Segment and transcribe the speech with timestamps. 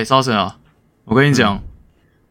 [0.00, 0.56] 哎，烧神啊，
[1.04, 1.62] 我跟你讲，嗯、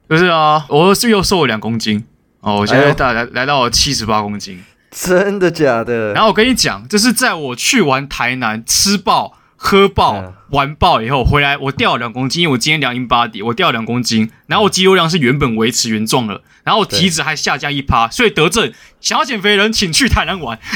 [0.10, 2.04] 就是啊，我是又瘦了两公斤
[2.42, 6.14] 哦，我现在大概来来到了七十八公斤，真的假的？
[6.14, 9.36] 然后我跟你讲，就是在我去完台南吃爆。
[9.62, 20.58] 喝爆玩爆以后回来，我掉了两公斤，因为我今天量 InBody，我掉了两公斤，然后我肌肉量是原本维持原状了，然后我体脂还下降一趴，所以得证，想要减肥的人请去台南玩。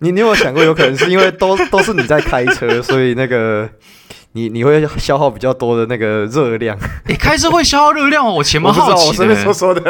[0.00, 3.68] 你你有想过，有可能是因为都都是你在开车，所以那个。
[4.32, 8.30] 你你会消耗比较多的那个热量，你开车会消耗热量哦？
[8.30, 9.80] 我前蛮好奇的，我随便说说的，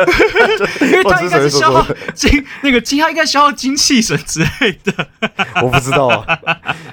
[0.82, 1.84] 因为它应该是消耗
[2.15, 5.09] 精那个精，它应该消耗精气神之类的。
[5.60, 6.38] 我不知道啊，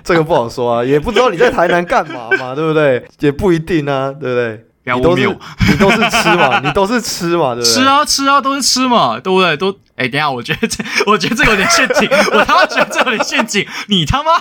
[0.03, 3.05] 这个不好说啊，也不知道你在台南干嘛嘛，对不对？
[3.19, 4.65] 也不一定啊，对不对？
[4.95, 5.27] 你都是
[5.69, 7.71] 你都是吃嘛，你都是吃嘛，对不对？
[7.71, 9.55] 吃啊吃啊，都是吃嘛，对不对？
[9.55, 14.31] 都哎，等下，我觉得这我觉得这有点陷阱，我他妈觉得这有点陷阱，你他妈，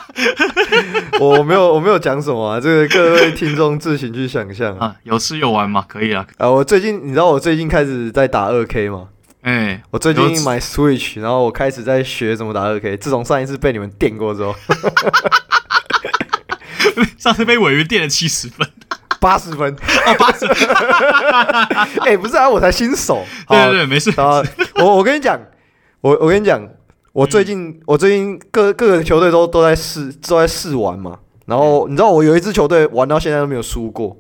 [1.20, 6.27] 我没有我没有讲什么啊，这个各位听众自行去想象 啊，有吃有玩嘛，可以啊。
[6.39, 9.08] 啊，我最近你知道我最近开始在打二 K 吗？
[9.42, 12.97] 哎，我最近买 Switch，然后我开始在学怎么打二 K。
[12.97, 14.55] 自从上一次被你们电过之后，
[17.19, 18.67] 上次被尾鱼电了七十分。
[19.23, 19.73] 八十分
[20.05, 20.69] 啊，八十分，
[22.03, 23.25] 哎、欸，不是啊，我才新手。
[23.48, 24.11] 对对对，没事。
[24.20, 24.42] 啊，
[24.75, 25.39] 我我跟你讲，
[26.01, 26.61] 我我跟你讲，
[27.12, 31.20] 我最近、嗯、我最近各各个球队都都在试都在试玩嘛。
[31.47, 34.17] 然后你知道我有一支球队玩到现在都没有输过，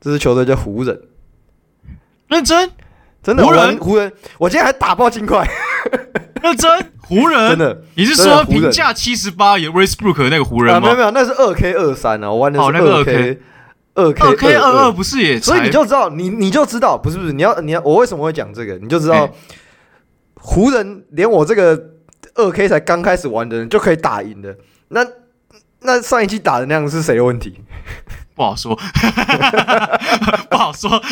[0.00, 1.00] 这支球队叫湖人。
[2.28, 2.70] 认真？
[3.22, 3.44] 真的？
[3.44, 3.78] 湖人？
[3.78, 4.12] 湖人？
[4.38, 5.48] 我今天还打爆金块。
[6.42, 6.70] 认真？
[7.02, 7.50] 湖人？
[7.50, 7.82] 真的？
[7.94, 10.78] 你是说评价七十八有 Westbrook 那个湖人吗？
[10.78, 13.38] 啊、没有没有，那是二 K 二三啊，我玩的是二 K、
[13.94, 15.40] 二 K 二 K 二二不是也？
[15.40, 18.74] 所以你就知道，你你就知道，不是不是，你要你要我为什么会讲这个？
[18.78, 19.28] 你就知道，
[20.34, 21.78] 湖人连我这个
[22.34, 24.56] 二 K 才刚开始玩的人就可以打赢的，
[24.88, 25.06] 那
[25.80, 27.60] 那上一期打的那样是谁的问题？
[28.34, 28.74] 不好说，
[30.50, 30.90] 不好说。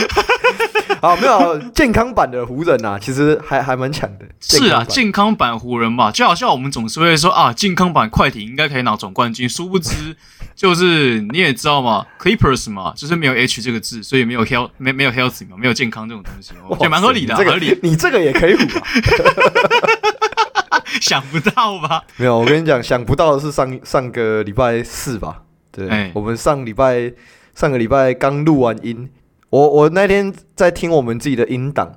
[1.01, 4.25] 啊，没有健康版的湖人啊，其实还还蛮强的。
[4.41, 10.17] 是啊，健康版湖人嘛，就好像我们总是会说啊，健康版快艇应该可以拿总冠军，殊不知
[10.57, 17.79] 就是你也知道嘛，Clippers 嘛，就是没有 H 这个字，所以没有 health 没没有 healthy 嘛，没有健康这种东西，我觉得蛮合理的，合理。
[17.83, 18.87] 你这个也可以唬吧？
[21.01, 22.03] 想不到吧？
[22.17, 25.43] 没有，我跟你讲，想不到的是上上个礼拜四吧。
[25.79, 27.13] 对，欸、我们上礼拜
[27.55, 29.09] 上个礼拜刚录完音，
[29.51, 31.93] 我我那天在听我们自己的音档，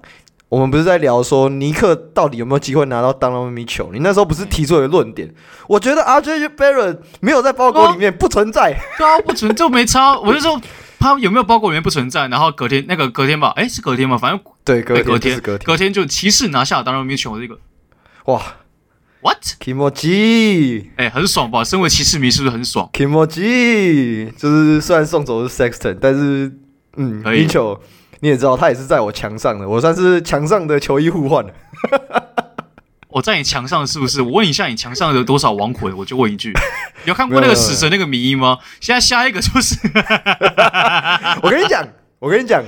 [0.49, 3.91] 我们不是在聊说尼克到底有没有机会拿到 Donovan Mitchell？
[3.91, 5.27] 你那时候不是提出了论点？
[5.27, 5.33] 欸、
[5.67, 10.19] 我觉得 RJ Barrett 没有在包裹里面，不存在，对啊，不存就没差。
[10.19, 10.61] 我就说
[10.99, 14.17] 他有没有包裹里面不存在，然后隔天那个隔天吧，哎、欸，是隔天吧？
[14.17, 17.57] 反正对，隔天隔天隔天，隔天就骑士拿下 Donovan Mitchell 这个，
[18.25, 18.41] 哇
[19.21, 21.63] ！What？Kimoji，哎、欸，很爽吧？
[21.63, 26.51] 身为骑士迷是不是很爽？Kimoji，就是虽然送走是 Sexton，但是
[26.97, 27.79] 嗯，Mitchell
[28.19, 31.45] 你也知道他也是在我墙上的，我算是墙上的球衣互换。
[33.09, 34.21] 我在你墙上是不是？
[34.21, 35.95] 我问一下，你墙上有多少亡魂？
[35.97, 36.53] 我就问一句，
[37.05, 38.57] 有看过那个死神那个迷因吗？
[38.79, 39.75] 现在下一个就是，
[41.43, 41.85] 我跟你讲，
[42.19, 42.63] 我跟你讲，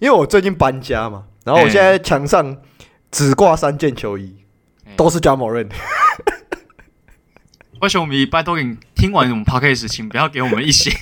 [0.00, 2.56] 因为我最近搬家嘛，然后我现在墙上
[3.10, 4.43] 只挂三件球衣。
[4.96, 5.68] 都是 Ja Morant。
[7.80, 10.90] 为什么我们拜托你听完我们 Podcast 请不要给我们一些。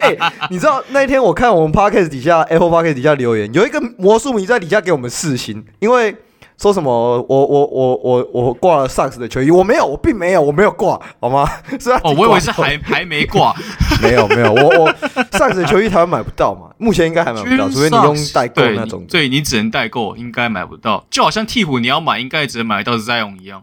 [0.00, 0.14] 哎，
[0.50, 6.14] 你知道那一天我看我们 Podcast 底下 Apple Podcast 底下留言，有一个魔术迷在底下给我们四星，因为
[6.58, 6.90] 说什么
[7.28, 11.46] 我我我我我挂了 Sucks 的球衣，我没有，我并没有，我没有挂，好吗？
[11.78, 13.54] 是啊，哦，我以为是还 还没挂，
[14.02, 14.92] 没有没有，我我
[15.32, 23.62] Sucks 的球衣台湾买不到嘛，目前应该还买不到，除非你用代购那种，对，你只能代购，应该买不到，就好像替补你要买，应该只能买到 Zion 一样。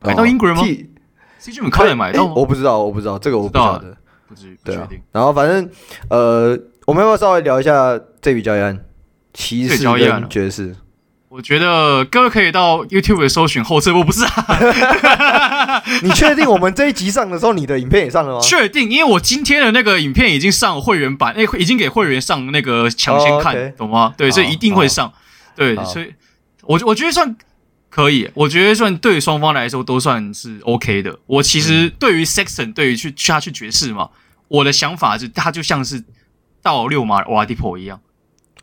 [0.00, 0.62] 买到 Ingram 吗
[1.40, 2.32] ？CJ 买到吗？
[2.36, 3.96] 我不知道，我不知道这个我不晓得，
[4.28, 4.58] 不至于。
[4.64, 5.68] 对啊，然后反正
[6.10, 8.84] 呃，我们要不要稍微聊一下这笔交易案？
[9.32, 10.74] 骑士跟爵士。
[11.36, 15.82] 我觉得各位可以到 YouTube 搜寻后撤步，不是啊？
[16.02, 18.40] 你确定我们这一集上的时候，你的影片也上了吗？
[18.40, 24.14] 确定，因为我今天的那个影片已经上会员版，欸，已经给会员上那个抢先看，懂吗？
[24.16, 25.12] 对，所以一定会上。
[25.54, 26.14] 对，所以
[26.62, 27.36] 我我觉得算。
[27.88, 31.18] 可以，我觉得算对双方来说都算是 OK 的。
[31.26, 34.10] 我其实对于 Sexton，对于去去他去爵士嘛，
[34.48, 36.04] 我的想法是他就像是
[36.60, 37.98] 到六马瓦迪普一样，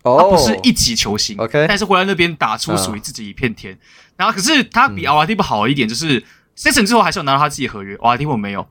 [0.04, 3.78] 他不是一级球星，OK，但是回来那边打出属于自己一片天。
[4.18, 6.24] 然后可是他比瓦迪波好一点，就是
[6.58, 8.68] Sexton 之后还是有拿到他自己合约，瓦迪波没有。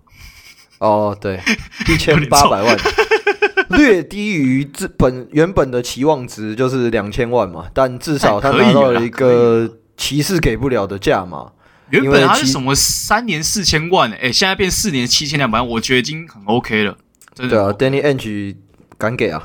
[0.78, 1.40] 哦，对，
[1.88, 2.78] 一千八百万，
[3.70, 9.78] 略低于这本原本的期望值就是两千万嘛，但至少他拿到了一个。
[9.94, 11.52] 骑士给不了的价嘛，
[11.90, 16.96] 原本他是什么三年四千万，诶、欸，现在变四年七千两百万，我觉得已经很 OK 了。
[17.34, 17.54] 真的。
[17.54, 18.56] 对啊，Danny Ainge
[18.98, 19.40] 敢给啊，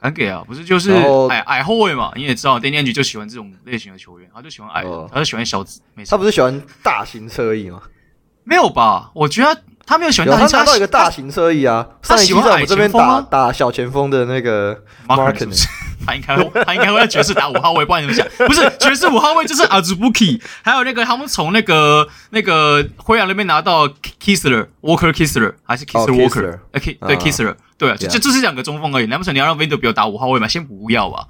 [0.00, 0.92] 敢给啊，不是就是
[1.30, 2.10] 矮矮后卫嘛？
[2.16, 5.80] 你也知道，Danny Ainge 就喜欢这种类型的球员，他就喜欢矮的，他就喜欢小子。
[6.08, 7.82] 他不是喜欢大型侧翼吗？
[8.44, 9.10] 没有吧？
[9.14, 11.86] 我觉得他，他没有喜欢大型，他拿到一个大型侧翼啊。
[12.02, 15.66] 他喜欢在我们这边打打小前锋的那个 Markkanen。
[16.06, 18.26] 他应该，他应该会在爵士打五号位，不然怎么想？
[18.48, 23.86] 不是爵士五号位就是阿祖布基，还有那个他们从那个那个灰狼那边拿到
[24.18, 26.58] Kissler Walker Kissler 还是 Kissler Walker？
[26.72, 29.06] 哎，K 对 Kessler，对啊，就就这是两个中锋而已。
[29.06, 30.46] 难不成你要让 Vanderbilt 打五号位吗？
[30.46, 31.26] 先不要吧。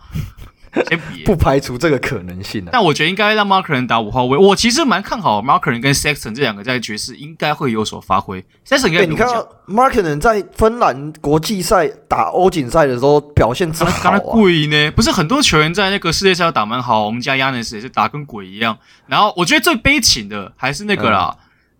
[0.89, 4.39] 先不排除这个可能性啊，但我觉得应该让 Markkanen 打五号位。
[4.39, 8.45] 我其实蛮看好 Markkanen 跟 Sexton 这两个在爵士应该会有所发挥。
[8.65, 14.19] Sexton 应该你看到 Markkanen 在芬兰国际赛打欧锦赛的时候表现真好啊！
[14.21, 14.93] 鬼呢？
[14.93, 18.79] 不是很多球员在那个世界赛打蛮好，我们家 Giannis 也是打跟鬼一样。
[19.09, 21.37] 然后我觉得最悲情的还是那个啦，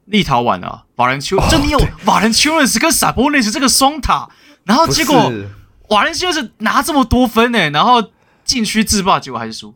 [0.07, 4.29] 立陶宛啊，瓦伦丘，就你有瓦伦丘斯跟 Sabonis 这个双塔，
[4.65, 5.33] 然后结果
[5.89, 8.03] 瓦伦西亚是拿这么多分呢，然后。
[8.43, 9.73] 禁区自霸，结果还是输。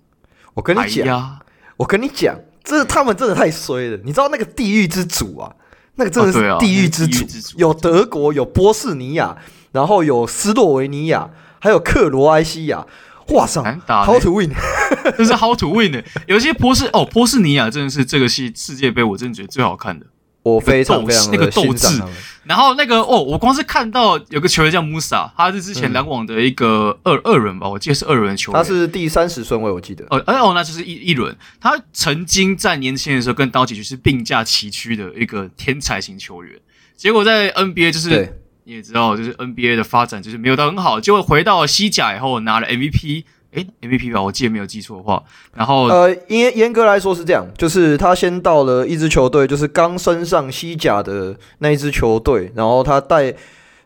[0.53, 1.39] 我跟你讲，哎、
[1.77, 3.97] 我跟你讲，这他们真的太衰了。
[4.03, 5.55] 你知道那个地狱之主啊，
[5.95, 7.21] 那个真的是地狱之主。
[7.21, 9.37] 哦啊、之主有德国，有波士尼亚，
[9.71, 11.31] 然后有斯洛维尼亚，
[11.61, 12.85] 还有克罗埃西亚。
[13.29, 14.51] 哇塞，How to win？
[15.17, 16.03] 这是 How to win 的。
[16.27, 20.07] 有些波士哦，波士尼亚真的是这个系世界杯，我真的觉得最好看的。
[20.45, 22.01] 我非常非常那个斗志，
[22.45, 30.05] 然后那个哦，我光是看到有个球员叫穆萨，他是之前篮网的一个二二轮吧，我记得是二轮球员，他是第三十顺位，我记得。
[30.11, 31.35] 哦，哎哦，那就是一一轮。
[31.59, 36.61] 他曾经在年轻的时候跟刀崎是并驾齐驱的一个天才型球员，
[36.95, 43.25] 结果在 NBA 就是你也知道，就是 NBA 的发展就是没有到很好，结果回到西甲以后拿了 MVP。
[43.55, 45.23] 诶 MVP 吧，我记得没有记错的话。
[45.55, 53.35] 然后，呃，严严格来说是这样，就是他先到了一支球队，就是刚升上西甲的那一支球队，然后他带，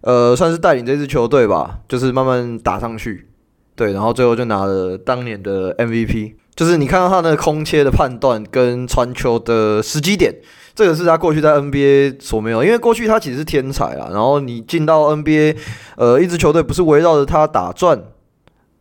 [0.01, 3.29] 呃，算是带领这支球队吧，就是慢慢打上去，
[3.77, 6.35] 对，然后最后就拿了当年的 MVP。
[6.57, 10.35] 就是你看到他的空切的判断跟传球的时机点，
[10.75, 14.09] 这个是他过去在 NBA 所没有，因为过去他其实是天才啊。
[14.11, 15.57] 然后你进到 NBA，
[15.97, 18.03] 呃，一支球队不是围绕着他打转，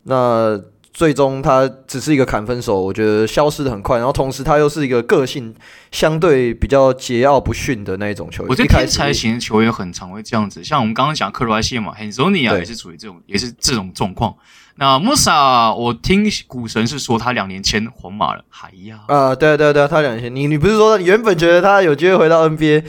[0.04, 0.60] 那。
[0.98, 3.98] 最终他只是一个砍分手，我觉得消失的很快。
[3.98, 5.54] 然后同时他又是一个个性
[5.92, 8.50] 相对比较桀骜不驯的那一种球员。
[8.50, 14.34] 我觉得天才型的球员很常会这样子，像我们刚刚讲克罗埃西亚嘛，Hezonja 也是处于这种，也是这种状况。
[14.78, 19.02] 那穆萨，我听股神是说他两年前皇马了，还呀？
[19.08, 20.36] 啊，对对对，他两年前。
[20.36, 22.84] 你你不是说你原本觉得他有机会回到 NBA？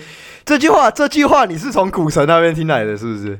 [0.46, 3.38] 这句话这句话你是从股神那边听来的，是不是？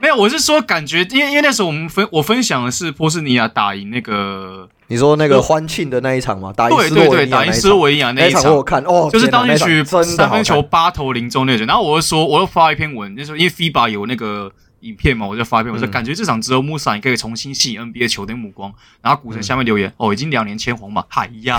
[0.00, 6.52] 没有，我是说感觉，因为因为那时候我们分我分享的是波士尼亚打赢那个，你说那个欢庆的那一场吗？
[6.56, 11.66] 打赢斯洛维尼亚那一场，对对对，打赢斯洛维尼亚那一场，我看哦，就是当进去三分球八投零中那种。
[11.66, 14.50] 然后我就说，我又发一篇文，那时候因为 FIBA 有那个
[14.80, 18.72] 影片嘛，我就发一篇，我说感觉这场只有穆萨可以重新吸引 NBA 球队目光。
[19.02, 21.58] 然后股神下面留言，哦，已经两年签皇马，海呀，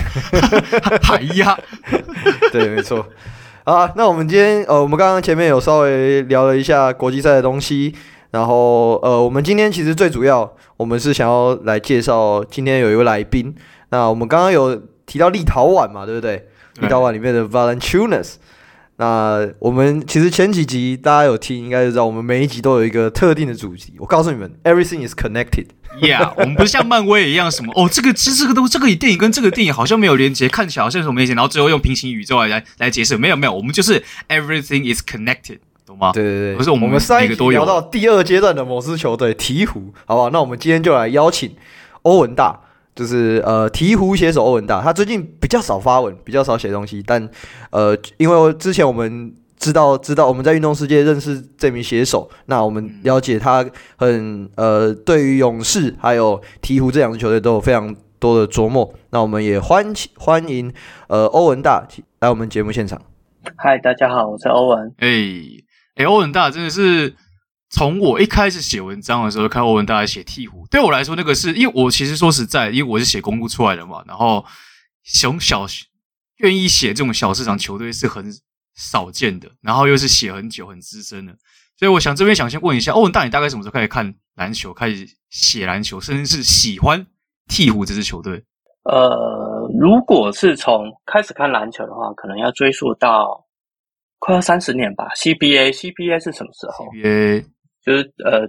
[1.03, 1.55] 海呀，
[2.51, 3.07] 对，没错。
[3.63, 7.93] 啊，那我们今天呃，我们刚刚前面有稍微聊了一下国际赛的东西。
[8.31, 13.53] 然后，呃，我们今天其实最主要，我们是想要来介绍今天有一位来宾。
[13.89, 16.47] 那我们刚刚有提到立陶宛嘛，对不对？
[16.79, 18.35] 立陶宛里面的 Valančiūnas。
[18.95, 23.95] 那我们其实前几集大家有听，应该就知道我们每一集都有一个特定的主题。
[23.97, 25.65] 我告诉你们，Everything is connected。
[25.99, 33.17] Yeah， 我们不是像漫威一样什么哦，这个其实这个都这个电影跟这个电影好像没有连接，看起来好像是什么连接，然后最后用平行宇宙来来来解释。
[33.17, 35.57] 没有没有，我们就是 Everything is connected。
[36.13, 40.29] 对对对，不是我们，我们上一集聊到第二阶段的某支球队鹈鹕，好不好？
[40.29, 41.55] 那我们今天就来邀请
[42.03, 42.59] 欧文大，
[42.95, 44.81] 就是呃鹈鹕写手欧文大。
[44.81, 47.29] 他最近比较少发文，比较少写东西，但
[47.71, 53.63] 呃，因为之前我们知道知道我们在运动世界认识这名写手，那我们了解他
[53.97, 58.91] 很呃对于勇士还有鹈鹕这两支球队都有非常多的琢磨。
[59.11, 60.73] 那我们也欢欢迎
[61.07, 61.87] 呃欧文大
[62.21, 62.99] 来我们节目现场。
[63.55, 64.93] 嗨，大家好，我是欧文。
[64.97, 65.70] 哎、hey。
[66.05, 67.15] 欧文大真的是
[67.69, 74.45] 从我一开始写文章的时候看欧文大来写鹈鹕，对我来说那个是因为我其实说实在，因为我是写公鹿出来的嘛，然后
[75.03, 75.65] 从小
[76.37, 78.33] 愿意写这种小市场球队是很
[78.75, 81.33] 少见的，然后又是写很久很资深的，
[81.77, 87.07] 所以我想这边想先问一下欧文大，你大概什么时候开始看篮球，开始写篮球，甚至是喜欢
[87.47, 88.43] 鹈鹕这支球队？
[88.83, 93.45] 呃，如果是从开始看篮球的话，可能要追溯到。
[94.21, 97.43] 快要三十年吧，CBA，CBA 是什么时候？CBA
[97.83, 98.41] 就是呃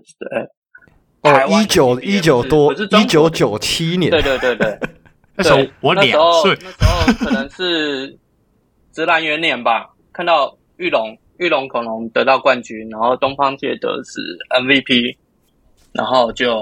[1.23, 4.11] 呃，哦，一九一九多，一九九七年。
[4.11, 4.79] 对对对对，
[5.35, 6.05] 那时候我两
[6.43, 8.15] 岁，那时候可能是
[8.93, 14.21] 直男元年吧，看到玉龙，玉龙恐龙得到冠军，然后东方介得是
[14.63, 15.17] MVP，
[15.93, 16.55] 然后就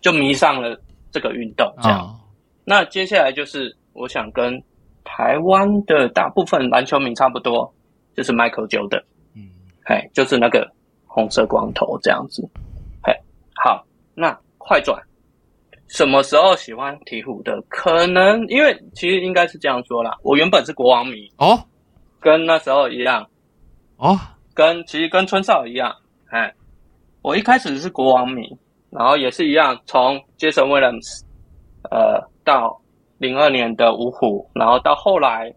[0.00, 1.66] 就迷上了这个运动。
[1.82, 2.14] 这样，哦、
[2.64, 4.62] 那接下来就是我想跟
[5.02, 7.74] 台湾的大部分篮球迷差不多，
[8.14, 9.02] 就是 Michael Jordan，
[9.34, 9.50] 嗯，
[9.84, 10.70] 嘿，就是那个
[11.06, 12.48] 红色光头这样子，
[13.02, 13.12] 嘿，
[13.62, 15.00] 好，那快转。
[15.88, 17.60] 什么时候喜欢鹈鹕的？
[17.68, 20.16] 可能因为其实应该是这样说啦。
[20.22, 21.62] 我原本是国王迷哦，
[22.18, 23.28] 跟那时候一样
[23.98, 24.18] 哦，
[24.54, 25.94] 跟其实跟春少一样。
[26.30, 26.50] 哎，
[27.20, 28.56] 我一开始是国王迷，
[28.88, 31.22] 然后也是一样，从 Jason Williams
[31.90, 32.80] 呃到
[33.18, 35.54] 零二年的五虎，然后到后来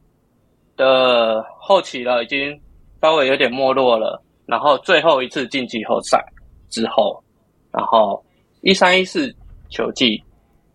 [0.75, 2.59] 的后期了，已经
[3.01, 4.21] 稍微有点没落了。
[4.45, 6.23] 然后最后一次进季后赛
[6.69, 7.23] 之后，
[7.71, 8.23] 然后
[8.61, 9.33] 一三一四。
[9.71, 10.23] 球季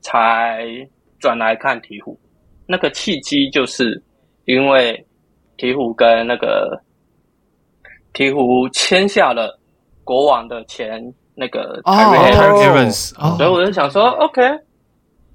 [0.00, 0.66] 才
[1.20, 2.14] 转来看鹈鹕，
[2.66, 4.02] 那个契机就是
[4.46, 5.06] 因为
[5.56, 6.78] 鹈鹕跟那个
[8.12, 9.58] 鹈鹕签下了
[10.04, 11.00] 国王的前
[11.34, 14.42] 那个 Evans，所以我就想说，OK，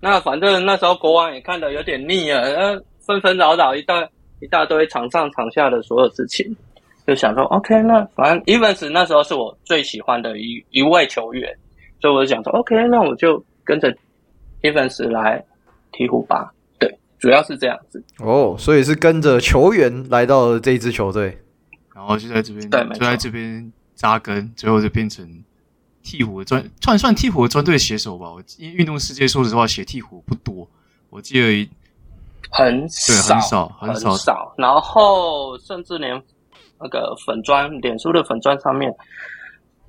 [0.01, 4.07] 那反正那时候国王也看的有点腻了，呃，纷纷扰扰一大
[4.39, 6.56] 一大堆场上场下的所有事情，
[7.06, 11.56] 就想说，OK，那反正 Evans 那时候是我最喜欢的一一位球员。
[12.01, 13.92] 所以我就想说，OK，那我就跟着
[14.62, 15.44] Evans 来
[15.94, 16.54] 鹈鹕吧。
[16.77, 18.04] 对，主要是这样子。
[18.20, 21.36] 哦，所以是跟着球员来到了这一支球队，
[21.96, 25.25] 然后就在这边，对，就在这边扎根，最后就变成
[26.04, 28.30] 鹈鹕的专，算算鹈鹕的专队写手吧。
[28.30, 30.70] 我因为运动世界说实话写鹈鹕不多，
[31.10, 31.70] 我记得
[32.51, 34.53] 很少，很少，很少，很少。
[34.57, 36.21] 然后甚至连
[36.79, 38.93] 那个粉砖，脸书的粉砖上面，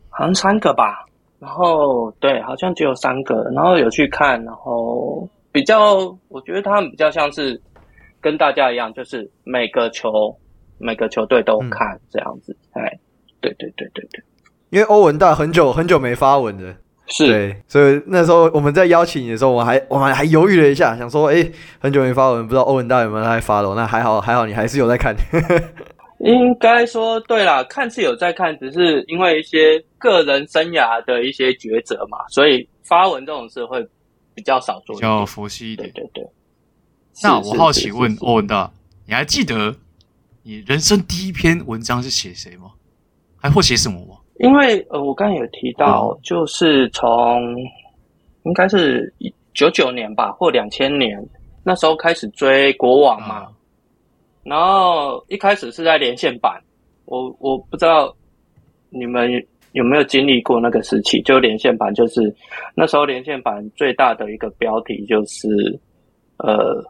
[0.08, 1.04] 好像三个吧。
[1.38, 5.96] 然后对，好像只有三个，然后有去看，然后比较，
[6.28, 7.60] 我觉得他们比较像是
[8.22, 10.34] 跟大家一样，就是每个球
[10.78, 12.82] 每个球队都看、嗯、这样子，哎，
[13.40, 14.25] 对对对对对，
[14.70, 16.75] 因为欧文大很久很久没发文了，
[17.08, 21.48] 是，对，所以那时候我们在邀请你的时候，我还我们还犹豫了一下，想说，哎，
[21.78, 25.16] 很久没发文，不知道欧文大有没有在发了，那还好还好，你还是有在看。
[26.20, 33.86] 应该说对啦，看是有在看，只是因为一些个人生涯的一些抉择嘛，所以发文这种事会
[34.34, 35.90] 比较少做，比较佛系一点。
[35.92, 36.30] 对对对。
[37.22, 38.72] 那我好奇问欧文大，
[39.06, 39.76] 你还记得
[40.42, 42.72] 你人生第一篇文章是写谁吗？
[43.36, 44.15] 还或写什么吗？
[44.38, 47.57] 因为呃，我刚才有提到，就是从
[48.45, 49.12] 应该是
[49.55, 51.23] 九九年吧，或两千年
[51.62, 53.47] 那时候开始追国网嘛。
[53.49, 53.52] 嗯
[54.49, 56.62] 然后一开始是在连线版，
[57.07, 58.14] 我我不知道
[58.90, 59.28] 你们
[59.73, 62.33] 有没有经历过那个时期，就连线版就是
[62.76, 65.49] 那时候连线版最大的一个标题就是
[66.37, 66.81] 呃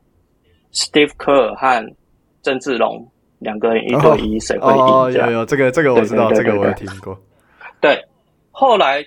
[0.71, 1.95] ，Steve Kerr 和
[2.43, 4.79] 郑志龙两个人一对一，谁会赢？
[4.79, 7.19] 哦，有有这个这个我知道，这个我有听过。
[7.81, 8.03] 对，
[8.51, 9.05] 后来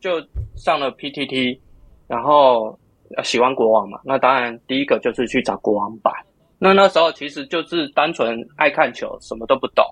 [0.00, 0.20] 就
[0.54, 1.58] 上了 PTT，
[2.06, 2.78] 然后
[3.24, 6.12] 喜欢国王嘛，那当然第一个就是去找国王版。
[6.58, 9.84] 那那时候其实就是单纯爱看球，什么都不懂，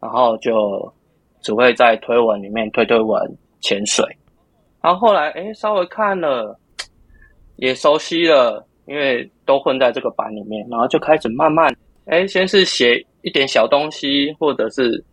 [0.00, 0.92] 然后就
[1.42, 3.20] 只会在推文里面推推文
[3.60, 4.04] 潜水，
[4.82, 6.58] 然后后来诶稍微看了，
[7.56, 11.70] 也熟悉了，因为都混在这个版里面，然后就开始慢慢
[12.06, 15.04] 诶先是写一点小东西，或者是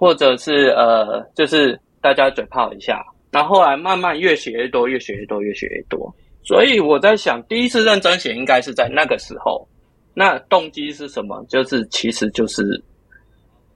[0.00, 6.10] 或者是呃就是大家嘴炮一下，然后后来慢慢越写越多，越写越多，越写越多，
[6.42, 9.68] 所以我在想，第一次认真写应该是在那个时候。
[10.14, 11.44] 那动机是什么？
[11.50, 12.82] 就是其实就是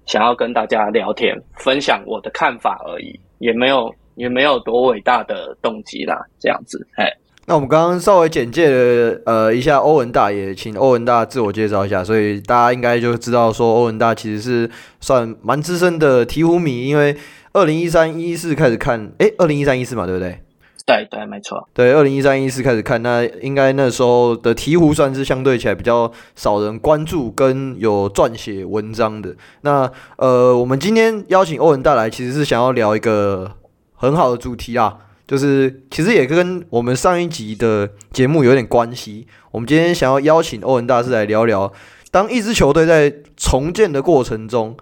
[0.07, 6.89] 想要跟大家聊天，分享我的看法而已，也没有也没有多伟大的动机啦，这样子。
[6.97, 7.13] 哎，
[7.47, 14.71] 那我们刚刚稍微简介了呃一下欧文大，爷请欧文大自我介绍一下，所以大家应该就知道说欧文大其实是
[15.01, 17.17] 算蛮资深的鹈鹕迷，因为
[17.53, 20.41] 二零一三一四开始看，诶，二零一三一四嘛，对不对？
[20.87, 21.67] 对对，没错。
[21.73, 29.35] 对，二零一三一四开始看，那应该那时候的鹈鹕算是相对起来比较少人关注跟有撰写文章的。
[29.63, 33.53] 那呃，我们今天邀请欧文大来，其实是想要聊一个
[33.95, 34.95] 很好的主题啊，
[35.27, 39.27] 就是其实也跟我们上一集的节目有点关系。
[39.51, 41.73] 我们今天想要邀请欧文大师来聊聊，
[42.11, 44.77] 当一支球队在重建的过程中，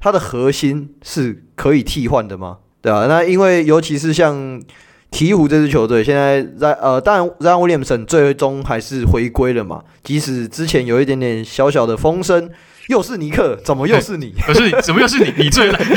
[0.00, 2.58] 它的核心是可以替换的吗？
[2.80, 4.62] 对啊，那因为尤其是像。
[5.10, 9.82] 鹈鹕这支球队现在在呃，当然 Zion Williamson 最终还是回归了嘛。
[10.04, 12.50] 即使之前有一点点小小的风声，
[12.88, 14.34] 又是尼克，怎么又是你？
[14.46, 15.32] 可是怎么又是你？
[15.44, 15.80] 你最烂。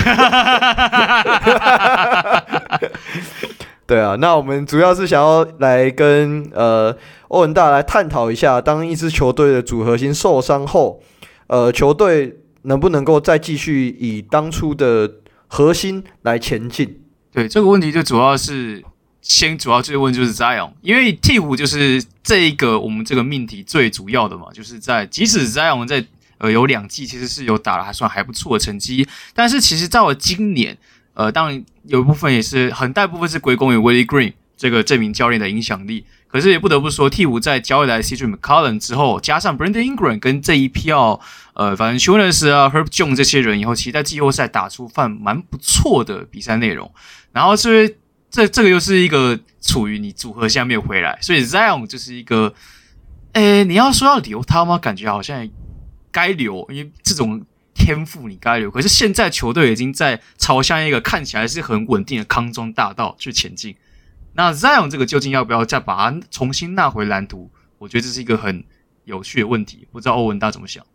[3.91, 6.95] 对啊，那我们主要是想要来跟呃
[7.27, 11.01] 欧文大来探讨一下，当一支球队的主核心受伤后，
[11.47, 15.15] 呃，球队能不能够再继续以当初的
[15.47, 17.01] 核心来前进？
[17.33, 18.81] 对，这个问题就主要是
[19.21, 26.05] 先主要追问就是 Zion，因为鵜鹕就是这一个我们这个命题最主要的嘛，就是在即使 Zion 在
[26.37, 30.77] 呃有两季其实是有打了还算还不错的成绩，但是其实在我今年
[31.23, 36.05] 呃当然有一部分也是很大部分是归功于 Willie Green 这个这名教练的影响力。
[36.27, 41.19] 可是也不得不说，鵜鹕在交易来 CJ McCollum 之后，加上 Brandon Ingram 跟这一票，
[41.55, 46.89] 呃，反正 Jonas 啊、Herb Jones 这些人以后，其实在季后赛打出份蛮不错的比赛内容。
[47.33, 47.97] 然后是
[48.29, 52.53] 这这个又是一个处于你组合下面回来，所以 Zion 就是一个，
[53.33, 54.77] 诶，你要说要留他吗？
[54.77, 55.45] 感觉好像
[56.13, 57.45] 该留，因为这种
[57.83, 58.69] 天赋你该留。
[58.69, 63.75] 可是现在球队已经在朝向一个看起来是很稳定的康庄大道去前进。
[64.33, 67.49] 那 Zion 这个究竟要不要再把它重新纳回蓝图？
[67.79, 68.63] 我觉得这是一个很
[69.05, 70.85] 有趣的问题，不知道欧文大怎么想。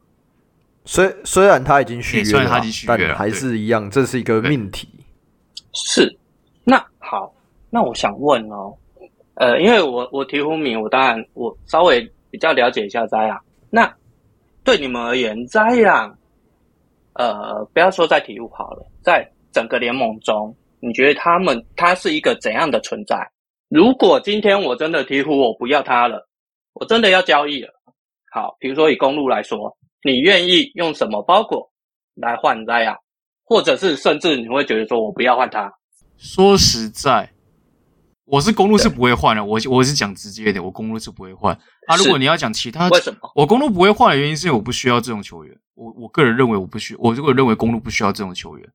[0.84, 4.88] 虽虽然他已经续约了，虽然他已经续约了，但还是一样，这是一个命题。
[5.74, 6.16] 是。
[6.62, 7.34] 那好，
[7.70, 8.72] 那我想问哦，
[9.34, 13.38] 呃，因为我我鵜鹕迷，我当然我稍微比较了解一下 Zion。
[13.68, 13.92] 那
[14.64, 16.14] 对你们而言，Zion，
[17.18, 20.54] 呃，不要说在鵜鹕好了，在整个联盟中。
[20.78, 23.16] 你觉得他们他是一个怎样的存在？
[23.68, 26.28] 如果今天我真的鵜鹕，我不要他了，
[26.74, 27.70] 我真的要交易了。
[28.30, 31.68] 好，比如说以公路来说，你愿意用什么包裹
[32.14, 32.96] 来换 Zion？
[33.44, 35.72] 或者是甚至你会觉得说我不要换他？
[36.18, 37.28] 说实在，
[38.26, 39.44] 我是公路是不会换的。
[39.44, 41.54] 我我是讲直接一点，我公路是不会换。
[41.86, 45.56] 啊，如果你要讲其他，为什么我公路不会换的原因是因为我不需要这种球员。
[45.74, 48.68] 我我个人认为我不需，我个人认为公路不需要这种球员。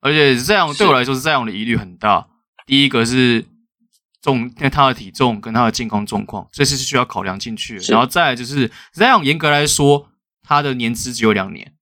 [0.00, 2.26] 而且这样对我来说是这样的疑虑很大。
[2.66, 3.44] 第一个是
[4.22, 7.84] 重，因为他的体重跟他的健康状况，这是需要考量进去的。
[7.88, 10.08] 然后再来就是这样，严格来说，
[10.42, 11.72] 他的年资只有两年，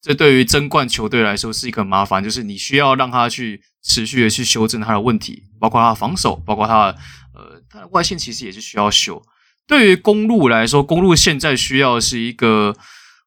[0.00, 6.98] 这对于争冠球队来说是一个麻烦，就是你需要让他去持续的去修正他的问题，包括他的防守，包括他的
[7.34, 9.22] 呃他的外线其实也是需要修。
[9.66, 12.74] 对于公路来说，公路现在需要是一个，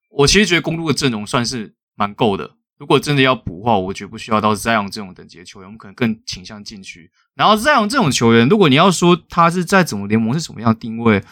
[0.10, 2.52] 我其实觉得公路的阵容算是蛮够的。
[2.80, 7.12] 如果真的要补的话，我觉得不需要到 Zion 这种等级的球员，我们可能更倾向禁区。
[7.36, 11.24] 然后 Zion 这种球员，如果你要说他是在怎么联盟是什么样定位，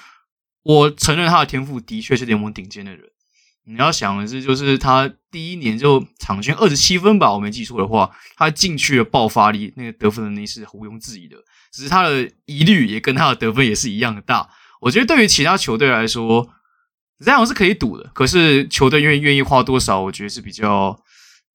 [0.61, 3.09] 我承认他的天赋的确是联盟顶尖的人。
[3.65, 11.37] 你要想的是，就是他第一年就场均二十七分吧，我没记错的话，他进去的爆发力，那个得分能力是毋庸置疑的。
[11.71, 14.49] 只是他的疑虑也跟他的得分也是一样的大。
[14.81, 16.49] 我觉得对于其他球队来说
[17.23, 20.99] 这样是可以赌的，可是球队愿愿意花多少，我觉得是比较。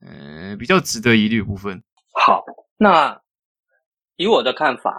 [0.06, 1.82] 呃，比较值得疑虑的部分。
[2.12, 2.44] 好，
[2.76, 3.18] 那
[4.16, 4.92] 以我的看法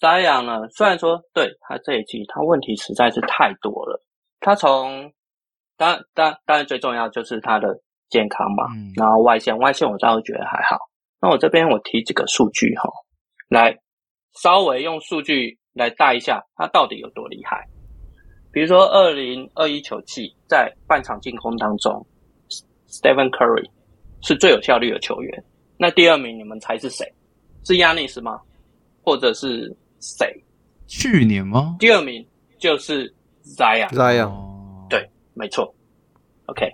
[0.00, 4.02] 扎养呢，虽然说对他这一季他问题实在是太多了，
[4.40, 5.12] 他从
[5.76, 7.68] 当当当然最重要就是他的
[8.08, 10.78] 健康嘛，嗯、然后外线外线我倒是觉得还好。
[11.20, 12.88] 那我这边我提几个数据哈，
[13.48, 13.76] 来
[14.34, 17.66] 稍微用数据来带一下他到底有多厉害。
[18.52, 22.06] 比如说二零二一球季在半场进攻当中
[22.88, 23.70] ，Stephen Curry。
[24.22, 25.44] 是最有效率的球员。
[25.76, 27.06] 那第二名，你们猜是谁？
[27.64, 28.40] 是亚尼斯吗？
[29.04, 30.26] 或者是谁？
[30.88, 31.76] 去年吗？
[31.78, 32.26] 第二名
[32.58, 33.88] 就是 Zion。
[33.90, 34.55] Zion，对，
[35.36, 35.72] 没错。
[36.46, 36.68] OK，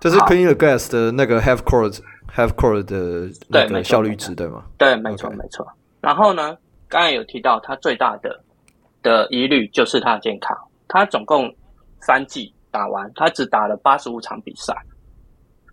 [0.00, 1.98] 这是 Clean the Glass 的那个 Half Court
[2.32, 4.64] Half Court 的那个效率值对吗？
[4.76, 5.66] 对，没错，没错。
[6.00, 8.44] 然后呢，刚才有提到他最大的
[9.02, 10.56] 的疑虑就是他的健康。
[10.86, 11.52] 他总共
[12.00, 14.74] 三季打完，他只打了八十五场比赛。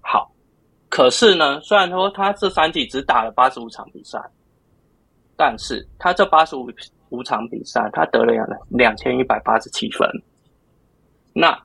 [0.02, 0.32] 好。
[0.88, 4.18] 可是呢，虽然说他这三季只打了八十五场比赛，
[5.36, 6.70] 但是他这八十五
[7.10, 10.10] 五场比赛，他得了两两千一百八十七分。
[11.34, 11.58] 那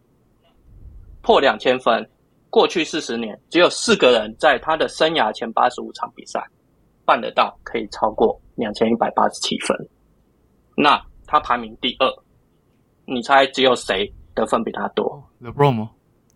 [1.22, 2.08] 破两千分，
[2.48, 6.42] 过去四十年只有四个人在他的生涯前八十五场比赛
[7.04, 9.76] 办得到，可以超过两千一百八十七分。
[10.76, 12.06] 那他排名第二，
[13.04, 15.90] 你猜只有谁得分比他多？LeBron 吗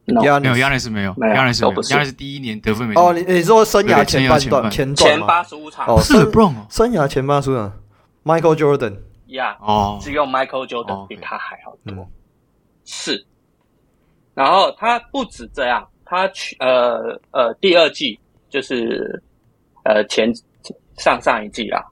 [0.07, 5.87] ？No, 没有，亚尼斯没有，亚尼斯没有，亚尼斯第一年得分没哦，你你说生涯前半段前前八十五场。
[5.87, 7.73] 哦，是 LeBron 哦，生涯前八十五场
[8.23, 12.07] ，Michael Jordan，呀，哦，只有 Michael Jordan 比他还要多，
[12.85, 13.27] 是。
[14.35, 16.99] 然后他不止这样，他去呃
[17.33, 18.19] 呃第二季
[18.51, 19.23] 就是
[19.85, 20.31] 呃前
[20.99, 21.83] 上上一季啦，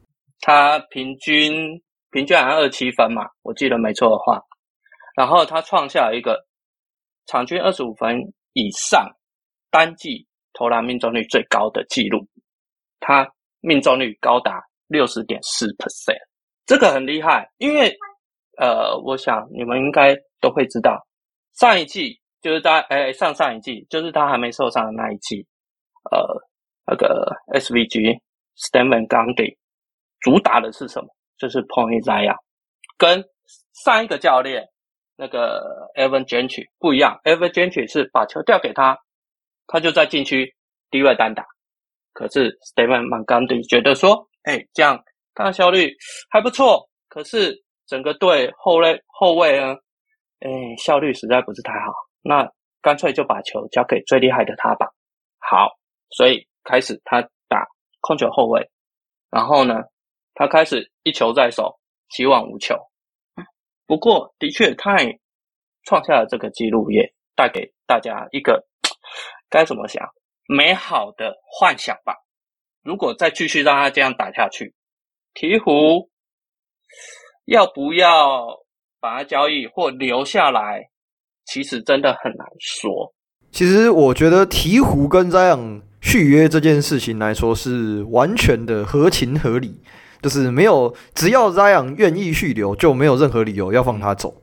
[0.41, 4.41] 他平均平均好像二七分嘛，我记得没错的话，
[5.17, 6.47] 然后他创下一个。
[7.27, 8.21] 场均二十五分
[8.53, 9.09] 以上，
[9.71, 12.27] 单季投篮命中率最高的记录，
[12.99, 13.27] 他
[13.61, 16.19] 命中率高达六十点四 percent，
[16.67, 17.49] 这个很厉害。
[17.59, 17.97] 因为
[18.59, 21.01] 呃，我想你们应该都会知道，
[21.55, 25.47] 上一季就是在哎上上一季，就是他还没受伤的那一季，
[26.11, 26.19] 呃，
[26.87, 27.25] 那个
[27.55, 28.19] SVG
[28.57, 29.57] Stan Van Gundy
[30.21, 31.09] 主打的是什么？
[31.39, 32.37] 就是 point zaya，
[32.99, 33.25] 跟
[33.85, 34.65] 上一个教练
[35.17, 35.61] 那个
[35.97, 38.99] Evan Gentry 不一样，Evan Gentry 是把球掉给他，
[39.67, 40.55] 他就在禁区
[40.91, 41.45] 低位单打。
[42.13, 45.03] 可是 Stan Van Gundy 觉得说，哎，这样
[45.35, 45.97] 他的效率
[46.31, 49.75] 还不错，可是整个队后卫后卫呢，
[50.41, 51.93] 哎，效率实在不是太好。
[52.23, 54.87] 那干脆就把球交给最厉害的他吧。
[55.39, 55.77] 好，
[56.11, 57.67] 所以开始他打
[58.01, 58.71] 控球后卫，
[59.31, 59.83] 然后呢，
[60.35, 62.77] 他开始一球在手，希望无球。
[63.87, 65.21] 不过，的确，他也
[65.85, 68.65] 创下了这个纪录，也带给大家一个
[69.51, 70.09] 该怎么想
[70.47, 72.17] 美好的幻想吧。
[72.83, 74.75] 如果再继续让他这样打下去，
[75.35, 76.09] 鹈鹕
[77.45, 78.47] 要不要
[79.01, 80.92] 把他交易或留下来？
[81.45, 83.13] 其实真的很难说。
[83.51, 89.79] 其实我觉得鹈鹕跟 Zion 续约这件事情来说是完全的合情合理，
[90.23, 94.43] 就是没有只要 Zion 愿意续留，就没有任何理由要放他走。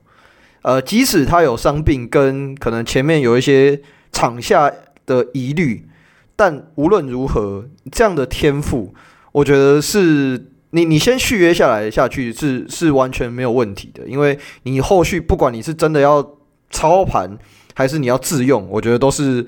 [0.62, 3.80] 呃，即使他有伤病跟可能前面有一些
[4.12, 4.72] 场下
[5.06, 5.88] 的疑虑，
[6.36, 8.94] 但无论如何，这样的天赋，
[9.32, 16.36] 我觉得是你你先续约下来下去是是完全没有问题的，因为你后续不管你是真的要。
[16.70, 17.38] 操盘
[17.74, 19.46] 还是你要自用，我觉得都是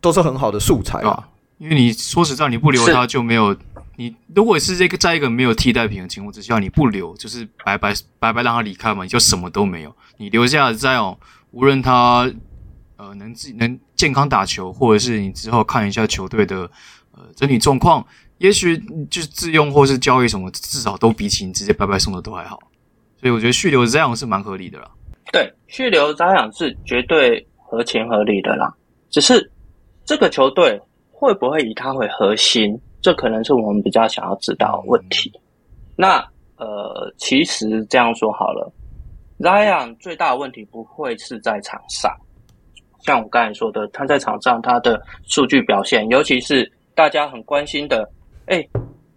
[0.00, 1.28] 都是很好的素材啊。
[1.58, 3.56] 因为你说实在，你不留他就没有
[3.96, 4.14] 你。
[4.34, 9.96] 如果是这个在一个没有替代品的情况之下，你不留就是白白白白让他离开嘛，你就什么都没有。
[10.18, 11.18] 你留下在哦，
[11.52, 12.30] 无论他
[12.96, 16.70] 呃能自己能健康打球，或者是你之后看一下球队的
[17.12, 18.76] 呃整体状况，也许
[19.08, 22.58] 就是自用或是交易什么，至少都比起你直接白白送的都还好。
[23.18, 24.90] 所以我觉得续留这样是蛮合理的啦。
[25.32, 28.72] 对，续留扎养是绝对合情合理的啦。
[29.10, 29.50] 只是
[30.04, 35.32] 这个球队会不会以他为核心，这可能是我们比较想要知道的问题。
[35.96, 36.18] 那
[36.56, 38.72] 呃，其实这样说好了，
[39.42, 42.10] 扎养最大的问题不会是在场上，
[43.00, 48.08] 像我刚才说的，他在场上他的数据表现，尤其是大家很关心的，
[48.46, 48.66] 哎，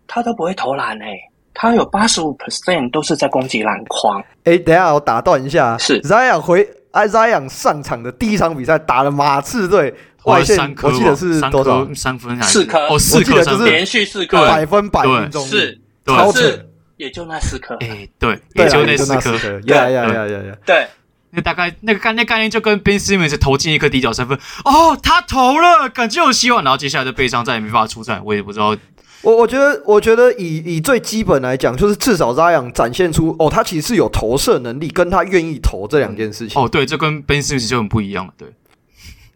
[0.07, 1.17] 他都不会投篮哎。
[1.53, 4.23] 他有八十五 percent 都是在攻击篮筐。
[4.43, 6.01] 哎，等一下我打断一下，是。
[6.01, 11.87] Zion 回哎 Zion 上场的第一场比赛打了马刺队，外线我记得是多少？
[11.93, 12.87] 三分还是，四颗。
[12.87, 16.65] 哦，四颗，就是连续四颗，百分百命中，是超扯，
[16.97, 17.75] 也就那四颗。
[17.81, 20.87] 哎，对，也就那四颗，呀呀呀呀呀，对，
[21.31, 28.75] 那大概那个概那概念就跟 Ben Simmons 投进一颗底角三分，哦，他投了，感觉有希望，然后接下来的悲伤，再也没办法出战，我也不知道。
[29.21, 36.61] 我我觉得，我觉得以以最基本来讲，就是至少 Zion 展现出哦，他其实是有投射能力，跟他愿意投这两件事情。
[36.61, 38.33] 哦，对，这跟 Ben Simmons 就很不一样了。
[38.37, 38.47] 对，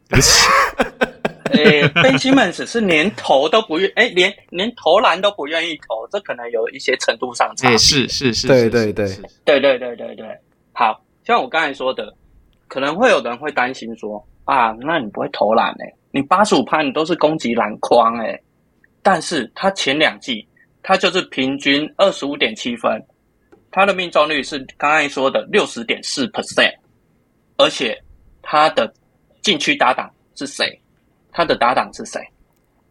[0.10, 0.48] 对不起，
[1.52, 7.78] 诶，Ben Simmons 是连投都不愿，哎，连连投篮都不愿意投，这可能有一些程度上差别。
[7.78, 9.06] 是是是，对对对，
[9.44, 10.26] 对对对对对。
[10.72, 12.14] 好，像我刚才说的，
[12.70, 18.40] 可能会有人会担心说啊，那你不会投篮哎，你八十五趴你都是攻击篮筐哎。
[19.04, 20.48] 但是他前两季，
[20.82, 23.06] 他就是平均二十五点七分，
[23.70, 26.74] 他的命中率是刚才说的六十点四 percent，
[27.58, 28.02] 而且
[28.42, 28.92] 他的
[29.42, 30.82] 禁区搭档是谁？
[31.34, 32.22] 他的搭档是谁？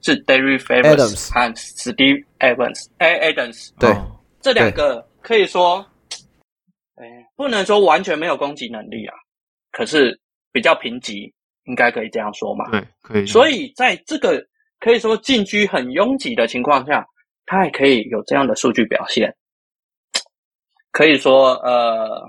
[0.03, 2.87] 是 Derrick Favors 和 Steve Evans。
[2.99, 3.91] 哎，Adams，对，
[4.43, 5.85] 这两个可以说，
[6.97, 9.15] 哎，不能说完全没有攻击能力啊，
[9.71, 10.21] 可是
[10.53, 11.33] 比较贫瘠，
[11.65, 12.71] 应该可以这样说嘛？
[12.71, 13.25] 对，可以。
[13.25, 14.47] 所以在这个。
[14.83, 17.07] 可以说禁区很拥挤的情况下，
[17.47, 19.33] 他还可以有这样的数据表现。
[20.91, 22.21] 可以说，呃，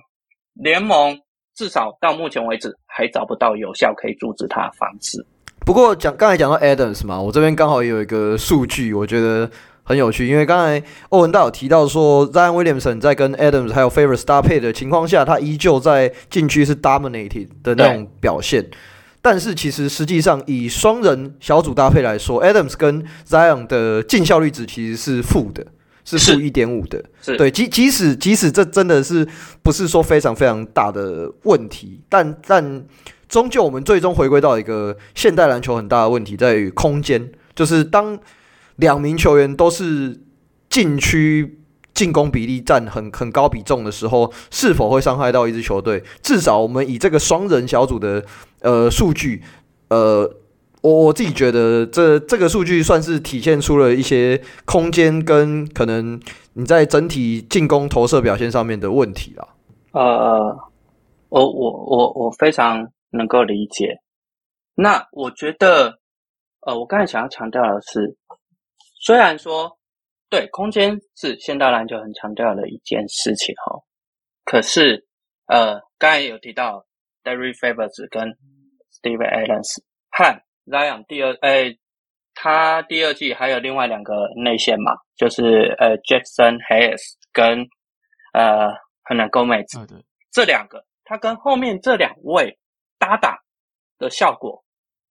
[0.54, 1.20] 联盟
[1.56, 5.26] 至少到目前为止还找不到有效可以阻止他的方式。
[5.66, 9.50] 不过讲刚才讲到 Adams 嘛，我这边刚好有一个数据，我觉得
[9.82, 18.70] 很有趣，因为刚才欧文大有提到说，Zion Williamson 在跟 Adams 还有 Favors 搭配的情况下，他依旧在禁区是 dominated 的那种表现。
[19.24, 25.66] 但是其实实际上以双人小组搭配来说，Adams 跟 Zion 的净效率值其实是负的，
[26.04, 27.02] 是负一点五的。
[27.22, 29.26] 是对，即即使即使这真的是
[29.62, 32.86] 不是说非常非常大的问题，但但
[33.30, 38.20] 终究我们最终回归到一个现代篮球很大的问题在于空间，就是当
[38.76, 40.20] 两名球员都是
[40.70, 41.60] 禁区。
[41.94, 46.04] 进攻比例占很很高比重的时候，是否会伤害到一支球队？
[46.22, 48.24] 至少我们以这个双人小组的
[48.62, 49.42] 呃数据，
[49.90, 50.30] 呃，
[50.82, 56.20] 我我自己觉得这这个数据算是体现出了一些空间跟可能
[56.54, 59.48] 你在整体进攻投射表现上面的问题啦。
[59.92, 60.58] 呃，
[61.30, 64.00] 我我我我非常能够理解。
[64.76, 66.00] 那我觉得，
[66.62, 68.18] 呃，我刚才想要强调的是，
[69.06, 69.78] 虽然说
[70.34, 73.80] 对空间是现代篮球很强调的一件事情哈，
[74.46, 75.06] 可是
[75.46, 76.84] 呃，刚才有提到
[77.24, 78.28] Derrick Favors 跟
[78.92, 79.78] Steven Adams
[80.10, 81.78] 和 Zion 第二，哎，
[82.34, 87.68] 他第二季还有另外两个内线嘛，就是呃 Jackson Hayes 跟
[88.34, 88.70] 呃
[89.08, 92.58] Hernangomez，啊对，这两个他跟后面这两位
[92.98, 93.38] 搭档
[94.00, 94.66] 的效果，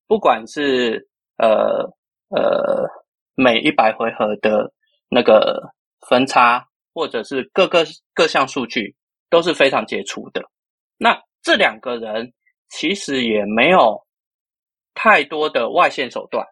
[0.09, 1.89] 不管是呃
[2.31, 2.89] 呃
[3.37, 4.73] 每一百回合的
[5.15, 5.61] 那个
[6.09, 8.97] 分差，或者是各个各项数据
[9.29, 10.43] 都是非常杰出的。
[10.97, 12.33] 那这两个人
[12.71, 14.03] 其实也没有
[14.95, 16.47] 太多的外线手段，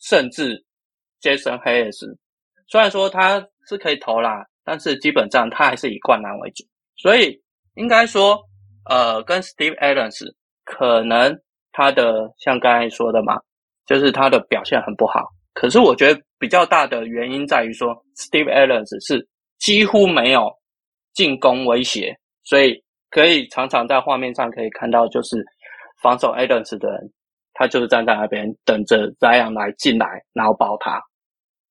[0.00, 0.62] 甚至
[1.22, 1.96] Jason Hayes
[2.66, 6.64] 虽然说他是可以投啦，但是基本上他还是以灌篮为主，
[6.98, 7.42] 所以
[7.74, 8.38] 应该说，
[8.84, 10.30] 呃，跟 Steve Adams
[10.64, 11.40] 可能
[11.72, 13.40] 他的像刚才说的嘛，
[13.86, 15.32] 就是他的表现很不好。
[15.58, 19.26] 可是我觉得比较大的原因在于说，Steve Adams 是
[19.58, 20.48] 几乎没有
[21.14, 22.82] 进攻威胁，所以。
[23.10, 25.42] 可以常常在画面上可以看到，就是
[26.02, 27.10] 防守 Adams 的人，
[27.54, 31.00] 他就是站在那边等着 Zion 来进来，然后包他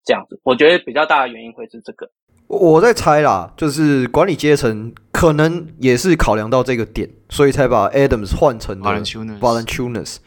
[0.03, 0.41] 这样子。
[0.41, 2.09] 我觉得比较大的原因会是这个。
[2.47, 8.99] 我在猜啦，就是管理阶层可能也是考量到这个点，所以才把 Adams 换成了
[9.39, 10.17] Valanciunas。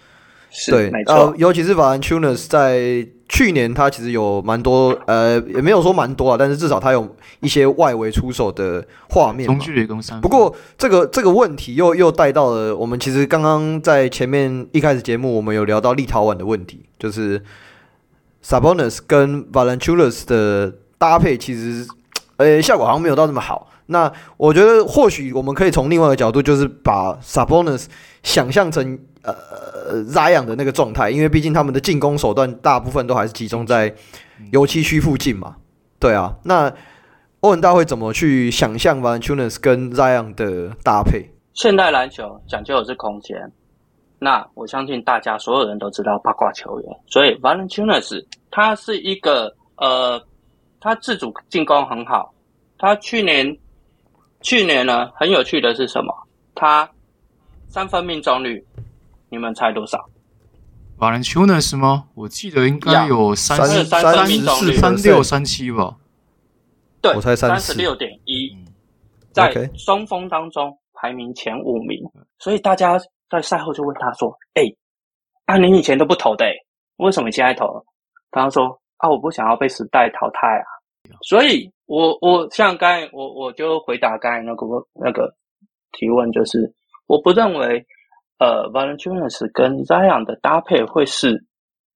[0.68, 7.08] 对，呃，尤其是 Valanciunas 在去年，他其实有蛮多，呃，也没有说蛮多啊，但是至少他有
[7.38, 9.48] 一些外围出手的画面。
[10.20, 17.40] 不过这个这个问题又又带到了我们其实刚刚在前面一开始节目，我们有聊到立陶宛的问题，就是
[18.44, 21.86] Sabonis 跟 Valanciunas 的搭配，其实
[22.38, 23.68] 呃效果好像没有到那么好。
[23.86, 27.86] 那我觉得或许我们可以从另外一个角度，就是把 Sabonis
[28.22, 28.98] 想象成。
[29.22, 33.94] 呃，Zion 的那个状态，因为毕竟他们的进攻手段大部分都还是集中在
[34.50, 35.56] 油漆区附近嘛。
[35.98, 36.72] 对啊，那
[37.40, 41.28] 欧文大会怎么去想象 Valanciunas 跟 Zion 的搭配？
[41.52, 43.36] 现代篮球讲究的是空间，
[44.18, 50.18] 那我相信大家所有人都知道八卦球员，所以 Valanciunas 他是一个呃，
[50.80, 52.32] 他自主进攻很好。
[52.78, 53.54] 他去年
[54.40, 56.14] 去年呢，很有趣的是什么？
[56.54, 56.90] 他
[57.70, 58.66] 三分命中率。
[59.30, 60.10] 你们猜多少
[60.98, 62.08] ？Valanciunas 吗？
[62.14, 65.96] 我记得应该有三十三、三十四、三六、三七吧。
[67.00, 68.54] 对，我猜三十六点一，
[69.32, 71.96] 在双峰当中排名前五名。
[72.40, 72.98] 所以大家
[73.30, 74.76] 在赛后就问他说：“哎、欸，
[75.46, 76.52] 啊，你以前都不投的、欸，
[76.96, 77.84] 为什么现在投了？”
[78.32, 80.66] 他说：“啊，我不想要被时代淘汰啊。”
[81.22, 85.32] 所以我我像刚才我我就回答刚才那个那个
[85.92, 86.74] 提问，就是
[87.10, 87.84] 我不认为。
[88.42, 91.44] 呃 v a l e n t i n u s 跟 Zion 的搭配会是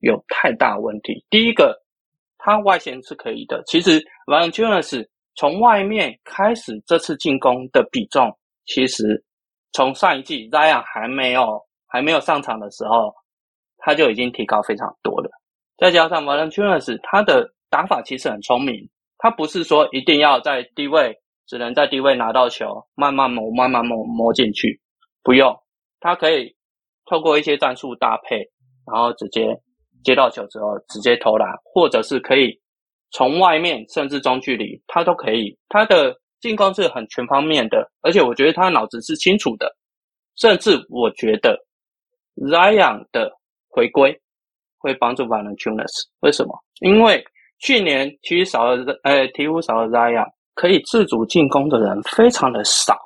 [0.00, 1.24] 有太大问题。
[1.30, 1.74] 第一个，
[2.36, 3.62] 他外线是可以的。
[3.66, 3.92] 其实
[4.26, 8.30] v a l e n t i n u s 从外面开始这次进攻的比重，
[8.66, 9.24] 其实
[9.72, 13.14] 从上一季 Zion 还没有还没有上场的时候，
[13.78, 15.30] 他就已经提高非常多了。
[15.78, 24.78] 再加上 v a l e n t i n u s 他的打法其实很聪明，他不是说一定要在低位，只能在低位拿到球，慢慢磨，慢慢磨磨进去，
[25.24, 25.52] 不用。
[25.98, 26.54] 他可以
[27.06, 28.36] 透过一些战术搭配，
[28.86, 29.60] 然后直接
[30.04, 32.56] 接到球之后直接投篮，或者是可以
[33.10, 35.58] 从外面甚至中距离，他都可以。
[35.68, 39.74] 他的进攻是很全方面的，而且我觉得他脑子是清楚的。
[40.36, 41.56] 甚至我觉得
[42.36, 43.32] Zion 的
[43.68, 44.20] 回归
[44.78, 45.88] 会帮助 Valanciunas。
[46.20, 46.52] 为什么？
[46.80, 47.24] 因为
[47.60, 52.98] 去年其实少了呃鹈鹕少了 Zion，可以自主进攻的人非常的少，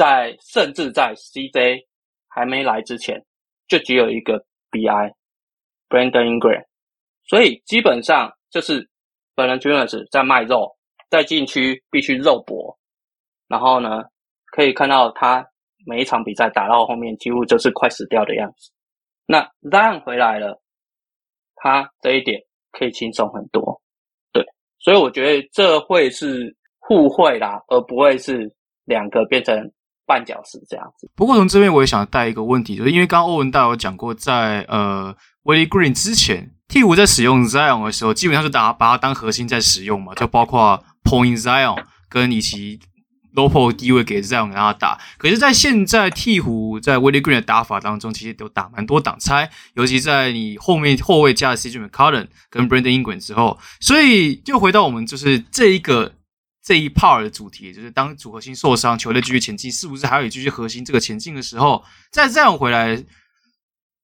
[0.00, 1.84] 在甚至在 CJ。
[2.32, 3.20] 还没来之前，
[3.66, 4.38] 就只有一个
[4.70, 6.64] BI，Brandon Ingram，
[7.24, 8.88] 所以基本上就是
[9.34, 10.78] Valanciunas 在卖肉，
[11.10, 12.78] 在禁区必须肉搏，
[13.48, 14.04] 然后呢，
[14.52, 15.44] 可以看到他
[15.84, 18.70] 每一场比赛打到后面几乎就是快死掉的样子。
[19.26, 20.62] 那 Zion 回来了，
[21.56, 23.82] 他这一点可以轻松很多，
[24.32, 24.46] 对，
[24.78, 29.68] 所以我觉得这会是互惠啦，而不会是两个变成。
[30.10, 31.08] 绊脚石这样子。
[31.14, 42.80] 不过从这边我也想带一个问题，就是因为刚刚欧文大有讲过在，呃，Willie Green 之前，鹈鹕在使用 Zion 的时候，基本上是打把它当核心在使用嘛，就包括 Point Zion 跟以及
[43.36, 44.98] LOPPO 低位给 Zion 让他打。
[45.16, 56.12] 可是，在现在鹈鹕在 Willie Green 的打法当中，其实都打蛮多挡拆，尤其在你后面后卫加了 CJ McCollum 跟 Brandon Ingram 之后，所以就回到我们就是这一个
[56.62, 63.02] 这一 part 的主题，也就是当主核心受伤，球队继续前进，是不是还有继续核心这个前进的时候，在这样回来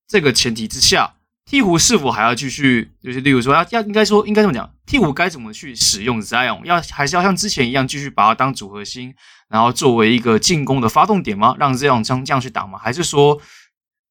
[0.08, 1.16] 这个前提之下，
[1.50, 2.90] 鹈鹕是否还要继续？
[3.02, 6.64] 就是例如说，要要应该说应该这么讲，鹈鹕该怎么去使用 Zion？
[6.64, 9.14] 要还是要像之前一样继续把它当组合心，
[9.48, 11.54] 然后作为一个进攻的发动点吗？
[11.58, 12.78] 让 Zion 这样这样去打吗？
[12.78, 13.38] 还是说，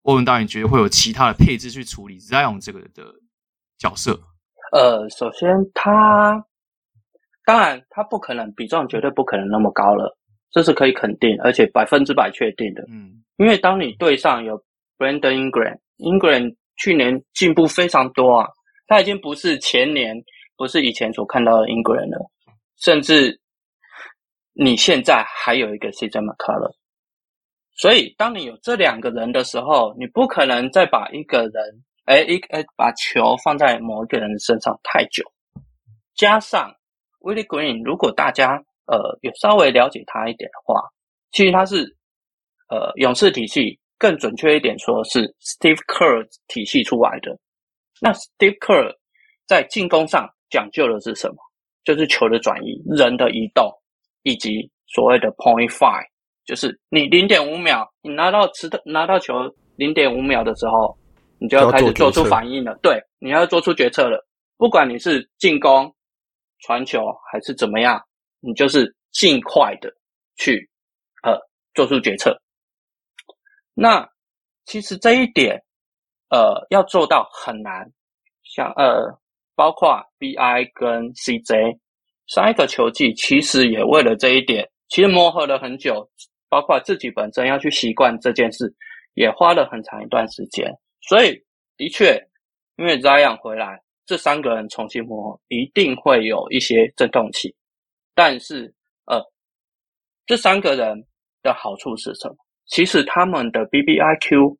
[0.03, 3.15] 欧文导演觉得会有其他的配置去处理 Zion 这个的
[3.79, 4.21] 角色？
[4.71, 6.45] 呃，首先他。
[7.45, 10.17] 当然，他不可能比重绝对不可能那么高了，
[10.51, 12.83] 这是可以肯定，而且百分之百确定的。
[12.89, 14.59] 嗯，因为当你对上有
[14.97, 18.49] Brandon Ingram，Ingram 去年进步非常多啊，
[18.87, 20.15] 他已经不是前年，
[20.57, 22.31] 不是以前所看到的 Ingram 了，
[22.81, 23.39] 甚至
[24.53, 26.73] 你现在还有一个 CJ McCollum，
[27.77, 35.23] 所以当你有这两个人的时候，你不可能再把一个人，哎，一哎把球放在某一个人身上太久，
[36.15, 36.73] 加上。
[37.25, 40.79] Willie Green，如果大家呃有稍微了解他一点的话，
[41.31, 41.83] 其实他是
[42.69, 47.35] 呃勇士体系，更准确一点说是 Steve Kerr 体系出来的。
[47.99, 48.93] 那 Steve Kerr
[49.47, 51.35] 在进攻上讲究的是什么？
[51.83, 53.71] 就是球的转移、人的移动，
[54.21, 56.05] 以及所谓的 Point Five，
[56.45, 59.33] 就是你零点五秒，你拿到持的拿到球
[59.77, 60.95] 零点五秒的时候，
[61.39, 62.77] 你就要开始做出反应了。
[62.83, 64.23] 对，你要做出决策了。
[64.57, 65.91] 不管你是进攻。
[66.65, 66.99] 传球
[67.31, 68.01] 还是怎么样，
[68.39, 69.93] 你就是尽快的
[70.35, 70.67] 去
[71.21, 71.37] 呃
[71.75, 72.35] 做出决策。
[73.75, 74.09] 那
[74.65, 75.63] 其实这一点
[76.29, 77.87] 呃要做到很难，
[78.43, 79.19] 像呃
[79.53, 81.77] 包括 BI 跟 CJ
[82.25, 86.09] 上一个球季，其实也为了这一点，其实磨合了很久，
[86.49, 88.73] 包括自己本身要去习惯这件事，
[89.13, 90.67] 也花了很长一段时间。
[91.01, 91.39] 所以
[91.77, 92.19] 的确，
[92.77, 93.84] 因为 Zion 回来。
[94.05, 97.53] 这三个人重新磨合，一定会有一些阵痛期。
[98.13, 98.73] 但是，
[99.05, 99.19] 呃，
[100.25, 101.05] 这三个人
[101.41, 102.35] 的好处是什么？
[102.67, 104.57] 其实他们的 BBIQ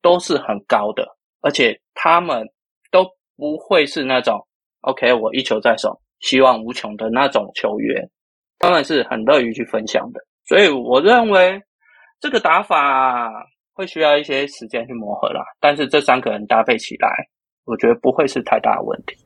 [0.00, 1.06] 都是很高的，
[1.40, 2.46] 而且他们
[2.90, 3.04] 都
[3.36, 4.40] 不会是那种
[4.80, 8.08] “OK，我一球在手，希望无穷”的那种球员。
[8.58, 10.20] 他们是很乐于去分享的。
[10.46, 11.60] 所以，我认为
[12.20, 13.30] 这个打法
[13.72, 15.42] 会需要一些时间去磨合啦。
[15.60, 17.08] 但是，这三个人搭配起来。
[17.64, 19.16] 我觉得不会是太大的问题。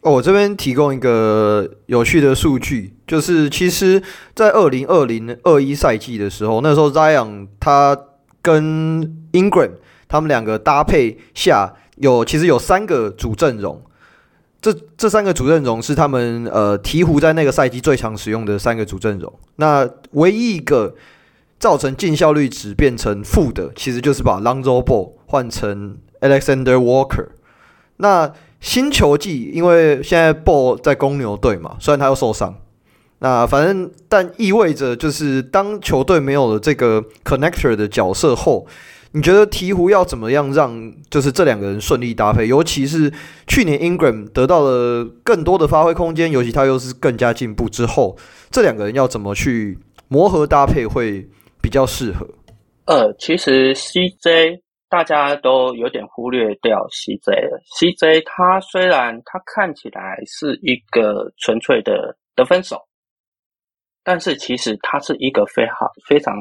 [0.00, 4.02] 哦，我这边提供一个有趣的数据，就是其实，
[4.34, 7.98] 在二零二零二一赛季的时候，那时候 Zion 他
[8.42, 9.02] 跟
[9.32, 9.70] Ingram
[10.06, 13.82] 他们两个搭配下，有其实有三个主阵容。
[14.60, 19.32] 这这三个主阵容是他们呃鹈鹕在那个赛季最常使用的三个主阵容。
[19.56, 20.94] 那唯一一个
[21.58, 27.28] 造成净效率值变成负的，其实就是把 Lonzo Ball 换成 Alexander Walker。
[27.98, 32.54] 那新球季，因为现在 Ball 在公牛队嘛，虽然他又受伤，
[33.18, 38.66] 那反正但意味着就是当球队没有了这个 connector 的角色后，
[39.12, 42.48] 你觉得鹈鹕要怎么样让就是这两个人顺利搭配？
[42.48, 43.12] 尤其是
[43.46, 48.16] 去年 Ingram 得到了更多的发挥空间，尤其他又是更加进步之后，
[48.50, 49.78] 这两个人要怎么去
[50.08, 51.28] 磨合搭配会
[51.60, 52.26] 比较适合？
[52.86, 54.63] 呃，其实 CJ。
[54.94, 57.60] 大家都有点忽略掉 CJ 了。
[57.76, 62.80] CJ 他虽然他看起来是一个纯粹的得分手，
[64.04, 65.74] 但是其实他是一个非常
[66.06, 66.32] 非常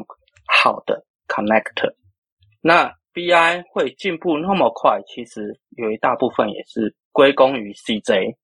[0.62, 1.96] 好的 connector。
[2.62, 8.36] 那 BI 会进步那么快，其实有一大部分也是归功于 CJ。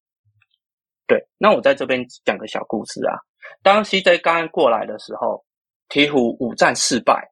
[1.06, 3.13] 对，那我在这边讲个小故事啊。
[3.62, 5.45] 当 CJ 刚刚过来的时候，
[5.88, 7.30] 鹈鹕五战四败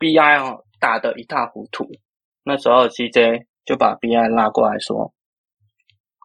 [0.00, 0.64] ，BI 哦。
[0.80, 1.88] 打得一塌糊涂，
[2.42, 5.12] 那时候 CJ 就把 BI 拉过来说：“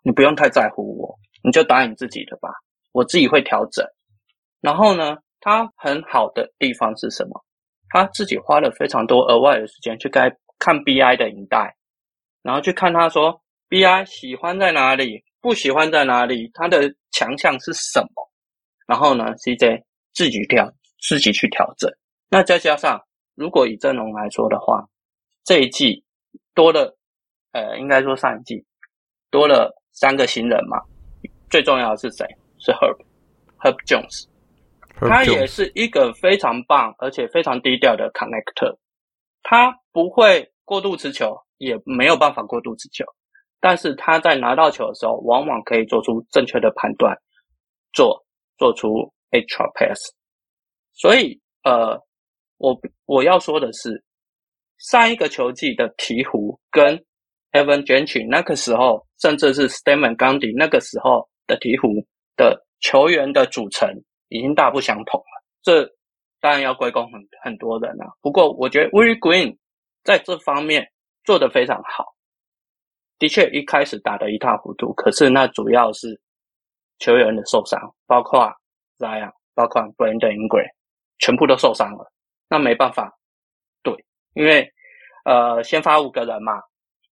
[0.03, 2.49] 你不用太在乎我，你就打你自己的吧，
[2.93, 3.85] 我自己会调整。”
[4.61, 7.45] 然后呢，他很好的地方是什么？
[7.89, 11.75] 他自己花了非常多额外的时间去该看 BI 的影带，
[12.41, 18.31] 然后去看他说 BI 喜欢在哪里，不喜欢在哪里，他的强项是什么？
[18.87, 19.83] 然后呢，CJ
[20.13, 21.91] 自己调，自己去调整。
[22.29, 23.01] 那再加上。
[23.35, 24.87] 如果以阵容来说的话，
[25.43, 26.03] 这一季
[26.53, 26.97] 多了，
[27.51, 28.65] 呃，应该说上一季
[29.29, 30.81] 多了三个新人嘛。
[31.49, 32.25] 最重要的是谁？
[32.57, 32.97] 是 Herb
[33.59, 34.25] Herb Jones，
[34.95, 38.77] 他也是一个非常棒而且非常低调的 connector。
[39.43, 43.05] 他不会过度持球，也没有办法过度持球，
[43.59, 47.15] 但是他在拿到球的时候，往往可以做出正确的判断，
[47.93, 48.25] 做
[48.57, 49.99] 做出 extra pass。
[50.93, 52.01] 所以，呃。
[52.57, 54.03] 我我要说的是，
[54.77, 56.97] 上一个球季的鹈鹕跟
[57.51, 63.89] Evan Gentry 那个时候，甚至是 Stan Van Gundy 那个时候的鹈鹕的球员的组成，
[64.29, 65.43] 已经大不相同了。
[65.61, 65.83] 这
[66.39, 68.05] 当然要归功很很多人了。
[68.21, 69.57] 不过我觉得 Will Green
[70.03, 70.87] 在这方面
[71.23, 72.13] 做得非常好。
[73.17, 76.19] 的确，一开始打得一塌糊涂，可是那主要是
[76.99, 78.51] 球员的受伤，包括
[78.99, 80.69] Zion，包括 Brandon Ingram，
[81.19, 82.11] 全部都受伤了。
[82.47, 83.17] 那没办法，
[83.83, 83.93] 对，
[84.33, 84.71] 因为
[85.25, 86.53] 呃，先发五个人嘛，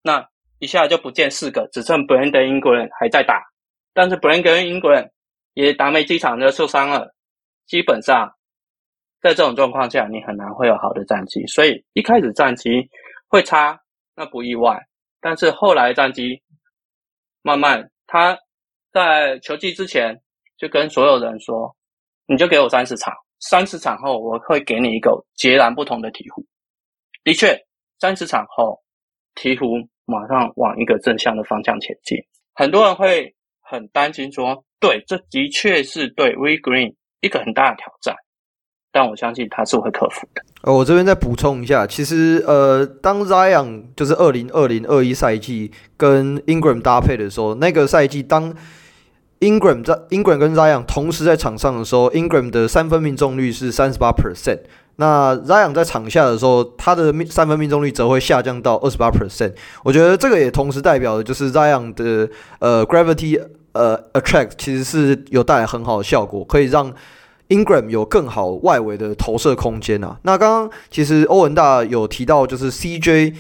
[0.03, 0.28] 那
[0.59, 3.43] 一下就不见四个，只剩 Brandon England 还在打，
[3.93, 5.11] 但是 Brandon England
[5.55, 7.14] 也打没几场就受伤了。
[7.66, 8.35] 基本上，
[9.20, 12.91] 在这种状况下，你很难会有好的战绩，所以一开始战绩
[13.28, 13.81] 会差，
[14.16, 14.87] 那不意外。
[15.20, 16.43] 但是后来战绩
[17.43, 18.37] 慢慢，他
[18.93, 20.20] 在球季之前
[20.59, 21.76] 就跟所有人说
[22.26, 26.45] ：“你就给我三十场，三十场后我会给你一个截然不同的鹈鹕。”
[27.24, 27.59] 的确，
[27.99, 28.80] 三十场后，
[29.34, 32.18] 鹈鹕马上往一个正向的方向前进。
[32.55, 38.14] 很多人会很担心说：“对，这的确是对 We Green 一个很大的挑战。”
[38.93, 40.43] 但我相信他是会克服的。
[40.62, 48.53] 呃，我这边再补充一下，其实呃，当 Zion 就是二零二零二一赛季跟 Ingram 搭配的时候，那个赛季当
[49.41, 54.61] Ingram 在 Ingram 跟 Zion 同时在场上的时候，Ingram 的三分命中率是三十八 percent，
[54.97, 59.53] 那 Zion 在场下的时候，他的命三分命中率则会下降到二十八 percent。
[59.82, 62.28] 我觉得这个也同时代表的就是 Zion 的
[62.59, 63.41] 呃 gravity
[63.72, 66.93] 呃 attract 其实是有带来很好的效果，可以让。
[67.51, 70.16] Ingram 有更好外围的投射空间啊。
[70.22, 73.34] 那刚刚其实欧文大有提到，就是 CJ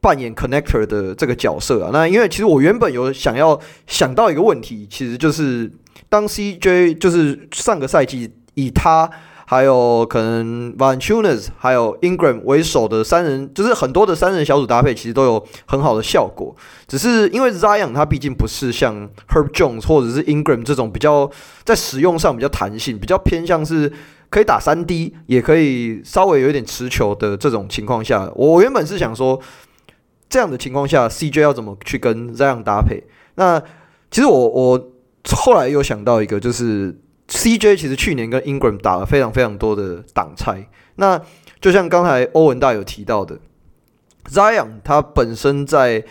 [0.00, 1.90] 扮演 connector 的这个角色啊。
[1.92, 5.70] 那因为其实我原本有想要想到一个问题，其实就是
[6.08, 9.10] 当 CJ 就是上个赛季以他。
[9.46, 16.54] 还有可能 Vantunas 还有 Ingram 为首的三人，就是很多的三人小组搭配，其实都有很好的效果。
[16.86, 21.28] 只是因为 Zion 他毕竟不是像 Herb Jones 或者是 Ingram 这种比较
[21.64, 23.92] 在使用上比较弹性，比较偏向是
[24.28, 29.40] 可以打三 D，也可以稍微有一点持球的这种情况下，我原本是想说，
[30.30, 33.02] 这样的情况下 CJ 要怎么去跟 Zion 搭配？
[33.34, 33.60] 那
[34.10, 34.90] 其实我我
[35.36, 36.98] 后来又想到一个，就是。
[37.32, 40.66] CJ 其实去年跟 Ingram 打了非常非常多的挡拆，
[40.96, 41.22] 那
[41.60, 43.38] 就像刚才欧文大有提到的
[44.28, 46.04] ，Zion 他本身在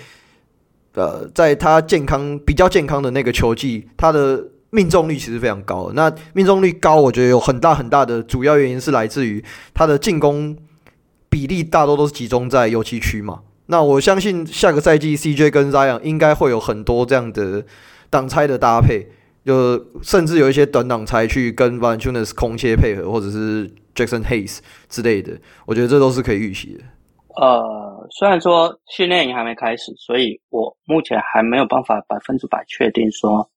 [0.93, 5.91] 呃在他健康比较健康的那个球季，他的命中率其实非常高。
[5.93, 9.43] 那命中率高，我觉得有很大很大的主要原因是来自于
[9.74, 10.55] 他的进攻
[11.30, 13.41] 比例大多都是集中在游击区嘛。
[13.70, 17.63] 那我相信下个赛季 CJ 跟 Zion 应该会有很多这样的
[18.09, 19.07] 挡拆的搭配。
[19.45, 24.59] 就甚至有一些短挡拆去跟 Valanciunas 空切配合，或者是 Jackson Hayes
[24.89, 26.84] 之类的，我觉得这都是可以预期的。
[27.41, 33.49] 呃，虽然说训练营还没开始，所以我目前还没有办法百分之百确定说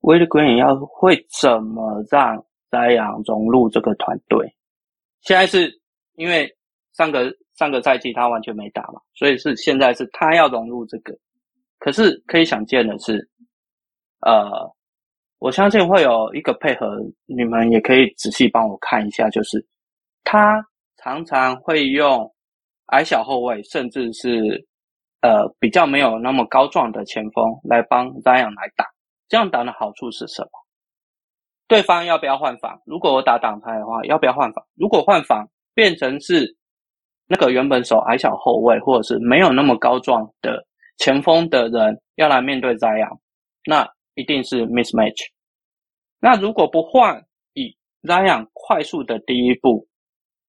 [0.00, 4.54] Will Green 要会怎么让 Zion 融入这个团队。
[5.20, 5.70] 现在是
[6.14, 6.56] 因为
[6.96, 11.16] 上个上个赛季他完全没打嘛，所以是现在是他要融入这个。
[11.78, 13.28] 可是可以想见的是，
[14.20, 14.74] 呃。
[15.38, 16.96] 我相信会有一个配合，
[17.26, 19.64] 你们也可以仔细帮我看一下，就是
[20.24, 20.64] 他
[20.96, 22.34] 常常会用
[22.86, 24.66] 矮小后卫，甚至是
[25.20, 28.86] 呃比较没有那么高壮的前锋来帮 Zion 来打。
[29.28, 30.50] 这样打的好处是什么？
[31.68, 32.80] 对方要不要换防？
[32.86, 34.64] 如果我打挡拆的话，要不要换防？
[34.74, 36.56] 如果换防变成是
[37.26, 40.64] 那个原本守矮小后卫，或者是没有那么高壮的
[40.98, 43.18] 前锋的人要来面对 Zion，
[43.64, 43.88] 那。
[44.18, 45.26] 一定是 mismatch。
[46.20, 47.22] 那如果不换，
[47.52, 49.86] 以 Zion 快速的第一步，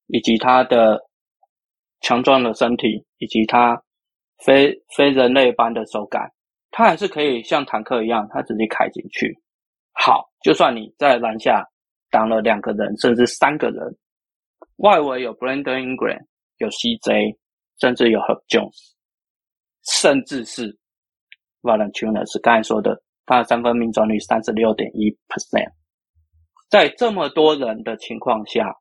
[0.07, 1.01] 以及他的
[1.99, 3.83] 强壮的身体，以及他
[4.45, 6.31] 非非人类般的手感，
[6.71, 9.37] 他还是可以像坦克一样，他直接开进去。
[9.91, 11.67] 好，就算你在篮下
[12.09, 13.97] 挡了两个人，甚至三个人，
[14.77, 16.23] 外围有 Brandon Ingram，
[16.57, 17.37] 有 CJ，
[17.79, 18.93] 甚至有 Herb Jones，
[20.01, 20.77] 甚至是
[21.61, 23.01] Valanciunas 是刚才说的。
[23.29, 25.69] 他的三分命中率三十六点一 percent，
[26.69, 28.73] 在这么多人的情况下，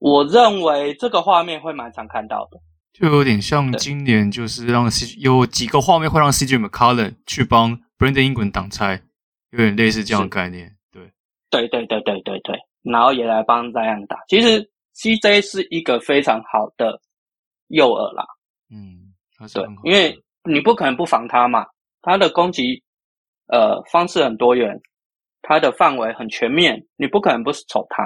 [0.00, 2.58] 我认为这个画面会蛮常看到的，
[2.92, 9.00] 就有点像今年就是让 C 有几个画面会让 CJ McCollum 去帮 Brandon Ingram 挡拆，
[9.50, 10.74] 有点类似这样的概念。
[10.90, 11.12] 对，
[11.48, 14.16] 对对对对对对，然后也来帮 Zion 打。
[14.26, 17.00] 其实 CJ 是一个非常好的
[17.68, 18.24] 诱饵啦，
[18.70, 19.14] 嗯，
[19.52, 21.66] 对，因为你不可能不防他嘛，
[22.02, 22.82] 他的攻击。
[23.48, 24.74] 呃，方式很多元，
[25.42, 28.02] 他的范围很全面，你不可能不守他。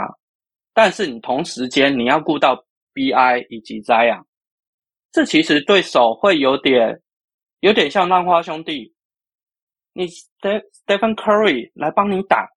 [0.74, 2.56] 但是你同时间你要顾到
[2.92, 4.24] BI 以及 Zion，
[5.12, 7.00] 这其实对手会有点
[7.60, 8.92] 有点像浪花兄弟，
[9.92, 12.48] 你 Stephen Curry 来帮你打，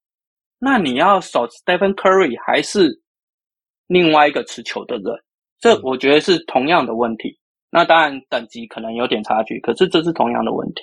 [0.57, 2.99] 那你要守 Stephen Curry 还是
[3.85, 5.23] 另外一个持球的人？
[5.61, 7.29] 这我觉得是同样的问题。
[7.29, 7.39] 嗯、
[7.71, 10.81] 那当然等级可能有点差距，可是这是同样的问题。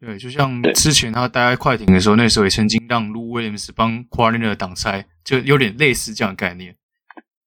[0.00, 6.76] 对，就像之前他待在快艇的时候，那时候也曾经让 Lou Williams 帮 Kawhi Leonard 挡拆，就有点类似这样的概念。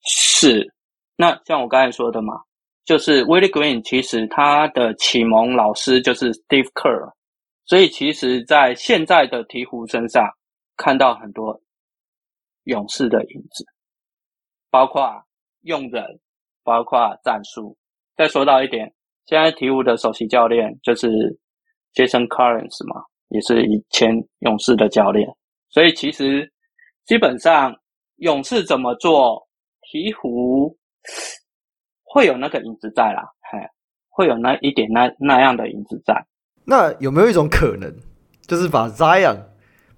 [0.03, 0.73] 是，
[1.15, 2.33] 那像我刚才说的嘛，
[2.83, 7.13] 就是 Willie Green 其实他的启蒙老师就是 Steve Kerr，
[7.65, 10.27] 所以其实在现在的鹈鹕身上
[10.75, 11.61] 看到很多
[12.65, 13.65] 勇士的影子，
[14.69, 15.23] 包括
[15.61, 16.03] 用人，
[16.64, 17.78] 包括战术。
[18.16, 18.91] 再说到一点，
[19.26, 21.07] 现在鹈鹕的首席教练就是
[21.93, 25.28] Jason Collins 嘛，也是以前勇士的教练，
[25.70, 26.51] 所以其实
[27.05, 27.76] 基本上
[28.18, 29.47] 勇士怎么做。
[29.91, 30.74] 鹈鹕
[32.03, 33.59] 会有那个影子在啦，嘿，
[34.07, 36.16] 会有那一点那那样的影子在。
[36.64, 37.93] 那有没有一种可能，
[38.47, 39.38] 就是把 Zion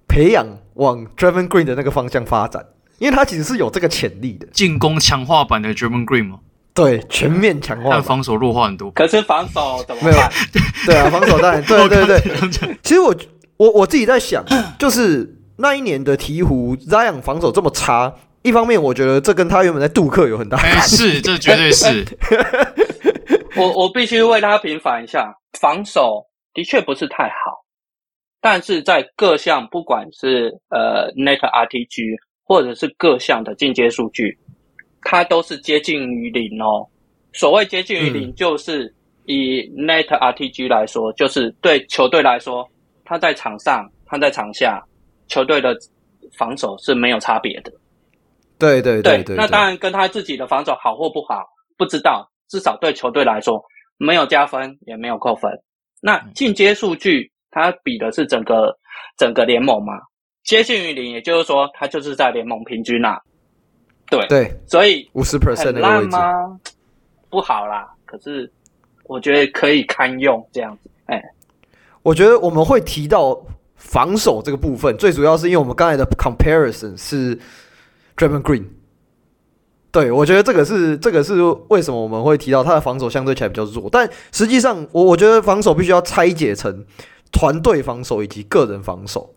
[0.08, 0.44] 培养
[0.74, 2.66] 往 Draymond Green 的那个方向发展？
[2.98, 6.40] 因为他其实是有这个潜力的，进攻强化版的 Draymond Green 吗？
[6.74, 8.90] 对，全面强化，但防守弱化很多。
[8.90, 10.10] 可是防守怎么办？
[10.10, 10.22] 没有，
[10.86, 12.76] 对啊，防守当然，对对对。
[12.82, 13.14] 其实我
[13.56, 14.44] 我我自己在想，
[14.78, 18.12] 就是那一年的鹈鹕 Zion 防守这么差。
[18.42, 20.96] 一方面，我觉得这跟他原本在杜克有很大关系。
[20.96, 22.04] 是，这绝对是。
[23.56, 27.64] 我我必须为他平反一下，防守的确不是太好，
[28.42, 34.36] 但是在各项，不管是呃 Net RTG 或者是各项的进阶数据，
[35.04, 36.86] 它都是接近于零哦。
[37.32, 38.92] 所谓接近于零，就是
[39.26, 42.68] 以 Net RTG 来说，嗯、就是对球队来说，
[43.04, 44.82] 他在场上，他在场下，
[45.28, 45.76] 球队的
[46.36, 47.72] 防守是没有差别的。
[48.58, 51.44] 对对对对，那当然跟他自己的防守好或不好
[51.76, 53.60] 不知道，至少对球队来说
[53.98, 55.50] 没有加分也没有扣分。
[56.00, 58.76] 那进阶数据它比的是整个
[59.18, 59.94] 整个联盟嘛，
[60.44, 63.20] 接近于零，也就是说它就是在联盟平均啦。
[64.08, 66.58] 对对，所以五十 percent 的烂吗？
[67.30, 68.50] 不好啦，可是
[69.04, 70.90] 我觉得可以堪用这样子。
[71.06, 71.22] 哎，
[72.02, 73.40] 我觉得我们会提到
[73.76, 77.38] 防守这个部分，最主要是因为我们刚才的 comparison 是。
[78.16, 78.66] Draymond Green，
[79.90, 86.86] 对，我觉得这个是这个是为什么我们会提到他的防守相对起来比较弱，但实际上我我觉得防守必须要拆解成
[87.32, 89.34] 团队防守以及个人防守。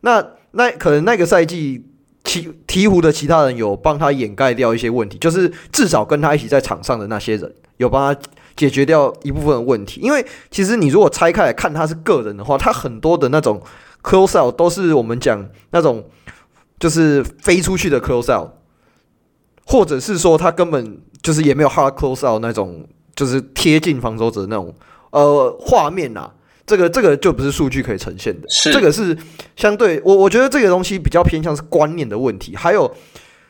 [0.00, 1.84] 那那可能那个赛季
[2.28, 8.20] 鹈鹈鹕的其他人有帮他掩盖掉一些问题，就是至少跟他一起在场上的那些人有帮他
[8.54, 10.00] 解决掉一部分的问题。
[10.02, 13.62] 因为其实你如果拆开来看他是个人的话，他很多的那种
[14.02, 16.04] close out 都是我们讲那种。
[16.80, 18.50] 就是飞出去的 close out，
[19.66, 24.72] 或者是说他根本就是也没有 hard close out 那种，就是贴近防守者那种
[25.10, 26.30] 呃画面呐。
[26.68, 29.16] 这个这个就不是数据可以呈现的，是这个是
[29.56, 32.94] 相对我我觉得这个东西比较偏向是观念的问题，还有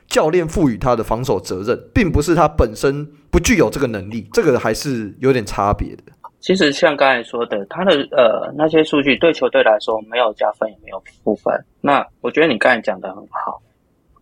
[0.06, 6.04] 教练赋予他的防守责任，并不是他本身不具有这个能力，这个还是有点差别的。
[6.40, 11.52] 其实像刚才说的，他的呃那些数据对球队来说没有加分也没有负分。
[11.80, 13.60] 那我觉得你刚才讲的很好，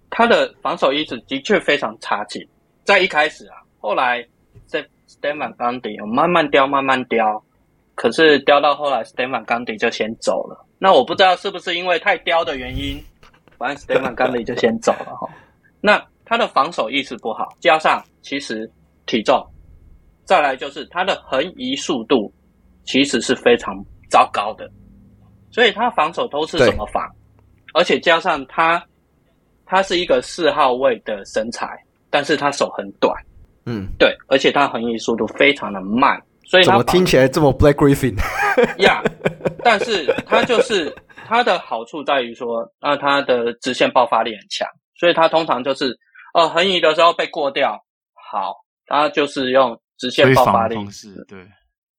[0.08, 2.44] 他的防守意识的确非常差劲。
[2.84, 4.26] 在一开始啊，后来
[4.66, 7.44] 在 Stan Van Gundy 有慢慢雕慢慢雕，
[7.96, 10.64] 可是雕到后来 Stan Van Gundy 就先走了。
[10.78, 13.02] 那我不知道是不是因为太雕的原因，
[13.58, 15.28] 反正 Stan Van Gundy 就先走了哈。
[15.80, 18.70] 那他的防守意识不好，加上其实
[19.06, 19.44] 体重。
[20.24, 22.32] 再来就是他的横移速度
[22.84, 23.74] 其实是非常
[24.10, 24.68] 糟糕的，
[25.50, 27.08] 所以他防守都是怎么防？
[27.74, 28.84] 而且加上他，
[29.64, 31.68] 他是一个四号位的身材，
[32.10, 33.14] 但是他手很短，
[33.66, 38.16] 嗯，对，而且他横移速度非常的慢，所以怎么听起来这么 Black Griffin？
[38.78, 40.94] 呀， yeah, 但是它就是
[41.26, 44.68] 它的好处在于说，那它的直线爆发力很强，
[44.98, 45.96] 所以它通常就是，
[46.34, 47.78] 呃，横移的时候被过掉，
[48.30, 48.54] 好，
[48.86, 49.78] 它就是用。
[49.98, 50.76] 直线爆发力，
[51.26, 51.42] 对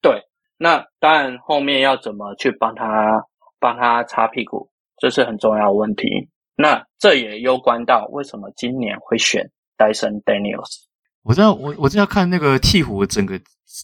[0.03, 0.21] 对，
[0.55, 3.19] 那当然后面要怎么去帮他
[3.59, 4.69] 帮他擦屁股，
[4.99, 6.07] 这是很重要的问题。
[6.55, 9.43] 那这也攸关到为什么今年会选
[9.79, 10.86] Dyson Daniels。
[11.27, 13.39] 我在我我正要看那个鹈鹕整个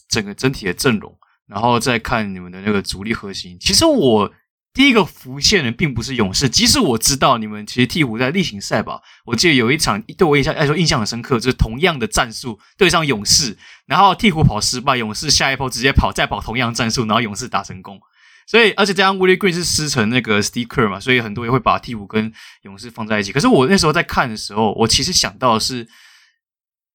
[0.08, 1.14] 整个整体的阵容，
[1.46, 3.56] 然后再看你们的那个主力核心。
[3.60, 4.32] 其实我。
[4.76, 18.00] 第一个浮现的并不是勇士，即使我知道你们其实鹈鹕在例行赛吧，我记得有一场对我印象来说印象很深刻，就是同样的战术对上勇士，然后鹈鹕跑失败，勇士下一波直接跑再跑同样战术，然后勇士打成功。
[18.48, 22.32] 所以而且这样 Willie Green 是师承那个 Steve Kerr 嘛，所以很多人会把鹈鹕跟
[22.62, 23.30] 勇士放在一起。
[23.30, 25.86] 可是我那时候在看的时候，我其实想到的是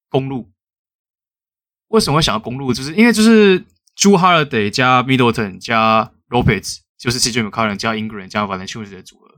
[0.09, 0.51] 公路。
[1.87, 2.73] 为什么会想到公路？
[2.73, 3.61] 就是因为就是
[3.95, 6.79] Jrue Holiday 加 Middleton 加 Lopez。
[6.99, 9.33] 就是 CJ McCollum 加 Ingram 加 Valanciunas 的组合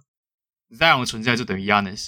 [0.76, 2.08] ，Zion 的存在就等于 Yannis，。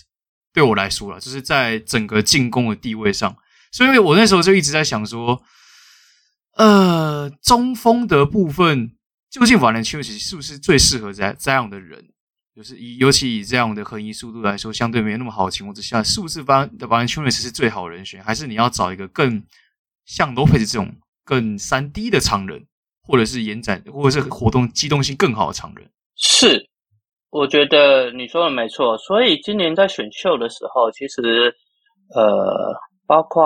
[0.51, 3.37] 对我来说了，就是在整个进攻的地位上，
[3.71, 5.43] 所以我那时候就一直在想说，
[6.55, 8.97] 呃，中锋的部分
[9.29, 12.12] 究竟 Valanciunas 是不是最适合这这样的人？
[12.55, 18.23] 就是以尤其以这样的横移速度来说，相对没有那么好的情况之下，是不是 Valanciunas 是最好人选？
[18.23, 19.43] 还是你要找一个更
[20.05, 20.93] 像 Lopez 这种
[21.25, 22.65] 更三 D 的长人，
[23.01, 25.89] 或者是延展，或者是活动机动性更好的长人？
[26.15, 26.69] 是。
[27.31, 31.51] 我觉得你说的没错，所以今年在选秀的时候，其实
[32.13, 32.71] 呃，
[33.07, 33.43] 包括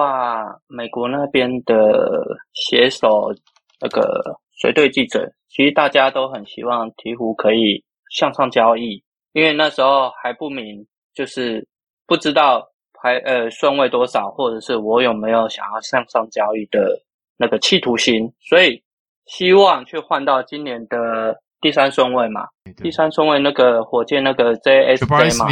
[0.68, 2.22] 美国那边的
[2.54, 3.34] 写手
[3.80, 4.22] 那个
[4.60, 9.04] 随队记者，其实大家都很希望鹈鹕可以向上交易，
[9.34, 11.68] 因为那时候还不明，就是
[12.06, 17.00] 不知道排呃顺位多少，或者是我有没有想要向上交易的
[17.38, 18.84] 那个企图心，所以
[19.26, 21.40] 希望去换到今年的。
[21.60, 22.48] 第三顺位嘛，
[22.84, 25.48] 第三顺位那个火箭那个 JSJ 嘛，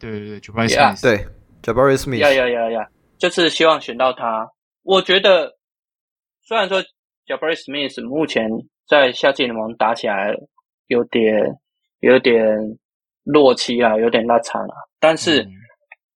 [0.00, 1.26] 对对对，Jabari Smith，对
[1.62, 2.88] ，Jabari Smith，呀呀呀呀，
[3.18, 4.50] 就是希望选到他。
[4.84, 5.52] 我觉得
[6.40, 6.82] 虽然说
[7.26, 8.48] Jabari Smith 目前
[8.88, 10.34] 在夏季联盟打起来
[10.86, 11.44] 有点
[12.00, 12.44] 有点
[13.24, 15.52] 落期啊，有点拉惨了，但是、嗯、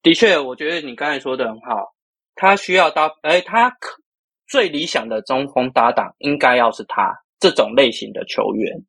[0.03, 1.95] 的确，我觉得你刚才说的很好，
[2.35, 4.03] 他需要搭，哎，他可
[4.49, 8.85] 最理想的中锋搭档应该要是他这种类型的球员。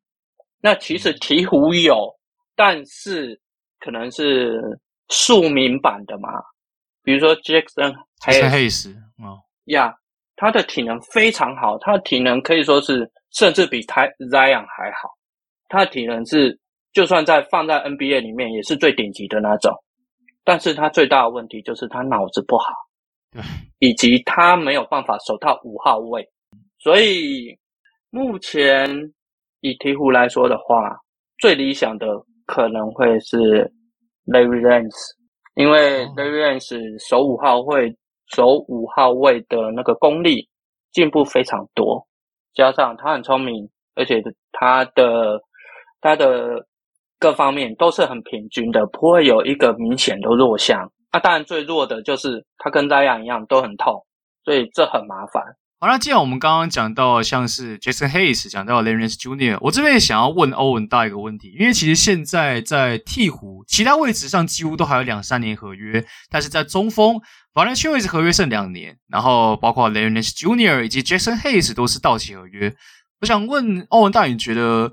[0.62, 2.14] 那其实鹈鹕有，
[2.56, 3.40] 但是
[3.80, 4.60] 可能是
[5.10, 6.30] 庶民版的嘛，
[7.04, 9.96] 比如说 Jackson Hayes，哦，呀，
[10.36, 15.10] 他的体能非常好，他的体能可以说是甚至比 Zion 还好，
[15.70, 16.58] 他的体能是
[16.96, 19.72] 就算在放在 NBA 里面也是最顶级的那种，
[20.44, 22.66] 但是他最大的问题就是他脑子不好，
[23.32, 23.44] 对，
[23.88, 26.28] 以及他没有办法守到五号位，
[26.80, 27.56] 所以
[28.10, 29.14] 目前。
[29.62, 30.96] 以鹈鹕来说的话，
[31.40, 32.06] 最理想的
[32.46, 33.64] 可能会是
[34.28, 35.16] Larry Nance，
[35.56, 40.48] 因为 Larry Nance 守五号位，守五号位的那个功力
[40.92, 42.06] 进步非常多，
[42.54, 44.22] 加上他很聪明，而且
[44.52, 45.42] 他的
[46.00, 46.64] 他的
[47.20, 50.92] 各方面都是很平均的，不会有一个明显的弱项。
[51.12, 54.06] 啊，当然最弱的就是他跟 Zion 一样都很痛，
[54.44, 55.42] 所以这很麻烦。
[55.80, 67.20] 好，那既然我们刚刚讲到像是 Jason Hayes，讲到 Larry Nance Jr.，我这边也想要问欧文大一个问题，因为其实现在在鹈鹕其他位置上几乎都还有两三年合约，但是在中锋
[67.54, 70.84] Valanciunas 合约剩两年，然后包括 Larry Nance Jr.
[70.84, 72.74] 以及 Jason Hayes 都是到期合约。
[73.22, 74.92] 我想问欧文大，你觉得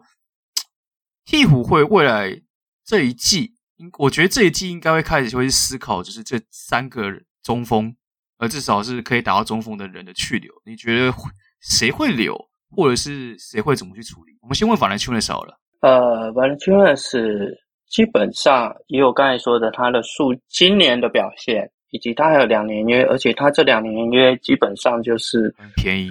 [1.26, 2.40] 鵜鹕会未来
[2.84, 3.54] 这一季，
[3.98, 7.10] 我觉得这一季应该会开始会思考，就是这三个
[7.42, 7.94] 中锋。
[8.38, 11.14] 而至少是可以打到中锋的人的去留，你觉得
[11.60, 12.36] 谁会留，
[12.74, 14.36] 或者是谁会怎么去处理？
[14.40, 15.60] 我们先问 Valanciunas 好了。
[15.80, 17.54] 呃，Valanciunas
[17.88, 26.10] 基本上以我刚才说的他的数今年的表现，以及他还有两年约，而且他这两年约基本上就是便宜。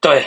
[0.00, 0.22] 对，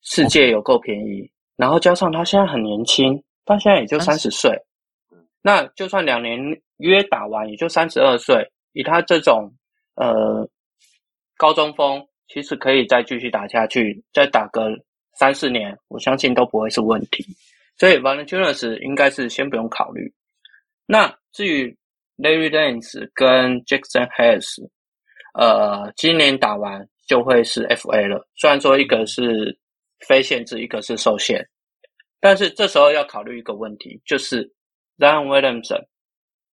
[0.00, 1.30] 世界有够便宜。
[1.56, 4.56] 然后加上他现在很年轻，他现在也就三十岁，
[5.42, 6.38] 那就算两年
[6.76, 8.50] 约打完，也就三十二岁。
[8.72, 9.52] 以他这种。
[9.98, 10.46] 呃，
[11.38, 14.68] 高中锋其实可以再继续打下去，再打个
[15.14, 17.24] 三四年，我相信都不会是问题。
[17.78, 20.12] 所以 Valanciunas 应该是先不用考虑。
[20.84, 21.74] 那至于
[22.18, 24.68] Larry Nance 跟 Jackson Hayes，
[25.32, 28.28] 呃，今年打完就会是 FA 了。
[28.36, 29.58] 虽然说一个是
[30.00, 31.46] 非限制，一个是受限，
[32.20, 34.44] 但是这时候要考虑一个问题，就是
[34.98, 35.84] Zion Williamson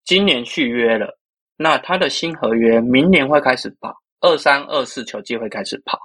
[0.06, 1.18] 今年续约了。
[1.56, 6.00] 那他的新合约明年会开始跑，二三二四球季会开始跑。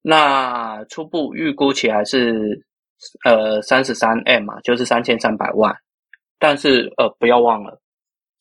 [0.00, 2.64] 那初步预估起来是
[3.24, 5.76] 呃三十三 M 嘛，就是三千三百万。
[6.38, 7.80] 但是呃不要忘了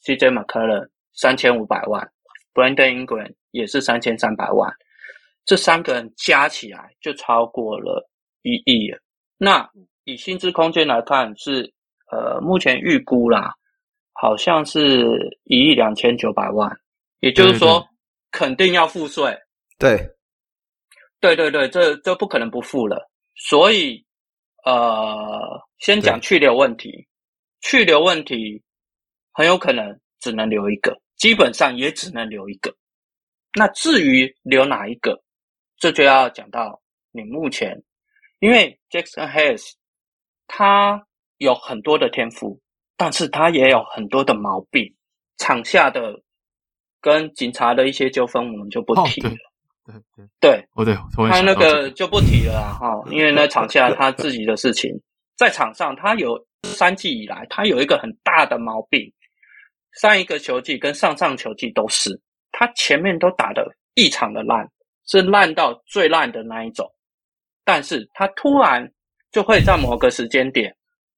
[0.03, 2.09] ，CJ McCollum 三千五百万
[2.53, 4.74] ，Brandon Ingram 也是三千三百万，
[5.45, 8.09] 这三个人加起来就超过了
[8.43, 8.99] 一亿了。
[9.37, 9.69] 那
[10.03, 11.73] 以薪资空间来看是
[12.11, 13.53] 呃目前预估啦。
[14.13, 16.69] 好像是一亿两千九百万，
[17.21, 17.83] 也就是说，
[18.29, 19.35] 肯定要付税。
[19.79, 19.97] 对，
[21.19, 23.09] 对对对，这这不可能不付了。
[23.35, 24.05] 所以，
[24.63, 27.07] 呃，先讲去留问题，
[27.61, 28.61] 去留问题
[29.31, 32.71] 很有可能只能留一个，基本上也只能留一个。
[33.55, 35.19] 那至于留哪一个，
[35.79, 36.79] 这就要讲到
[37.11, 37.81] 你目前，
[38.41, 39.71] 因为 Jackson Hayes
[40.45, 41.01] 他
[41.37, 42.59] 有很多的天赋。
[42.97, 44.93] 但是他也有很多的毛病，
[45.39, 46.21] 场下的
[47.01, 49.29] 跟警察的一些纠纷，我们就不提了。
[49.31, 49.33] 哦、
[49.87, 54.91] 对对对，对，他那个就不提了哈、哦，因为那场下他自己的事情，
[55.35, 59.11] 在场上他有三季以来，他有一个很大的毛病，
[59.93, 62.21] 上一个球季跟上上球季都是，
[62.51, 64.69] 他前面都打的异常的烂，
[65.07, 66.87] 是烂到最烂的那一种。
[67.64, 68.91] 但是他突然
[69.32, 70.76] 就会在某个时间点，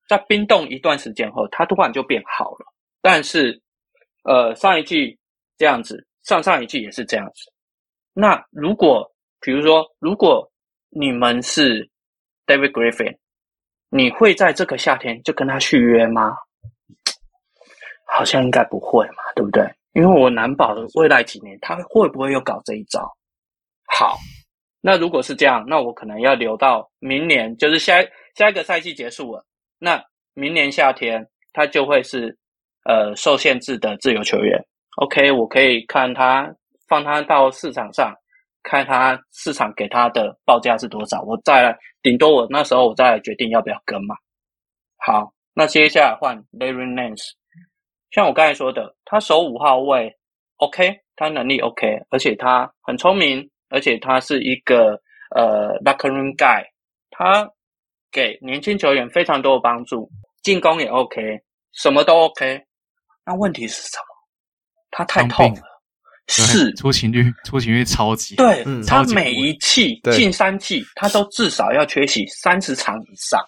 [0.08, 2.66] 在冰冻一段时间后，他突然就变好了。
[3.02, 3.62] 但是，
[4.24, 5.18] 呃，上一季
[5.58, 7.52] 这样子，上上一季也是这样子。
[8.14, 10.50] 那如果，比如说，如果
[10.90, 11.90] 你们是
[12.46, 13.18] David Griffin，
[13.90, 16.36] 你会在这个夏天就跟他续约吗？
[18.06, 19.64] 好像应该不会嘛，对不对？
[19.94, 23.02] 因为我难保的未来几年他会不会又搞这一招？
[23.88, 24.18] 好。
[24.86, 28.04] 那如果是这样，那我可能要留到明年，就是下
[28.36, 29.46] 下一个赛季结束了，
[29.80, 30.04] 那
[30.34, 32.38] 明年夏天他就会是
[32.84, 34.62] 呃受限制的自由球员。
[34.98, 36.54] OK，我可以看他
[36.90, 38.14] 放他到市场上，
[38.62, 44.14] 看他市场给他的报价是多少，我再来顶多我那时候我再来决定要不要跟嘛。
[44.98, 47.32] 好，那接下来换 Larry Nance，
[48.12, 50.14] 像我刚才说的，他守五号位
[50.58, 53.50] ，OK，他能力 OK，而且他很聪明。
[53.74, 54.92] 而且他是一个
[55.36, 56.64] 呃 locker room guy，
[57.10, 57.50] 他
[58.12, 60.08] 给年轻球员非常多的帮助，
[60.44, 61.20] 进攻也 OK，
[61.72, 62.62] 什么都 OK。
[63.26, 64.06] 那问题是什么？
[64.92, 65.62] 他太痛了，
[66.28, 68.36] 是出勤率，出勤率超级。
[68.36, 73.44] 对，嗯、他每一季进三季，他都至少要缺席三十场以上。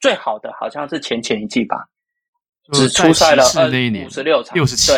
[0.00, 1.76] 最好的好像是前前一季吧，
[2.72, 4.90] 只出赛了五十六场，六十七。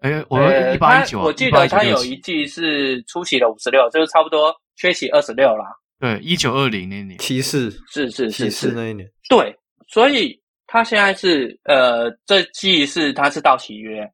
[0.00, 0.38] 哎，我
[0.72, 5.64] 一八一九，我记得他有一季是出席了五十六，就是差不多缺席二十六啦。
[5.98, 9.10] 对，一九二零那年，骑士是是是是那一年。
[9.28, 9.52] 对，
[9.88, 14.08] 所以他现在是呃，这季是他是到期约，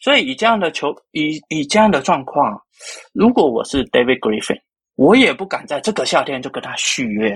[0.00, 2.60] 所以以这样的球，以以这样的状况，
[3.14, 4.60] 如果我是 David Griffin，
[4.96, 7.34] 我也不敢在这个夏天就跟他续约，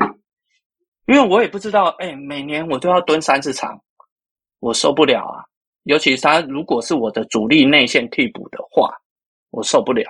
[1.07, 3.81] 因为我也不知道，哎，每年我都要蹲三次场，
[4.61, 5.41] 我受不了啊。
[5.85, 8.93] 尤其是他如果是我的主力内线替补的话，
[9.51, 10.05] 我受不了。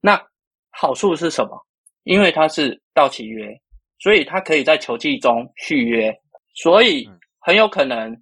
[0.00, 0.20] 那
[0.70, 1.66] 好处是什么？
[2.04, 3.48] 因为他是到期约，
[3.98, 6.12] 所以他可以在球季中续约，
[6.54, 8.16] 所以很有可能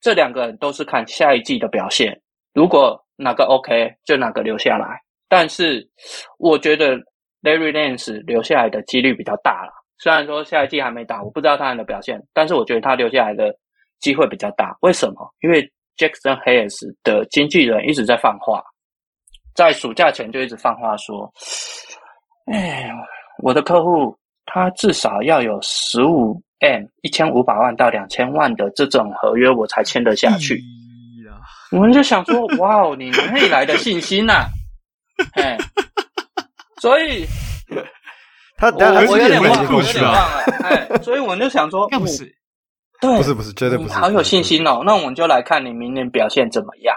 [0.00, 2.20] 这两个人都是看下一季的表现。
[2.52, 5.00] 如果哪个 OK，就哪个留下来。
[5.28, 5.88] 但是
[6.38, 6.96] 我觉得
[7.42, 9.72] Larry Nance 留下来的几率比较大了。
[9.98, 13.56] 虽然说下一季还没打，我不知道他人的表现，但是我觉得他留下来的
[14.00, 14.76] 机会比较大。
[14.80, 15.34] 为什么？
[15.40, 18.62] 因为 Jackson Hayes 的经纪人一直在放话，
[19.54, 21.32] 在暑假前就一直放话说
[22.52, 22.90] ：“哎，
[23.42, 24.16] 我的客户
[24.46, 30.60] 他至少要有十五 M 一千五百万到两千万的这种合约，我才签得下去。”
[31.72, 34.46] 我们就想说：“哇哦，你哪里来的信心呐、啊？”
[35.34, 35.56] 哎，
[36.80, 37.24] 所以
[38.56, 40.44] 他我我有点忘，我有点忘了。
[40.62, 42.32] 哎，所以我就想说，不是。
[43.04, 43.94] 对，不是不是，绝对不是。
[43.94, 44.82] 好有信心哦！
[44.84, 46.96] 那我们就来看你明年表现怎么样。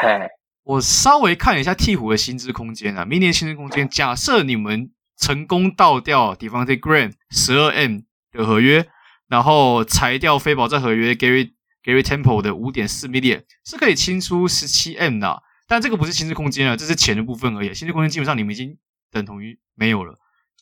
[0.00, 0.28] 嘿，
[0.62, 8.00] 我稍微看了一下鹈鹕的薪资空间啊，明年薪资空间，假设你们成功倒掉 Devonte' Graham 十二 M
[8.32, 8.86] 的合约，
[9.28, 11.52] 然后裁掉非保障合约 Gary
[11.82, 15.42] Gary Temple 的五点四 million，是可以清出十七 M 的。
[15.66, 17.74] 但这个不是薪资空间啊，这是钱的部分而已。
[17.74, 18.76] 薪资空间基本上你们已经
[19.10, 20.14] 等同于没有了。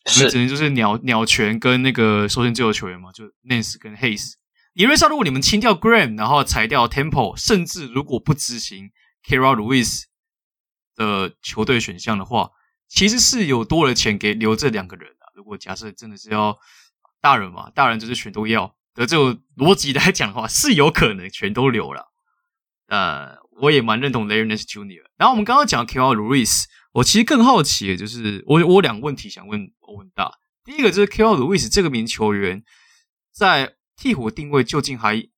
[0.08, 4.32] 是，只能就是鸟鸟权跟那个受限自由球员嘛，就 Nance 跟 Hayes。
[4.72, 8.90] 理论上，如果你们清掉 Graham，然后裁掉 Temple，甚至如果不执行
[9.24, 10.04] Kira Lewis
[10.94, 12.50] 的球队选项的话，
[12.88, 15.26] 其实是有多的钱给留这两个人的。
[15.34, 16.56] 如果假设真的是要
[17.20, 22.06] 大人嘛，大人就是全都要的这种逻辑来讲的话，是有可能全都留了。
[22.86, 25.02] 呃，我也蛮认同 Larry Nance Jr.。
[25.16, 26.64] 然后我们刚刚讲 Kira Lewis。
[26.92, 30.32] 我其实更好奇的就是，我我两个问题想问欧文大。
[30.64, 32.62] 第一个就是 Kira Lewis 这个名球员
[33.32, 35.28] 在替补定位究竟还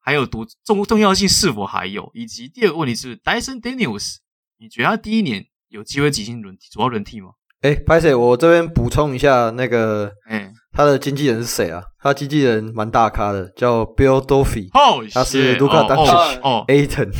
[0.00, 2.10] 还有多重重要性，是否还有？
[2.14, 4.16] 以及第二个问题是 Dyson Daniels，
[4.58, 7.32] 你觉得他第一年有机会挤进轮主要轮替吗？
[7.62, 11.82] 哎，拍摄，我这边补充一下，那个，哎，他的经纪人是谁啊？
[12.02, 14.68] 他经纪人蛮大咖的，叫 Bill Duffy，
[15.14, 16.10] 他是卢卡丹奇、
[16.68, 17.10] Ayton、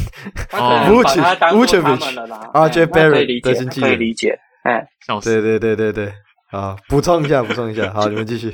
[0.50, 1.98] Vucevic、
[2.52, 4.38] RJ Barrett 的经纪人，可以理解。
[4.62, 4.86] 哎，
[5.24, 6.12] 对对对对对，
[6.50, 8.50] 好，补充一下，补充一下， 好，你们继续。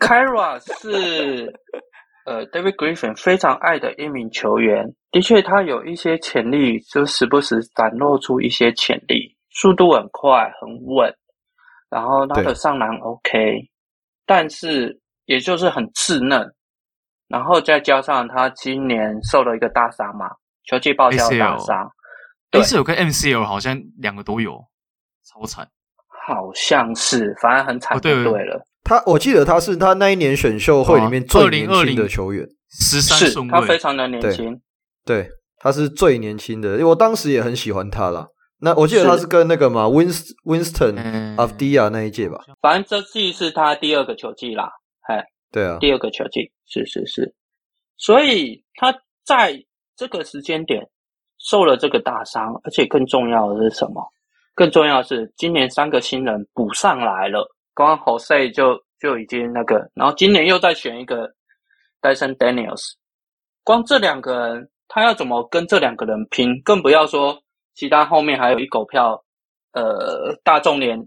[0.00, 1.52] Kira 是
[2.26, 9.34] 呃 David Griffin 非常爱的一名球员，的确他有一些潜力，就时不时展露出一些潜力。
[9.50, 11.10] 速度很快，很稳，
[11.88, 13.56] 然后他的上篮 OK，
[14.26, 16.44] 但是也就是很稚嫩，
[17.28, 20.28] 然后再加上他今年受了一个大伤嘛，
[20.64, 21.88] 球季报销大伤
[22.50, 24.58] ，ACL 跟 MCL 好像两个都有，
[25.24, 25.68] 超惨，
[26.26, 34.60] 好像是，反正很惨，对了，他我记得他是他那一年选秀会里面最年轻的球员，十三岁，他非常的年轻。
[35.04, 38.26] 对，他是最年轻的，因为我当时也很喜欢他啦。
[38.58, 42.42] 那我记得他是跟那个嘛，Winst Winston Avdia 那一届吧。
[42.62, 47.34] 反正这季是他第二个球季啦，哎，对啊，第二个球季，是是是。
[47.98, 48.94] 所以他
[49.26, 49.62] 在
[49.94, 50.88] 这个时间点
[51.38, 54.02] 受了这个大伤，而且更重要的是什么？
[54.54, 61.30] 更重要的是今年三个新人补上来了，光 Jose 就就已经那个，然后今年又再选一个
[62.00, 62.92] Dyson Daniels，
[63.62, 66.58] 光这两个人他要怎么跟这两个人拼？
[66.62, 67.38] 更不要说。
[67.76, 69.22] 其他后面还有一狗票，
[69.72, 70.98] 呃，大众联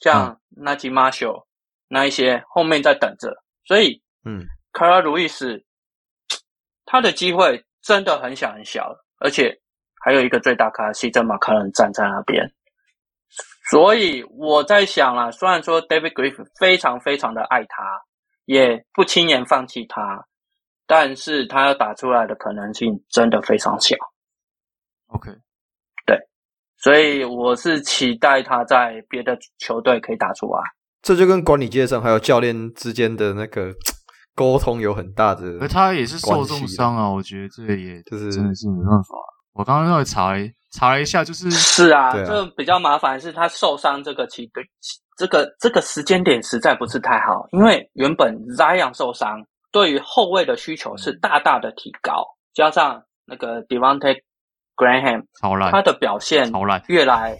[0.00, 1.44] 像 Naji Marshall
[1.86, 3.30] 那一些后面在等着，
[3.64, 5.62] 所以，嗯，Carl Lewis
[6.86, 9.54] 他的机会真的很小很小，而且
[10.00, 12.50] 还有一个最大咖 CJ McCollum 站在那边，
[13.70, 18.02] 所以我在想啊，虽然说 David Griffin 非常非常的爱他，
[18.46, 20.26] 也不轻言放弃他，
[20.86, 23.94] 但是他要打出来的可能性真的非常小。
[25.08, 25.30] OK。
[26.84, 30.60] 所以我是期待他在别的球队可以打出来。
[31.00, 33.72] 这就跟管理阶层还有教练之间的那个
[34.36, 35.46] 沟通有很大的。
[35.62, 39.16] 而他也是受重伤啊，我觉得这也就是真的是没办法。
[39.54, 40.38] 我刚刚稍微查了
[40.72, 44.62] 查了一下，就是是啊，就比较麻烦是他受伤这个期对
[45.16, 52.22] 这个这个时间点实在不是太好，因为原本 Zion 受伤，对于后卫的需求是大大的提高，
[52.52, 54.16] 加上那个 Devonte
[54.76, 55.24] Graham，
[55.70, 56.50] 他的表现
[56.88, 57.38] 越来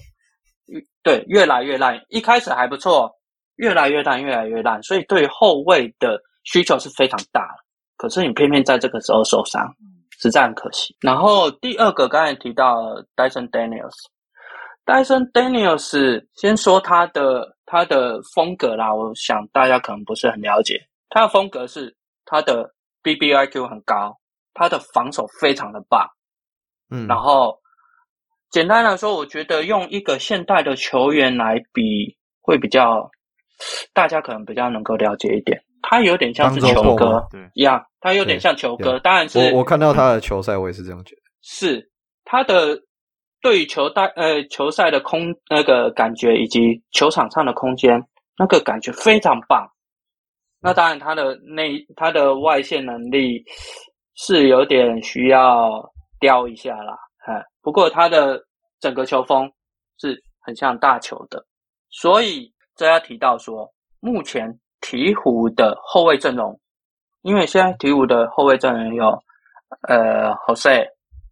[0.67, 2.01] 越对，越来越烂。
[2.09, 3.11] 一开始还不错，
[3.57, 4.83] 越来越烂，越来越烂。
[4.83, 7.65] 所以对后卫的需求是非常大的。
[7.97, 9.63] 可是你偏偏在这个时候受伤，
[10.21, 10.97] 实在很可惜。
[11.01, 12.83] 然后第二个刚才提到
[13.17, 20.81] Dyson Daniels，Dyson Daniels 先说他的他的风格啦，我想大家可能不是很了解。
[21.11, 24.17] 他的风格是他的 BBIQ 很高，
[24.55, 26.09] 他的防守非常的棒。
[26.95, 27.59] 嗯，然后
[28.51, 33.11] 简单来说，我觉得用一个现代的球员来比，会比较
[33.93, 35.61] 大家可能比较能够了解一点。
[35.83, 38.99] 他有点像是球哥一样，他有点像球哥。
[39.01, 41.23] 当然是我我看到他的球赛，我也是这样觉得。
[41.43, 41.91] 是
[42.25, 42.81] 他的
[43.43, 48.01] 对于球带呃球赛的空那个感觉，以及球场上的空间
[48.39, 49.69] 那个感觉非常棒。
[50.61, 53.45] 那当然，他的内他的外线能力
[54.15, 55.93] 是有点需要。
[56.25, 58.43] 雕一下啦，哈，不过他的
[58.81, 59.53] 整个球风
[59.99, 61.45] 是很像大球的，
[61.91, 63.71] 所以这要提到说，
[64.01, 64.49] 目前
[64.81, 66.59] 鹈鹕的后卫阵容，
[67.21, 69.23] 因为现在鹈鹕的后卫阵容有
[69.87, 70.87] 呃，Jose，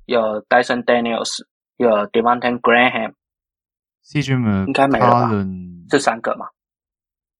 [0.05, 1.43] 有 Dyson Daniels，
[1.79, 4.65] 有 Devonte Graham，CJ 吗？
[4.67, 5.31] 应该没了吧？
[5.89, 6.47] 这三个嘛，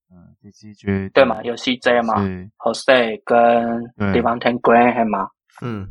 [0.09, 1.43] 嗯，CJ 对嘛？
[1.43, 2.15] 有 CJ 嘛
[2.57, 3.37] ？Jose 跟
[4.11, 5.29] Devonte Graham 嘛？
[5.61, 5.87] 嗯，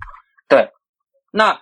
[0.49, 0.69] 对。
[1.33, 1.59] 那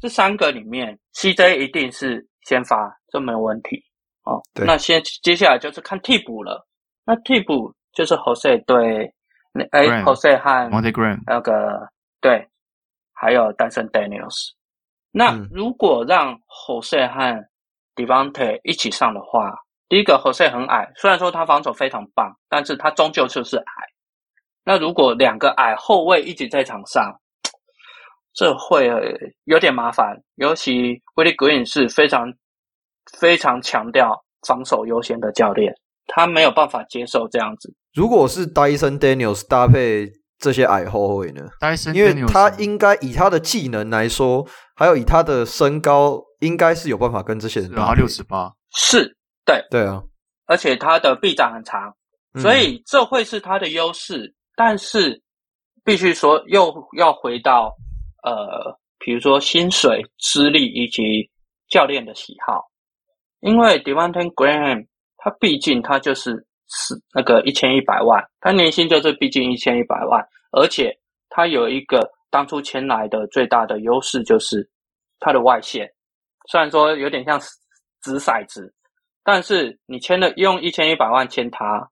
[0.00, 2.76] 这三个里面，CJ 一定是先发，
[3.08, 3.82] 这没有问题
[4.24, 4.40] 哦。
[4.54, 4.66] 对。
[4.66, 6.68] 那先接下来就是看替补了。
[7.04, 9.12] 那替补就是 Jose 对，
[9.70, 11.88] 哎，Jose 和 Monte Graham 那个
[12.20, 12.46] 对，
[13.14, 14.50] 还有 Dyson Daniels。
[15.10, 17.48] 那如果让 Jose 和
[17.94, 19.56] Devante 一起上的话，嗯、
[19.88, 23.72] 第一个 Jose 很矮，虽然说他防守非常棒，但是他终究就是矮。
[24.62, 27.18] 那如果两个矮后卫一起在场上，
[28.36, 28.86] 这会
[29.44, 32.30] 有点麻烦，尤其 Willie Green 是非常
[33.18, 34.12] 非常强调
[34.46, 35.72] 防守优先的教练，
[36.06, 37.74] 他没有办法接受这样子。
[37.94, 40.06] 如果是 Dyson Daniels 搭配
[40.38, 47.86] 这些矮后卫呢？Dyson 因为他应该以他的技能来说，还有以他的身高，应该是有办法跟这些人搭。
[47.86, 49.16] 他六十八，是，
[49.46, 50.02] 对，对啊，
[50.44, 51.90] 而且他的臂展很长，
[52.38, 54.24] 所以这会是他的优势。
[54.26, 55.22] 嗯、但是
[55.82, 57.74] 必须说，又要回到。
[58.26, 61.30] 呃，比如说薪水、资历以及
[61.68, 62.60] 教练的喜好，
[63.38, 64.84] 因为 Devante Graham
[65.16, 66.32] 他毕竟他就是
[66.68, 70.20] 是那个一千一百万，他年薪就是毕竟一千一百万，
[70.50, 70.92] 而且
[71.28, 74.68] 他有一个当初签来的最大的优势就是
[75.20, 75.88] 他的外线，
[76.50, 77.40] 虽然说有点像
[78.02, 78.74] 掷骰子，
[79.22, 81.88] 但是你签了用一千一百万签他，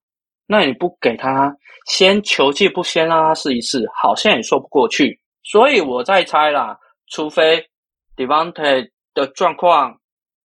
[0.49, 1.57] 那你不给他
[1.87, 5.21] 先球技，不先让他试一试，好像也说不过去。
[5.45, 6.77] 所以我在猜啦，
[7.09, 7.63] 除非
[8.17, 9.95] Devante 的状况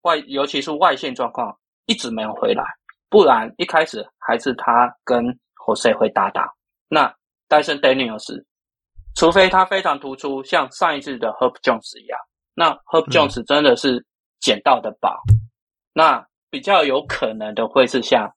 [0.02, 2.62] 外，尤其是外线状况一直没有回来，
[3.08, 5.24] 不然一开始还是他跟
[5.56, 6.46] Jose 会搭档。
[6.88, 7.12] 那
[7.48, 8.44] Dyson Daniels，
[9.16, 12.18] 除非他非常突出，像上一次的 Herb Jones 一样，
[12.54, 14.04] 那 Herb Jones 真的是
[14.38, 15.22] 捡到的宝。
[15.30, 15.40] 嗯、
[15.94, 18.30] 那比较有可能的会是像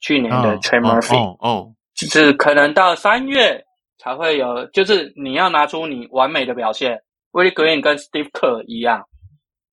[0.00, 3.65] 去年的 Trey Murphy，哦，哦，哦，就是可能到三月。
[4.06, 6.96] 才会有，就是你要拿出你完美的表现
[7.32, 9.04] Willie Green 跟 Steve Kerr 一样，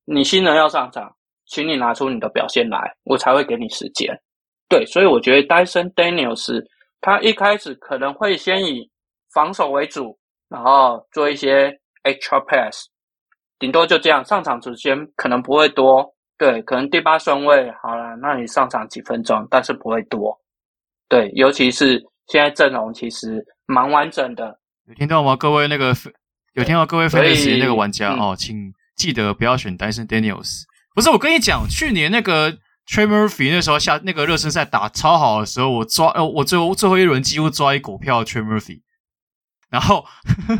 [0.05, 1.15] 你新人要上场，
[1.45, 4.11] 请你拿出你的表现来，我才会给你时间。
[4.67, 6.65] 对，所以我觉得 Dyson Daniels
[6.99, 8.89] 他一开始可能会先以
[9.31, 10.17] 防守为主，
[10.49, 11.69] 然后做一些
[12.01, 12.87] extra pass，
[13.59, 16.11] 顶多就这样，上场时间可能不会多。
[16.39, 20.35] 对，可能第八顺位好了，那你上场几分钟，但是不会多。
[21.07, 24.59] 对，尤其是现在阵容其实蛮完整的。
[24.87, 25.35] 有听到吗？
[25.35, 25.95] 各位那个
[26.53, 30.63] 有听到各位分析那个玩家哦，请记得不要选 Dyson Daniels。
[30.93, 32.51] 不是，我跟你讲，去年那个
[32.87, 38.81] Trey Murphy 那时候下那个热身赛打超好的时候，我抓呃，我最后最后一轮几乎抓一股票 Trey Murphy。
[39.69, 40.05] 然后，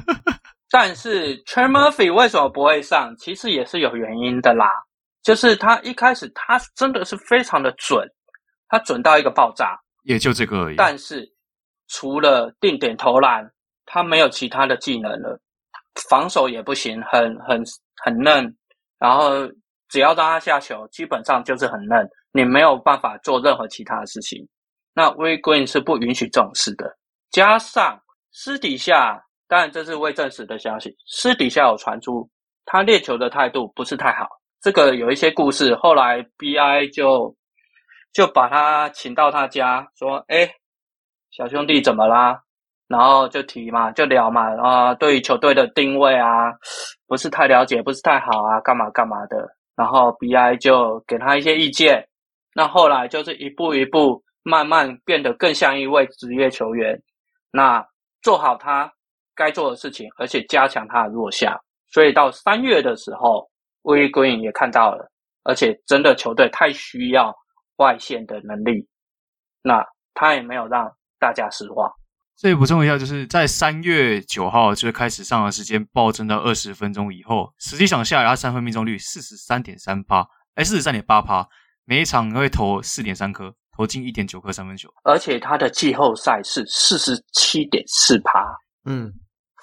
[0.72, 3.16] 但是 Trey Murphy 为什么不会上？
[3.18, 4.66] 其实也是有原因的啦。
[5.22, 8.06] 就是他一开始，他真的是非常的准，
[8.68, 10.76] 他准到一个爆炸，也就这个而已。
[10.76, 11.32] 但是
[11.94, 13.50] 除了定点投篮，
[13.86, 15.40] 他没有其他的技能了，
[16.10, 17.64] 防守也不行，很很
[18.04, 18.54] 很嫩。
[18.98, 19.48] 然后
[19.90, 24.46] 只要让他下球，基本上就是很嫩，你没有办法做任何其他的事情。
[24.96, 26.98] 那 We Green 是不允许这种事的。
[27.32, 32.28] 加上私底下，当然这是未证实的消息，私底下有传出
[32.66, 34.28] 他练球的态度不是太好。
[34.62, 37.36] 这个有一些故事，后来 BI 就
[38.14, 40.50] 就把他请到他家，说：“哎，
[41.36, 42.40] 小兄弟怎么啦？”
[42.88, 46.54] 然后就提嘛，就聊嘛，啊，对于球队的定位啊，
[47.08, 49.50] 不是太了解，不是太好啊，干嘛干嘛的。
[49.76, 52.08] 然后 BI 就给他一些意见。
[52.54, 57.02] 那后来就是一步一步，慢慢变得更像一位职业球员。
[57.52, 57.84] 那
[58.22, 58.94] 做好他
[59.34, 61.60] 该做的事情，而且加强他的弱项。
[61.88, 63.50] 所以到三月的时候。
[63.86, 65.12] Willie Green 也看到了，
[65.44, 67.36] 而且真的球队太需要
[67.76, 68.88] 外线的能力，
[69.62, 70.90] 那他也没有让
[71.24, 71.90] 大家失望。
[72.36, 81.48] 这里补充一下，就是在三月九号就是开始上的时间暴增到二十分钟以后，实际上下来他三分命中率四十三点三八，哎，四十三点八趴，
[81.86, 88.44] 每一场会投四点三颗，投进一点九颗三分球，而且他的季后赛是四十七点四趴，
[88.84, 89.14] 嗯，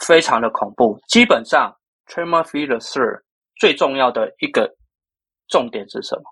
[0.07, 0.99] 非常的恐怖。
[1.09, 1.71] 基本上
[2.07, 3.21] Murphy the third
[3.59, 4.67] 最重要的一个
[5.49, 6.23] 重点是什么？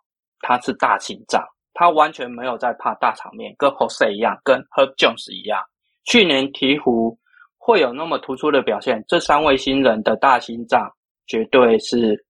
[0.41, 1.45] 他是大心脏，
[1.79, 5.61] 他完全没有在怕大场面，跟 Jose 一样，跟 Herb Jones 一样。
[6.07, 7.17] 去年鹈鹕
[7.57, 10.91] 会有那么突出的表现，这三位新人的大心脏
[11.29, 12.25] 绝对是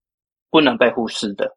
[0.51, 1.51] 不能被忽视的。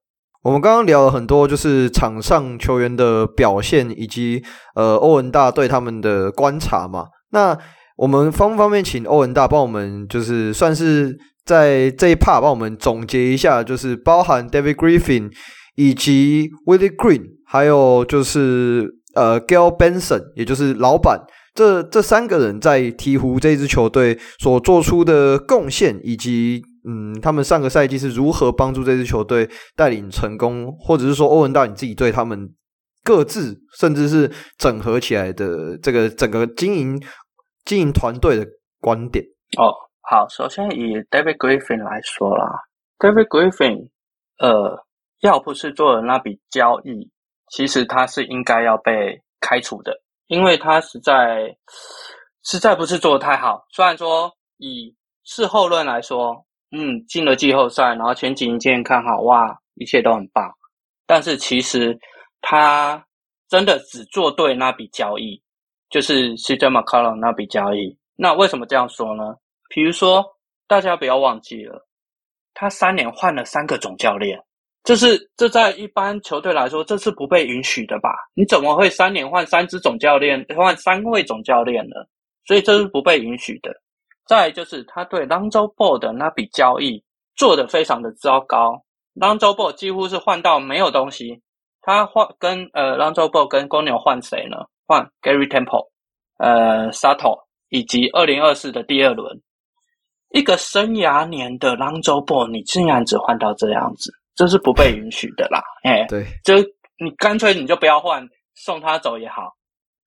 [0.43, 4.41] 我们刚刚聊了很多，就是场上球员的表现，以及
[4.75, 7.07] 呃欧文大对他们的观察嘛。
[7.31, 7.57] 那
[7.97, 11.17] 我们方不方便请欧文大帮我们，就是算是。
[11.43, 15.31] 在这一 part 帮我们总结一下，就是包含 David Griffin
[15.75, 21.19] 以及 Willie Green，还有就是呃，Gail Benson，也就是老板，
[21.53, 32.55] 这这三个人在鹈鹕这支球队所做出的贡献，以及嗯他们上个赛季是如何帮助这支球队带领成功，或者是说欧文大你自己对他们
[33.03, 37.03] 各自甚至是整合起来的这个整个经营
[37.65, 38.47] 经营团队的
[38.79, 39.25] 观点
[39.57, 39.75] 哦。
[40.09, 42.45] 好，首先以 David Griffin 来说啦
[42.97, 43.89] ，David Griffin，
[44.39, 44.85] 呃，
[45.19, 47.10] 要不是做了那笔交易，
[47.51, 49.93] 其实他是应该要被开除的，
[50.27, 51.55] 因为他实在
[52.43, 53.63] 实在不是做的太好。
[53.69, 54.95] 虽然说以
[55.25, 60.49] 事后论来说，嗯，进了季后赛，然后前几天看好，哇，一切都很棒，
[61.05, 61.99] 但是其实
[62.39, 63.05] 他
[63.49, 65.41] 真的只做对那笔交易，
[65.89, 67.97] 就是 CJ McCollum 那笔交易。
[68.15, 69.35] 那为什么这样说呢？
[69.67, 70.25] 比如说，
[70.67, 71.85] 大家不要忘记了，
[72.53, 74.41] 他三年换了三个总教练，
[74.83, 78.09] 这是这在一般球队来说，这是不被允许的吧？
[78.33, 81.95] 你怎么会三年换三支总教练，换三位总教练呢？
[82.45, 83.71] 所以这是不被允许的。
[84.25, 87.03] 再就是他对 Lonzo Ball 的那笔交易
[87.35, 88.83] 做得非常的糟糕
[89.15, 91.41] ，Lonzo Ball 几乎是换到没有东西。
[91.81, 94.57] 他换跟呃 Lonzo Ball 跟公牛换谁呢？
[94.87, 95.89] 换 Gary Temple，
[96.37, 97.37] 呃 Sato
[97.69, 99.41] 以及二零二四的第二轮。
[100.29, 105.61] 一个生涯年的 Lonzo Ball，你竟然只换到这样子，这是不被允许的啦！
[105.83, 106.55] 哎，对，就
[107.03, 109.55] 你干脆你就不要换，送他走也好。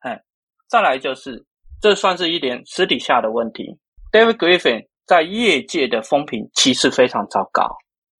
[0.00, 0.20] 哎，
[0.68, 1.44] 再来就是，
[1.80, 3.64] 这算是一点私底下的问题。
[4.10, 7.68] David Griffin 在业界的风评其实非常糟糕，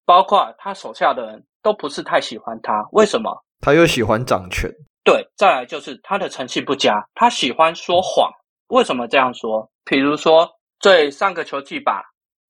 [0.04, 2.86] 包括他手下的人都不是太喜欢他。
[2.92, 3.30] 为什么？
[3.60, 4.70] 他又喜欢掌权。
[5.04, 8.30] 对，再来就是他的诚信不佳，他喜欢说谎。
[8.68, 9.70] 为什么这样说？
[9.84, 10.50] 比如说。
[10.80, 12.02] 对上个球季吧，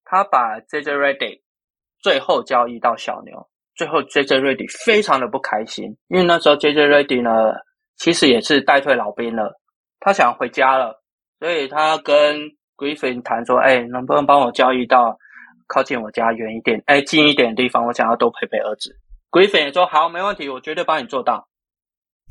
[0.04, 1.42] 他把 JJ Redick
[2.04, 3.32] 最后交易到小牛，
[3.74, 7.54] 最后 JJ Redick 非常的不开心，因为那时候 JJ Redick 呢，
[7.96, 9.58] 其实也是带退老兵了，
[10.00, 11.02] 他想回家了，
[11.40, 12.38] 所以他跟
[12.76, 15.16] Griffin 谈说，哎，能不能帮我交易到
[15.66, 18.94] 靠近我家远一点，哎，近一点的地方，我想要多陪陪儿子。
[19.30, 21.48] Griffin 也说好，没问题，我绝对帮你做到。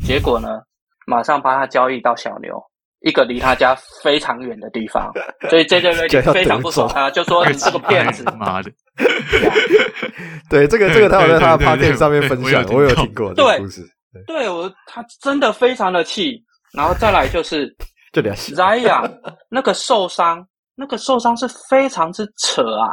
[0.05, 0.61] 结果呢，
[1.07, 2.63] 马上把他交易到小牛，
[2.99, 5.11] 一个离他家非常远的地方。
[5.49, 8.71] 所以 JJ Redick 非常不爽他，就说你 这个骗子，妈的！
[10.49, 13.81] 对，这个这个他有在他的 podcast 上面分享，我有听过这个故事。
[14.27, 16.43] 对我，他真的非常的气。
[16.73, 17.75] 然后再来就是，
[18.11, 19.11] 这里 Zion
[19.49, 22.89] 那个受伤，那个受伤是非常之扯啊！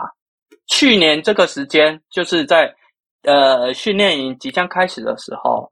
[0.68, 2.74] 去年这个时间，就是在
[3.22, 5.70] 呃训练营即将开始的时候，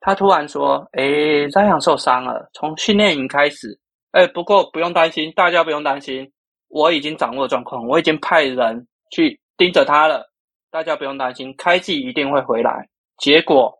[0.00, 3.76] 他突然说：“诶，Zion 受伤了。”从训练营开始，
[4.12, 6.28] 诶，不过不用担心，大家不用担心，
[6.68, 10.30] 我已经掌握状况，我已经派人去盯着他了，
[10.70, 12.88] 大家不用担心，开季一定会回来。
[13.18, 13.72] 结果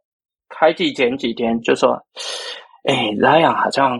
[0.48, 1.98] 开季前几天就说。
[2.84, 3.96] 哎，Zion 好像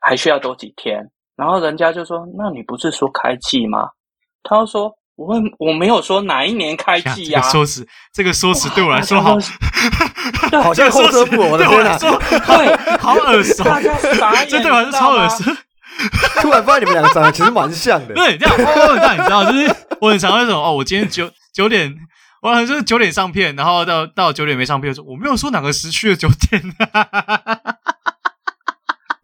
[0.00, 1.04] 还需要多几天，
[1.34, 3.88] 然后人家就说：“那你不是说开季吗？”
[4.48, 9.36] 他就说：“我我没有说哪一年开季呀。”这个说辞，这个说辞对我来说好，
[10.62, 15.50] 好像后撤步，我的天哪，对， 好耳熟，大家傻眼， 这对我来说超耳熟。
[16.40, 21.94] 突然发现你们两个长得其实蛮像的，对，这样哦，那你知道，就是我很常那种哦，我今天九九点，
[22.42, 26.62] 我好像就是九点上片，然后到到九点没上片，说我没有说哪个时区的九点。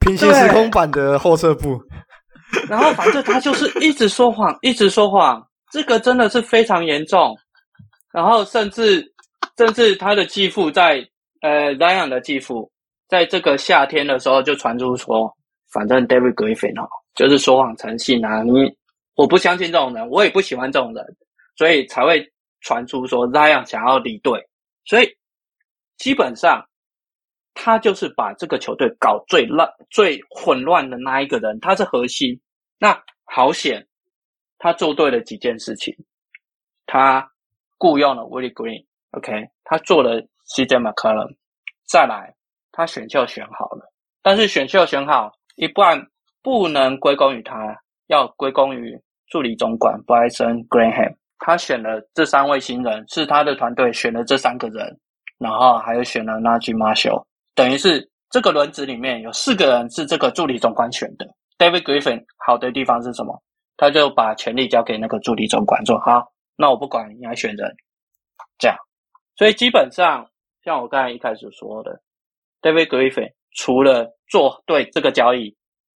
[0.00, 1.82] 平行时空版的后撤步，
[2.68, 7.36] 然后反正他就是一直说谎，一直说谎，这个真的是非常严重。
[8.12, 9.04] 然后甚至
[9.58, 11.04] 甚至他的继父在
[11.42, 12.70] 呃 Ryan 的继父，
[13.08, 15.28] 在这个夏天的时候就传出说，
[15.76, 18.74] 反正 David Griffin 哦，就是说谎成性啊，你
[19.14, 21.04] 我不相信这种人，我也不喜欢这种人，
[21.54, 22.26] 所以才会
[22.62, 24.42] 传出说 Zion 想要离队，
[24.86, 25.08] 所以
[25.98, 26.66] 基本上。
[27.58, 32.38] 他就是把这个球队搞最乱、最混乱的那一个人，他是核心。
[32.78, 33.82] 那好险，
[34.58, 35.96] 他做对了几件事情。
[36.84, 37.26] 他
[37.78, 41.34] 雇佣了 Willie Green，OK，他做了 CJ McCollum，
[41.88, 42.34] 再来，
[42.72, 43.90] 他选秀选好了。
[44.20, 46.00] 但是选秀选好一半
[46.42, 47.76] 不能归功于他，
[48.06, 48.98] 要归功于
[49.28, 51.14] 助理总管 Bryson Graham。
[51.38, 54.98] 他选了这三位新人，是他的团队选了这三个人，
[55.38, 57.24] 然后还有选了 Naji Marshall。
[57.54, 61.26] 等于是这个轮子里面有四个人是这个助理总管选的。
[61.58, 63.42] David Griffin 好的地方是什么？
[63.78, 67.70] 他就把权力交给那个助理总管，说好，那我不管你来选人，
[68.58, 68.76] 这样。
[69.36, 70.26] 所以基本上
[70.64, 72.00] 像我刚才一开始说的
[72.62, 75.52] ，David Griffin 除了做对这个交易，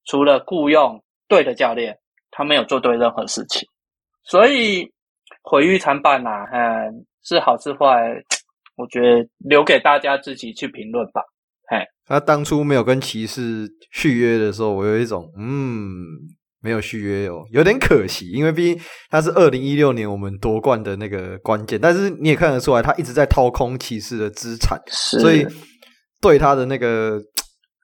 [0.06, 1.96] 除了雇佣对的教练，
[2.32, 3.62] 他没有做对任何事情。
[4.24, 4.90] 所以
[5.42, 7.86] 毁誉参半呐，嗯，是好是坏，
[8.76, 11.22] 我觉得留给大家自己去评论吧。
[11.68, 16.04] 嘿，他当初没有跟骑士续约的时候，我有一种嗯，
[16.60, 25.46] 没有续约哦，有点可惜，因为毕竟他是二零一六年我们夺冠的那个关键，但是你也看得出来，他一直在掏空骑士的资产，所以
[26.20, 27.18] 对他的那个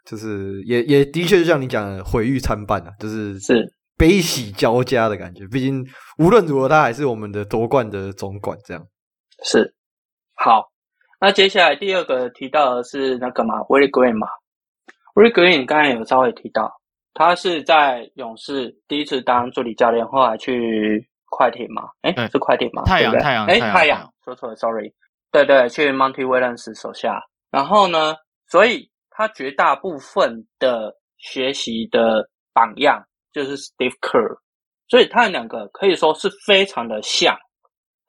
[0.06, 3.66] 就是也也的确就像你讲的毁誉参半啊，就是是
[3.98, 5.46] 悲喜交加的感觉。
[5.48, 5.84] 毕竟
[6.18, 8.86] 无论如何，他还是我们的夺冠的总管，这样
[9.42, 9.74] 是
[10.34, 10.70] 好。
[11.18, 14.28] 那接下来第二个提到的是那个嘛，Willie Green 嘛
[15.14, 16.70] ，Willie Green 刚才有稍微提到，
[17.14, 22.82] 他是在勇士第一次当助理教练，后来去快艇嘛，诶、欸、是快艇嘛？
[22.84, 24.92] 太阳，太阳，诶太阳，说错了，sorry，
[25.32, 27.18] 对对，去 Monty Williams 手下，
[27.50, 28.14] 然后呢，
[28.50, 33.02] 所以他绝大部分的学习的榜样
[33.32, 34.36] 就是 Steve Kerr，
[34.88, 37.34] 所以他们两个可以说是非常的像，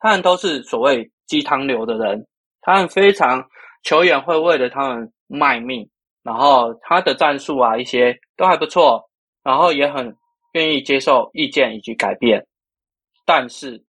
[0.00, 2.26] 他们都是所谓鸡汤流的人。
[2.60, 3.42] 他们非常
[3.84, 5.88] 球员会为了他们卖命，
[6.22, 9.02] 然后他的战术啊一些都还不错，
[9.42, 10.14] 然后也很
[10.52, 12.46] 愿意接受意见以及改变，
[13.24, 13.82] 但是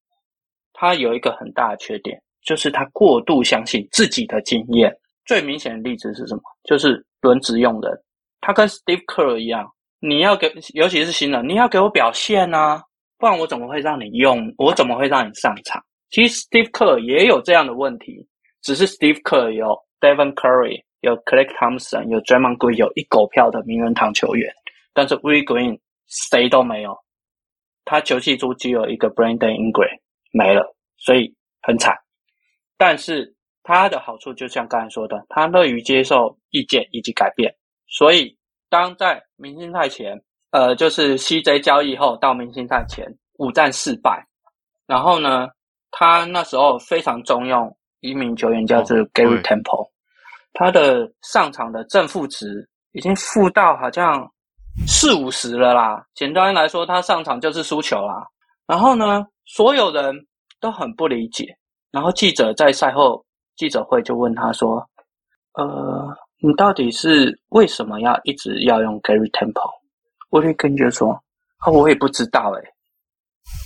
[0.73, 4.97] 他有一个很大的缺点，就是他过度相信自己的经验。
[5.29, 6.43] 最明显的例子是什么？
[6.65, 7.93] 就是轮值用人，
[8.41, 12.83] 他跟 Steve Kerr 一样，你要给，尤其是新人，你要给我表现啊，
[13.19, 14.53] 不然我怎么会让你用？
[14.57, 15.81] 我怎么会让你上场？
[16.09, 18.27] 其实 Steve Kerr 也有这样的问题。
[18.61, 24.53] 只是 Steve Kerr 有 Devon Curry 有 Klay Thompson 有 Draymond Green 有一狗票的名人堂球员，
[24.93, 25.79] 但是 We Green
[26.09, 26.99] 谁都没有，
[27.85, 29.99] 他球系中只有一个 Brandon Ingram
[30.33, 31.33] 没了，所以
[31.63, 31.95] 很惨。
[32.77, 33.33] 但是
[33.69, 37.55] 他的好处就像刚才说的，他乐于接受意见以及改变，
[37.87, 38.35] 所以
[38.71, 40.19] 当在明星赛前，
[40.53, 44.27] 呃，就是 CJ 交易后到明星赛前五战四败，
[44.87, 45.49] 然后呢，
[45.91, 47.75] 他那时候非常重用。
[48.01, 49.91] 一名球员叫做 Gary Temple，哦，
[50.53, 54.25] 他的上场的正负值已经负到好像
[54.87, 56.07] 四五十了啦。
[56.15, 58.25] 简单来说，他上场就是输球啦。
[58.69, 60.15] 然后呢，所有人
[60.61, 61.45] 都很不理解。
[61.91, 63.21] 然后记者在赛后
[63.59, 64.83] 记者会就问他说
[65.55, 69.71] ：“呃，你到底是为什么要一直要用 Gary Temple？”
[70.31, 71.11] 威利根就说
[71.61, 72.63] ：“啊，我也不知道诶。”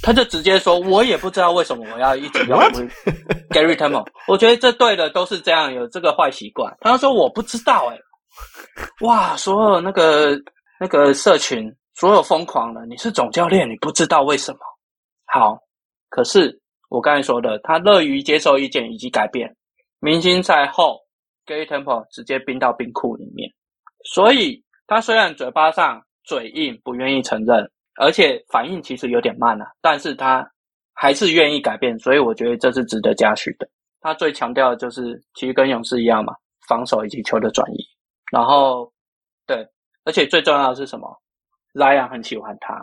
[0.02, 2.58] 他就直接说：“我也不知道为什么我要一直用
[3.50, 6.74] Gary Temple。”我觉得这对的都是这样，有这个坏习惯。
[6.80, 7.98] 他说：“我不知道。”哎，
[9.00, 9.36] 哇！
[9.36, 10.40] 所有那个
[10.80, 14.58] 那个社群，所有疯狂的，你是总教练，你不知道为什么？
[15.26, 15.58] 好，
[16.08, 16.58] 可是
[16.88, 19.54] 我刚才说的，他乐于接受意见以及改变。
[20.02, 21.00] 明星赛后
[21.46, 23.48] ，Gary Temple 直接冰到冰库里面。
[24.04, 27.70] 所以他虽然嘴巴上嘴硬，不愿意承认。
[27.96, 30.50] 而且反应其实有点慢啊，但是他
[30.94, 33.68] 还是愿意改变，所以我觉得这是值得嘉许的。
[34.00, 36.34] 他最强调的就是，其实跟勇士一样嘛，
[36.66, 37.76] 防守以及球的转移。
[38.32, 38.90] 然后，
[39.46, 39.64] 对，
[40.04, 41.06] 而且最重要的是什么
[41.74, 42.82] ？Zion 很喜欢他，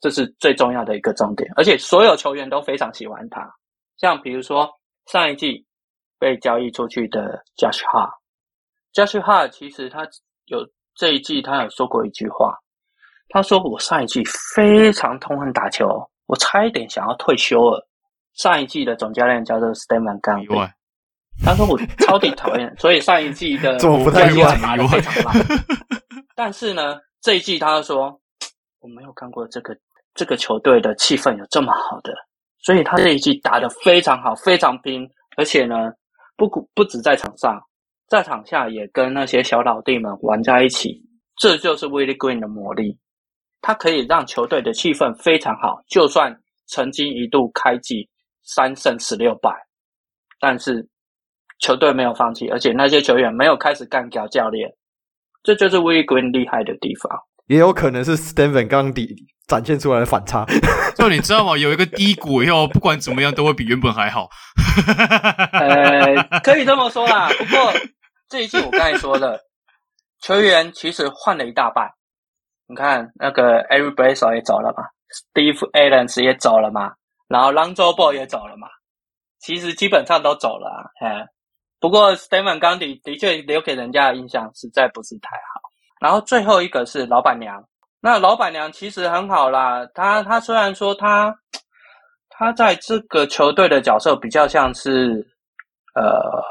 [0.00, 1.48] 这是最重要的一个重点。
[1.54, 3.54] 而且所有球员都非常喜欢他，
[3.98, 4.66] 像比如说
[5.06, 5.62] 上一季
[6.18, 10.06] 被交易出去的 Josh Hart，Josh Hart 其实他
[10.46, 12.56] 有这一季他有说过一句话。
[13.30, 14.24] 他说：“我上一季
[14.56, 15.86] 非常痛恨打球，
[16.24, 17.86] 我差一点想要退休了。
[18.32, 20.70] 上一季的总教练叫做 Stan Van Gundy，
[21.44, 25.46] 他说我超级讨厌，所以上一季的我不太打得非常烂。
[26.34, 28.18] 但是呢，这一季他说
[28.80, 29.76] 我没有看过这个
[30.14, 32.14] 这个球队的气氛有这么好的，
[32.62, 35.92] 所以他这一季打得非常好，非常拼，而且呢，
[36.38, 37.60] 不不止在场上，
[38.08, 41.02] 在场下也跟那些小老弟们玩在一起，
[41.36, 42.98] 这就是 Willie Green 的魔力。”
[43.60, 46.32] 他可以让球队的气氛非常好，就算
[46.68, 48.08] 曾经一度开季
[48.44, 49.50] 三胜十六败，
[50.38, 50.88] 但是
[51.58, 54.72] 球队没有放弃，而且那些球员没有开始干掉教练，
[55.42, 57.10] 这就是 Willie Green 厉害的地方。
[57.48, 59.08] 也有可能是 Stan Van Gundy
[59.46, 60.46] 展现出来的反差。
[60.96, 61.56] 就你知道吗？
[61.56, 64.28] 有一个低谷以后，不管怎么样都会比原本还好。
[65.52, 67.28] 呃，可以这么说啦。
[67.38, 67.72] 不过
[68.28, 69.40] 这一季我刚才说的，
[70.20, 71.88] 球员其实换了一大半。
[72.66, 74.84] 你看那个 Eric Bledsoe 也走了嘛
[75.32, 76.92] ，Steve Adams 也走了嘛，
[77.28, 78.68] 然后 Lonzo Ball 也走了嘛，
[79.38, 80.84] 其实基本上都走了啊。
[81.00, 81.06] 嘿，
[81.80, 85.67] 不过 Stan Van Gundy 的确留给人家的印象实在不是太好。
[86.00, 87.62] 然后最后一个是老板娘，
[88.00, 91.34] 那老板娘其实很好啦，她她虽然说她
[92.28, 95.26] 她在这个球队的角色比较像是
[95.94, 96.42] 呃。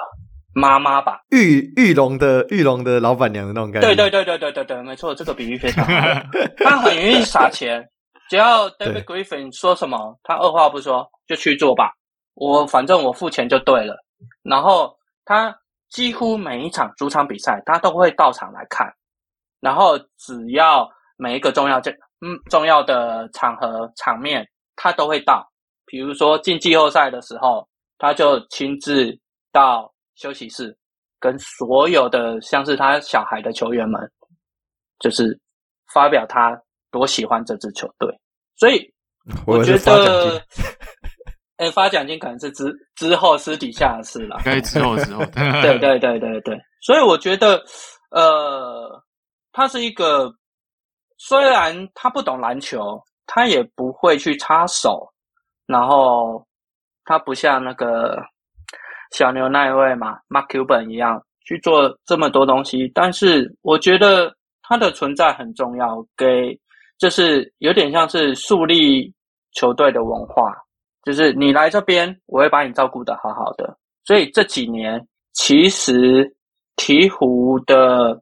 [0.60, 3.88] 妈妈吧，玉玉龙的玉龙的老板娘的那种感觉。
[3.88, 5.92] 对对对对对对对，没错，这个比喻非常好。
[6.66, 7.88] 她很愿意撒钱，
[8.28, 11.92] 只要 David Griffin 说什么，她二话不说就去做吧。
[12.34, 13.96] 我反正我付钱就对了。
[14.42, 14.92] 然后
[15.26, 15.56] 她
[15.92, 18.92] 几乎每一场主场比赛，她都会到场来看。
[19.60, 25.48] 然后只要每一个重要这嗯重要的场合场面，他都会到。
[25.86, 27.68] 比如说进季后赛的时候，
[27.98, 29.18] 他就亲自
[29.52, 29.94] 到。
[30.20, 30.76] 休息室
[31.20, 34.02] 跟所有的像是他小孩的球员们，
[34.98, 35.40] 就是
[35.94, 36.60] 发表他
[36.90, 38.12] 多喜欢这支球队，
[38.56, 38.92] 所以
[39.46, 40.42] 我觉得，
[41.58, 45.24] 哎，发奖金可能是之之后私底下的事了，该之后之后，
[45.62, 47.64] 对对对对对，所以我觉得，
[48.10, 49.00] 呃，
[49.58, 50.32] 他是一个
[51.18, 55.12] 虽然他不懂篮球，他也不会去插手，
[55.66, 56.46] 然后
[57.04, 58.16] 他不像那个。
[59.14, 66.60] 小牛那一位嘛，Mark Cuban 一样去做这么多东西，但是我觉得他的存在很重要，给
[66.98, 69.14] 就是有点像是树立
[69.54, 70.54] 球队的文化，
[71.06, 73.78] 就是你来这边，我会把你照顾得好好的。
[74.04, 76.36] 所以这几年其实
[76.76, 78.22] 鹈鹕的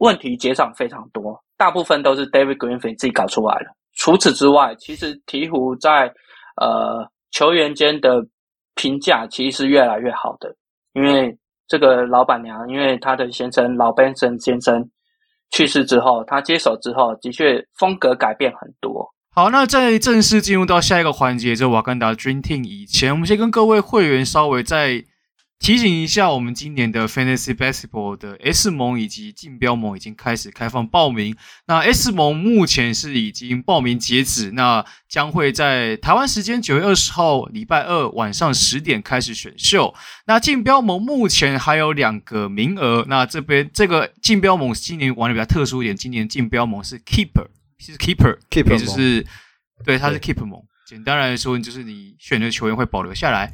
[0.00, 3.66] 问题减少非常多，大部分都是 David Griffin 自己搞出来的。
[3.96, 6.12] 除此之外，其实鹈鹕在
[6.60, 8.22] 呃球员间的。
[8.76, 10.48] 评价其实是越来越好的，
[10.94, 11.36] 因为
[11.68, 14.82] 这个老板娘，因为她的先生老 Benson 先生
[15.50, 19.06] 去世之后，她接手之后，的确风格改变很多。
[19.34, 25.04] 好，那在正式进入到下一个环节，就瓦干达 Dream Team 以前，我们先跟各位会员稍微再。
[25.60, 31.36] 提醒一下，我们今年的 Fantasy Basketball 的 S 盟以及竞标盟已经开始开放报名。
[31.66, 39.94] 那 S 盟目前是已经报名截止，那将会在台湾时间九月二十号礼拜二晚上十点开始选秀。
[40.26, 43.04] 那竞标盟目前还有两个名额。
[43.06, 47.46] 那这边这个竞标盟今年玩的比较特殊一点，今年竞标盟是 Keeper，
[47.78, 49.26] 是 Keeper，Keeper 就是
[49.84, 50.62] 对，它是 Keeper 盟。
[50.86, 53.52] 简单来说，就是你选的球员会保留下来。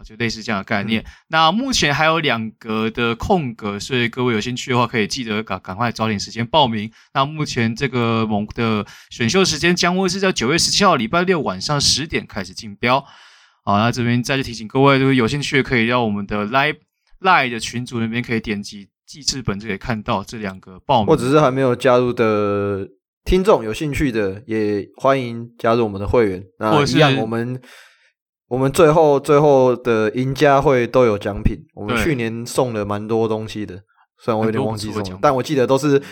[0.00, 1.02] 啊，就类似这样的概念。
[1.02, 6.90] 嗯、那目前还有两格的空格，所以各位有兴趣的话，可以记得赶赶快找点时间报名。
[7.12, 13.04] 那目前这个盟的选秀时间将会是在九月十七号礼拜六晚上十点开始竞标。
[13.62, 16.78] 好，那这边再次提醒各位，如果有兴趣的可以到我们的 Live
[17.20, 21.08] Live 的群组那边可以点击记事本就可以看到这两个报名。
[21.08, 22.88] 或者是还没有加入的
[23.24, 26.42] 听众有兴趣的，也欢迎加入我们的会员。
[26.58, 27.60] 那一样我们。
[28.50, 31.56] 我们最后最后的赢家会都有奖品。
[31.72, 33.76] 我们去年送了蛮多东西的，
[34.18, 36.02] 虽然我有点忘记送了，但我记得都是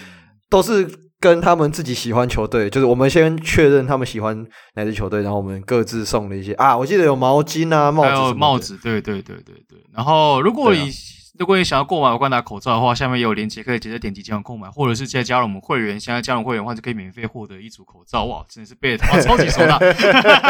[0.48, 0.88] 都是
[1.18, 4.46] 跟他们自己喜欢球队，就是我们先确认他们喜欢
[4.76, 9.78] 哪支球队，然后我们各自送了一些啊，我记得有毛巾啊、帽子、帽子，对对对对对。
[9.92, 10.88] 然后如果你
[11.38, 15.98] 如果你想要购买瓦甘达口罩的话，下面也有链接，可以直接点击进行购买，或者是直接加入我们会员。
[15.98, 18.24] 现在加入会员的话，就可以免费获得一组口罩。
[18.24, 19.78] 哇，真的是背的他超级收到。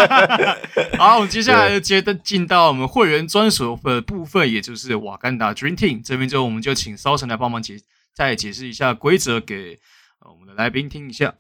[0.99, 7.77] 好，我们接下来接着进到我们会员专属的部分，也就是瓦甘达 Dream Team 这边，就我们就请骚神来帮忙解
[8.15, 9.79] 再解释一下规则给
[10.21, 11.35] 我们的来宾听一下。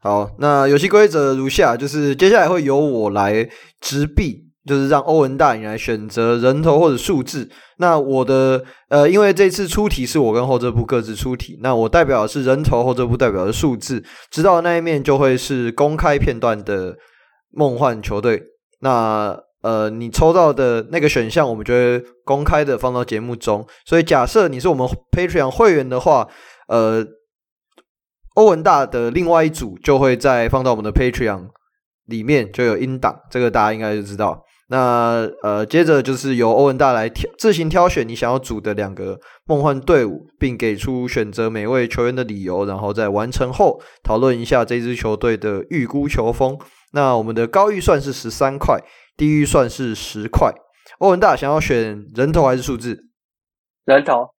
[0.00, 3.48] 好，那游戏规则如下，就是接下来会由我来
[3.80, 4.45] 执币。
[4.66, 7.48] 就是让欧文大你来选择人头或者数字。
[7.78, 14.02] 那我的呃，因为这次出题是我跟后这部各自出题，那我代表的是人头，后这部代表的数字。
[14.30, 16.96] 知道的那一面就会是公开片段的
[17.52, 18.42] 梦幻球队。
[18.80, 23.66] 那呃，你抽到的那个选项，我们就会公开的放到节目中。
[23.84, 26.28] 所以假设你是我们 Patreon 会员的话，
[26.68, 27.04] 呃，
[28.34, 31.48] 欧文大的另外一组就会再放到我们的 Patreon
[32.06, 33.18] 里面，就有音档。
[33.30, 34.45] 这个大家应该就知道。
[34.68, 46.58] 那呃，接着就是由欧文大来挑自行挑选你想要组的两个梦幻队伍，并给出选择每位球员的理由，然后在完成后讨论一下这支球队的预估球风。
[46.90, 48.80] 那我们的高预算是十三块，
[49.16, 50.52] 低预算是十块。
[50.98, 53.10] 欧文大想要选人头还是数字？
[53.84, 54.30] 人头。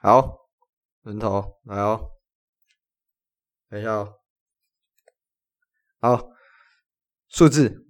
[0.00, 0.46] 好，
[1.02, 2.08] 人头来哦。
[3.68, 4.14] 等一下哦。
[6.00, 6.28] 好，
[7.28, 7.84] 数字。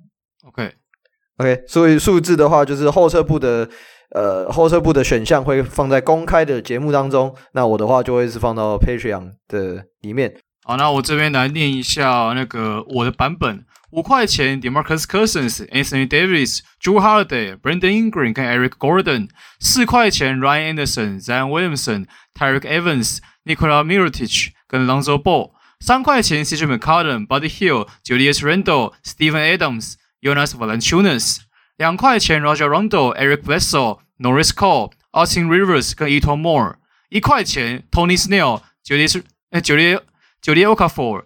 [1.38, 1.62] OK。
[1.66, 3.68] 所以数字的话，就是后撤步的
[4.10, 7.34] 呃后撤步的选项会放在公开的节目当中。
[7.52, 10.34] 那我的话就会是放到 Patreon 的里面。
[10.64, 19.28] 好，那我这边来念一下那个我的版本：五块钱，DeMarcus Cousins、Anthony Davis、Jrue Holiday、Brandon Ingram 跟 Eric Gordon；
[19.60, 22.04] 四块钱，Ryan Anderson、Zion Williamson、
[22.34, 29.94] tyrek evans、Nikola Mirotic 跟 Lonzo Ball；三块钱，CJ McCollum、Buddy Hield、Julius Randle、Steven Adams。
[30.20, 31.38] Jonas Valanciunas，
[31.76, 36.74] 两块钱 Roger Rondo、Eric Bledsoe、Norris Cole、Austin Rivers 跟 E'Twaun Moore，
[37.08, 40.00] 一块钱，Tony Snell、Julius 呃 Jahlil
[40.42, 41.22] Jahlil Okafor、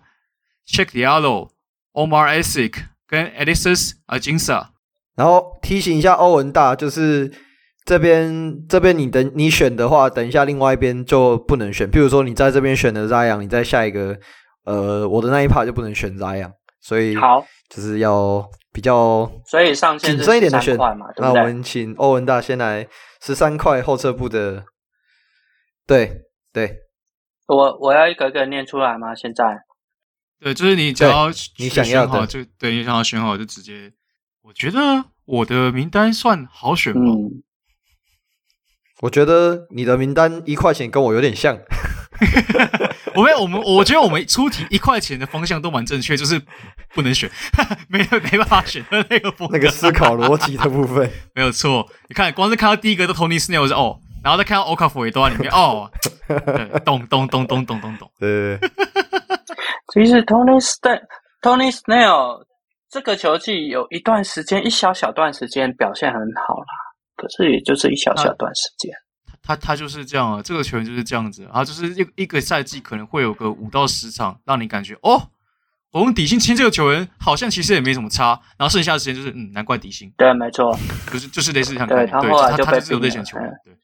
[0.68, 1.48] Cheick Diallo、
[1.92, 4.68] Omar Asik 跟 Alexis Ajinça。
[5.16, 7.32] 然后提醒一下欧文大，就是
[7.84, 11.90] 这边这边你等你选的话，等一下另外一边就不能选。
[11.90, 14.18] 譬如说你在这边选的 Zion，你在下一个
[14.64, 18.48] 呃我的那一 part 就不能选 Zion，所以好就是要。
[18.72, 22.88] 比较所以上限谨慎一点的选块嘛，那我们请欧文大先来
[23.20, 24.64] 十三块后撤步的，
[25.86, 26.22] 对
[26.52, 26.78] 对，
[27.46, 29.14] 我我要一个一个念出来吗？
[29.14, 29.44] 现在，
[30.40, 31.28] 对，就是你只要
[31.58, 33.92] 你想要的，就对你想要选好就直接。
[34.42, 37.12] 我觉得我的名单算好选吗？
[37.12, 37.42] 嗯，
[39.02, 41.58] 我觉得你的名单一块钱跟我有点像。
[43.14, 46.40] 我没有，我们我觉得我们出题一块钱的方向都蛮正确，就是
[46.94, 47.30] 不能选，
[47.88, 51.86] 没有没办法选的那个部分，那个思考逻辑的部分没有错。
[52.08, 55.90] 你看，光是看到第一个的 Tony Snell 是哦，然后再看到 Okafor 也都在里面哦，
[56.84, 58.10] 咚咚咚咚咚咚咚。
[58.18, 58.58] 对，
[59.94, 61.00] 其实 Tony Snell
[61.42, 62.44] Tony Snell
[62.90, 66.72] 这个球技有一段时间，一小小段时间表现很好啦，
[67.16, 68.92] 可是也就是一小小段时间。
[69.54, 75.28] 他他就是这样啊，这个球员就是这样子，然后就是一一个赛季可能会有个五到十场，让你感觉哦，
[75.92, 80.12] 我用底薪签这个球员，好像其实也没什么差，然后剩下的时间就是嗯，难怪底薪。
[80.16, 80.76] 对，没错，
[81.12, 83.74] 就是就是类似像对，他后来就他就是有这些球员，对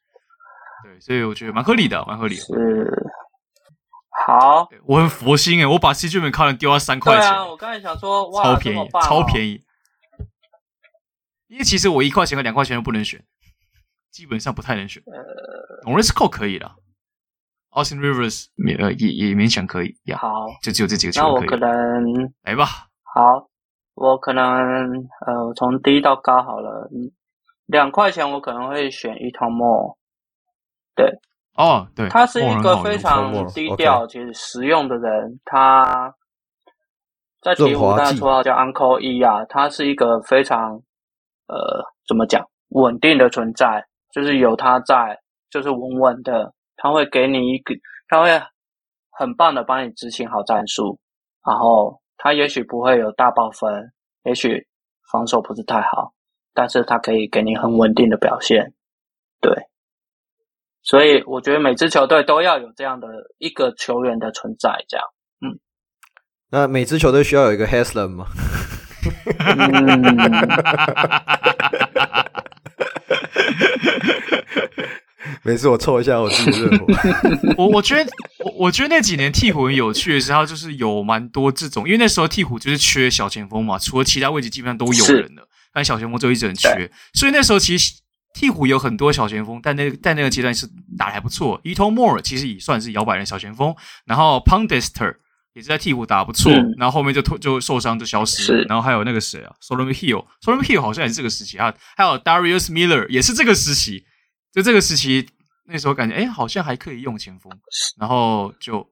[0.85, 2.43] 对，所以我觉得蛮合理的，蛮合理的。
[2.43, 3.13] 是，
[4.27, 9.63] 好，我很佛心诶，我把 CJ McCollum 丢到三块钱，啊，我刚才想说哇，超便宜，哦，超便宜，
[11.49, 13.23] 因为其实我一块钱和两块钱都不能选。
[14.11, 16.75] 基本上不太能选，呃，Norris Cole 可以了
[17.71, 21.59] ，Austin Rivers 勉呃也也勉强可以，呀，好，就只有这几个球员可以。
[21.61, 22.65] 那我可能来吧，
[23.03, 23.49] 好，
[23.95, 26.91] 我可能呃从低到高好了，
[27.67, 29.97] 两块钱我可能会选 E'Twaun Moore，
[30.97, 31.07] 对，
[31.55, 36.15] 哦，对，他是一个非常低调且实用的人，他
[37.41, 40.73] 在鹈鹕，他绰号叫 Uncle E 啊，他是一个非常
[41.47, 42.45] 呃怎么讲？
[42.73, 43.83] 稳定的存在，
[44.13, 45.19] 就是有他在，
[45.51, 47.75] 就是稳稳的，他会给你一个，
[48.09, 48.41] 他会
[49.11, 50.99] 很棒的帮你执行好战术，
[51.47, 53.93] 然后他也许不会有大爆分，
[54.25, 54.67] 也许
[55.11, 56.13] 防守不是太好，
[56.55, 58.73] 但是他可以给你很稳定的表现，
[59.41, 59.53] 对，
[60.83, 63.09] 所以我觉得每支球队都要有这样的
[63.39, 65.07] 一个球员的存在，这样，
[65.41, 65.59] 嗯，
[66.51, 68.27] 那每支球队需要有一个 Haslem 吗？
[75.43, 76.87] 没事，我凑一下我自己的热火。
[77.59, 78.11] 我我觉得，
[78.45, 87.95] 我我觉得那几年鹈鹕很有趣的是，他就是有蛮多这种，因为那时候鹈鹕就是缺小前锋嘛，除了其他位置基本上都有人了，但小前锋就一直很缺，所以那时候其实
[88.35, 90.67] 鹈鹕有很多小前锋，但那在那个阶段是
[90.97, 91.61] 打得还不错。
[91.63, 93.75] E'Twaun Moore 其实也算是摇摆人小前锋，
[94.07, 95.17] 然后 Pondester。
[95.59, 98.65] 也是在替补打不错，嗯、然后后面就就受伤就消失了。
[98.69, 101.75] 然后还有那个谁啊，Solomon Hill，Solomon Hill 好像也是这个时期啊。
[101.97, 104.05] 还有 Darius Miller 也是这个时期，
[104.53, 105.29] 就这个时期
[105.67, 107.53] 那时候感觉哎，好像还可以用前锋。
[107.99, 108.89] 然后就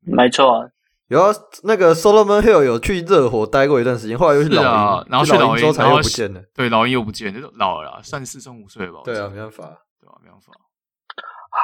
[0.00, 0.68] 没错，
[1.06, 6.42] 有啊，那个 Solomon Hill 有去热火待过一段时间，后来又去老鹰，啊、然后去老鹰之后才又不见了。
[6.52, 9.02] 对，老鹰又不见了，就老了啦，三十四、三十五岁吧。
[9.04, 9.62] 对啊，没办法，
[10.00, 10.52] 对啊，没办法。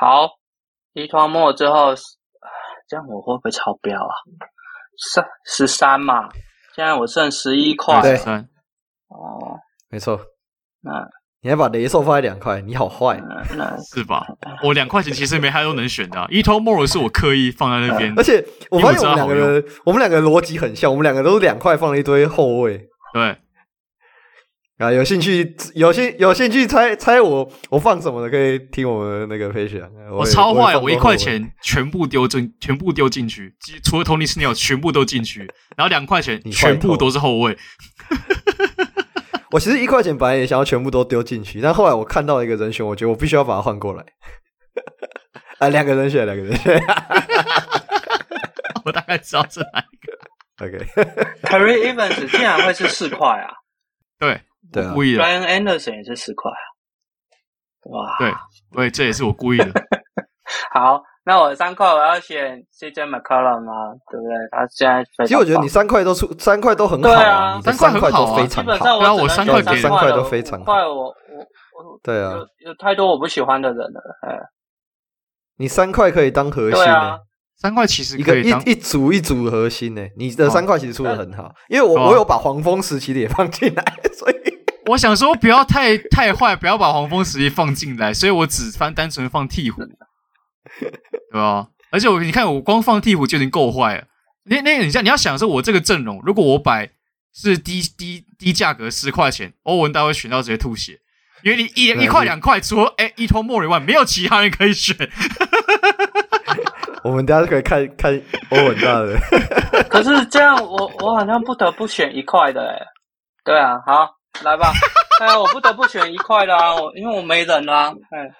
[0.01, 0.29] 好，
[0.93, 1.93] 一团末之后。
[2.89, 4.15] 这样我会不会超标啊？
[5.13, 6.29] 三十三嘛，
[6.75, 8.01] 现在我剩十一块。
[8.01, 8.17] 对，
[9.09, 9.59] 哦，
[9.91, 10.19] 没错。
[10.81, 11.07] 那
[11.41, 13.23] 你还把雷兽放在两块，你好坏，
[13.57, 14.27] 那是吧？
[14.65, 16.19] 我两块钱其实没太多能选的。
[16.29, 22.89] E'Twaun Moore 是我刻意放在那边，而且我发现我们两个人，我们两个逻辑很像，我们两个都是两块放了一堆后卫。
[23.13, 23.37] 对。
[24.79, 29.81] 啊，有兴趣有兴有兴趣猜猜我我放什么的，可以听我们那个分享。
[30.13, 33.53] 我超坏，我，一块钱全部丢进，全部丢进去，
[33.83, 35.41] 除了 Tony Snell 全部都进去，
[35.77, 37.59] 然后两块钱全部都是后卫。
[39.51, 44.05] 我其实一块钱本来也想要全部都丢进去，但后来我看到一个人选，我觉得我必须要把它换过来。
[45.59, 46.81] 啊，两个人选，两个人选，
[48.85, 50.17] 我大概知道是哪一个。
[50.65, 53.51] OK，Perry Evans 竟然会是四块啊？
[54.21, 54.41] 对。
[54.73, 55.23] 对啊，故意的。
[55.23, 56.65] Ryan Anderson 也是十块啊，
[57.91, 58.17] 哇！
[58.19, 58.33] 对，
[58.73, 59.67] 对，这也是我故意的。
[60.73, 63.95] 好，那我三块我要选 CJ McCollum 吗？
[64.11, 64.35] 对不对？
[64.51, 69.01] 他现在其实我觉得你三块都出，三块都很好啊，你的三块都非常好。
[69.01, 70.73] 然后我三块给三块都非常好。
[70.73, 74.01] 我我我对啊，有有太多我不喜欢的人了。
[74.27, 74.39] 哎，
[75.59, 77.21] 你三块可以当核心的，
[77.57, 80.03] 三块其实一个一一组一组核心呢。
[80.17, 84.35] 你的三块其实出的很好，因为我我有把黄蜂时期的也放进来， 所以。
[84.89, 89.77] 我想说不要太太坏，不要把黄蜂实力放进来，所以我只翻单纯放鹈鹕，
[91.31, 91.69] 对吧？
[91.91, 94.05] 而且我你看，我光放鹈鹕就已经够坏了。
[94.45, 96.91] 那那你像你要想说，我这个阵容，如果我摆
[97.35, 101.01] 是低低低价格十块钱，欧文大会选到直接吐血，
[101.43, 104.97] 因为你一一块两块，除了哎伊托莫里外，没有其他人可以选。
[107.05, 108.21] 我们大家可以看看
[108.51, 109.19] 欧文大的，
[109.89, 112.79] 可是这样我我好像不得不选一块的哎，
[113.45, 114.18] 对啊，好。
[114.45, 114.73] 来吧，
[115.21, 117.93] 哎呀，我不得不选一块的啊，我因为我没人啦。
[118.11, 118.31] 哎，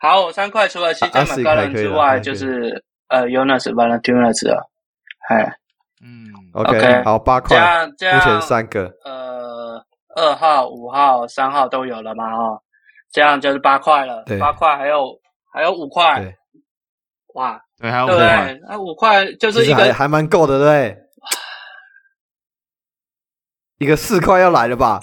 [0.00, 4.68] 好，我三块除了 CJ McCollum 之外，就是呃 Jonas Valanciunas 了。
[5.28, 5.44] 哎，
[6.02, 7.56] 嗯，OK，好，八块，
[7.96, 9.80] 这样目前三个，呃，
[10.16, 12.32] 二号、五号、三号都有了嘛？
[12.32, 12.60] 哦，
[13.12, 15.18] 这样就是八块了，八块还有
[15.52, 16.34] 还有五块，
[17.34, 20.96] 哇，对，还有五块，那五块就是一个还蛮够的，对，
[23.78, 25.00] 一个四块要来了吧？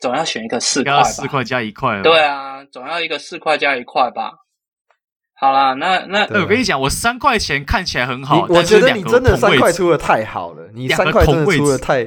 [0.00, 2.00] 总要选一个四块吧，四块加一块。
[2.02, 4.32] 对啊，总要一个四块加一块吧。
[5.38, 12.04] 好啦，那那我跟你讲，我三块钱看起来很好，我觉得你真的三块出的太好了，你三块真的出的太，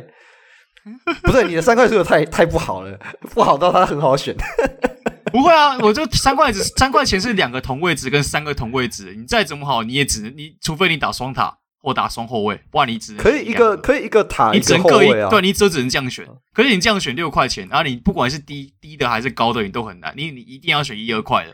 [1.23, 2.97] 不对，你的三块出的太太不好了，
[3.33, 4.35] 不好到它很好选。
[5.31, 11.55] 不会啊，我就三块子，三块钱是两个同位置跟三个同位置，你再怎么好，你也只能你，除非你打双塔。
[11.81, 16.27] 或打双后卫，不然你只能可以一个可以一个塔，你只能各一对，你只只能这样选。
[16.53, 20.13] 可是你这样选六块钱，然后你不管是低低的还是高的，你都很难。
[20.15, 21.51] 你你一定要选一二块的。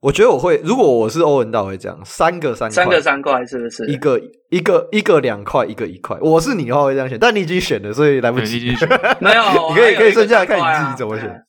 [0.00, 3.84] 我觉得我会，如果我是欧文道会这样，三个三块，三个三块是不是？
[3.88, 6.16] 一个一个一个两块，一个一块。
[6.20, 8.76] 我是你的话会这样选，但你已经选了，所以来不及。
[9.18, 11.42] 没有，你可以可以剩下看你自己怎么选。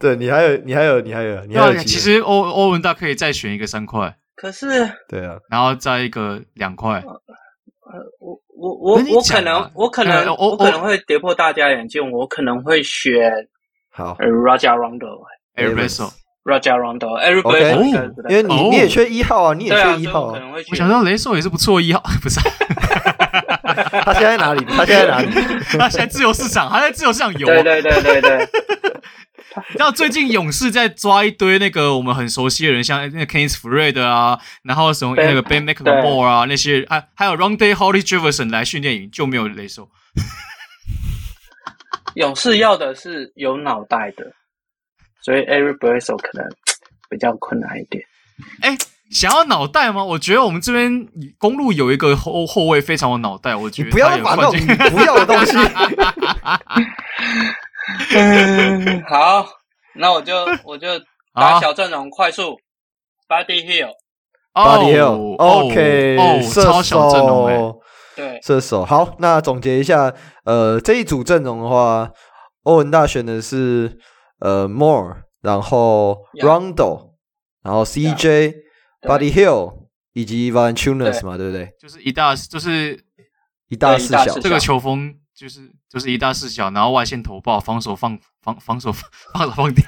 [0.00, 4.16] 对你还有你还有你还有你还有，其实欧欧文大可以再选一个三块。
[4.36, 4.66] 可是，
[5.08, 7.00] 对啊，然后再一个两块。
[7.00, 13.30] 呃，我我我我可能我可能我可能会跌破大家眼镜，我可能会选
[13.90, 20.40] 好 Rondo，Eric Bledsoe，Rajon Rondo，Eric Bledsoe，因为你你也缺一号啊，你也缺一号啊。
[20.70, 22.40] 我想说雷兽也是不错一号，不是？
[24.04, 24.64] 他现在哪里？
[24.64, 25.28] 他现在哪里？
[25.78, 27.46] 他现在自由市场，他在自由市场游。
[27.46, 28.48] 对对对对对。
[29.56, 39.88] 你知道最近勇士在抓一堆那个我们很熟悉的人，像那个 Kenneth Faried 啊，然后什么那个 Ben McLemore 啊那些，还还有 Rondae Hollis-Jefferson 来训练营，就没有雷兽。
[42.14, 44.32] 勇士要的是有脑袋的，
[45.22, 46.46] 所以 Eric Bledsoe 可能
[47.08, 48.04] 比较困难一点。
[48.60, 48.76] 哎。
[49.10, 50.02] 想要脑袋吗？
[50.02, 51.06] 我觉得我们这边
[51.38, 54.58] 公路有一个后后卫非常有脑袋，我觉得不要把那种
[54.90, 55.52] 不要的东西。
[58.14, 59.46] 嗯， 好，
[59.94, 60.34] 那我就
[60.64, 60.88] 我就
[61.34, 62.56] 打小阵容，快速。
[66.52, 67.58] 超小阵容哎，
[68.14, 68.84] 对，射手。
[68.84, 72.10] 好，那总结一下，呃，这一组阵容的话，
[72.62, 73.98] 欧文大选的是
[74.40, 77.14] 呃 Moore，然后 Rondo，
[77.62, 78.64] 然后 CJ。
[79.06, 81.68] Buddy Hield 以及 Valanciunas 嘛，对不对？
[81.78, 82.98] 就是一大，就是
[83.68, 84.38] 一大四小。
[84.38, 89.84] 这个球风就是就是一大四小，然后外线投爆，防守放防防守放放掉。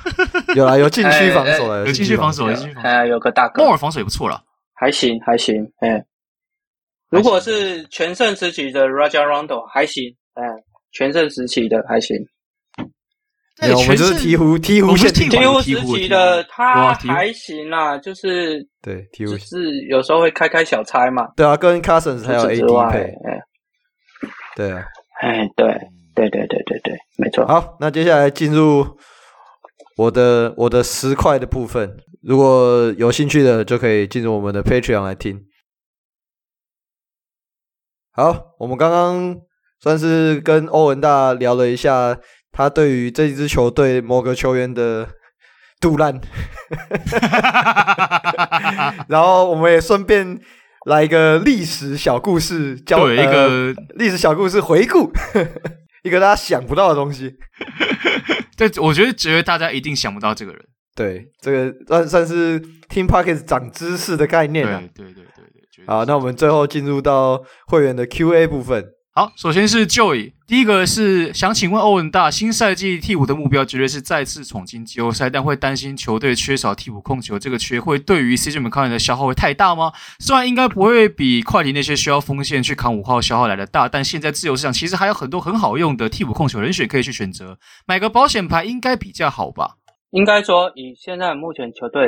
[0.56, 2.88] 有啊，有禁区防守了，有禁区防守，有禁区防守。
[2.88, 3.62] 哎，有个大哥。
[3.62, 4.42] 莫尔防守也不错了，
[4.74, 5.54] 还行还行。
[5.80, 6.02] 哎，
[7.10, 10.04] 如果是全盛时期的 Rajon Rondo 还行，
[10.34, 10.42] 哎，
[10.92, 12.16] 全盛时期的还行。
[13.58, 21.26] 对，我们就是鹈鹕，鹈鹕是鹈鹕时期的，他还行啦，就是对，鹈鹕是有时候会开开小差嘛。
[21.36, 23.40] 对啊，跟 Cousins 还有 AD 配，哎，
[24.56, 24.82] 对啊，
[25.20, 25.66] 哎，对，
[26.14, 27.46] 对对对对对，没错。
[27.46, 28.98] 好，那接下来进入
[29.98, 35.44] 我的我的十块的部分，如果有兴趣的就可以进入我们的 Patreon 来听。
[38.12, 39.36] 好，我们刚刚
[39.78, 42.18] 算是跟欧文大聊了一下。
[42.52, 45.06] 他对于这支球队某个球员的
[45.78, 46.18] 杜烂，
[49.08, 50.40] 然后我们也顺便
[50.86, 55.12] 来一个历史小故事，教对、呃、一个历史小故事回顾，
[56.04, 57.34] 一个大家想不到的东西。
[58.56, 60.64] 对，我觉得觉得大家一定想不到这个人。
[60.94, 64.80] 对，这个算算是听 Pocket 长知识的概念啊。
[64.94, 65.24] 对对对对
[65.76, 65.86] 对。
[65.86, 68.84] 好，那我们最后进入到会员的 Q&A 部分。
[69.18, 79.90] 好，首先是 Joy，第一个是想请问欧文大，新赛季替补的目标绝对是再次闯进季后赛，但会担心球队缺少替补控球，这个缺会对于 CJ 门康的消耗会太大吗？
[80.18, 89.76] 虽然应该不会比快艇那些需要锋线去扛五号消耗来的大，但现在自由市场其实还有很多很好用的替补控球人选可以去选择，买个保险牌应该比较好吧？
[90.10, 92.06] 应该说，以现在目前球队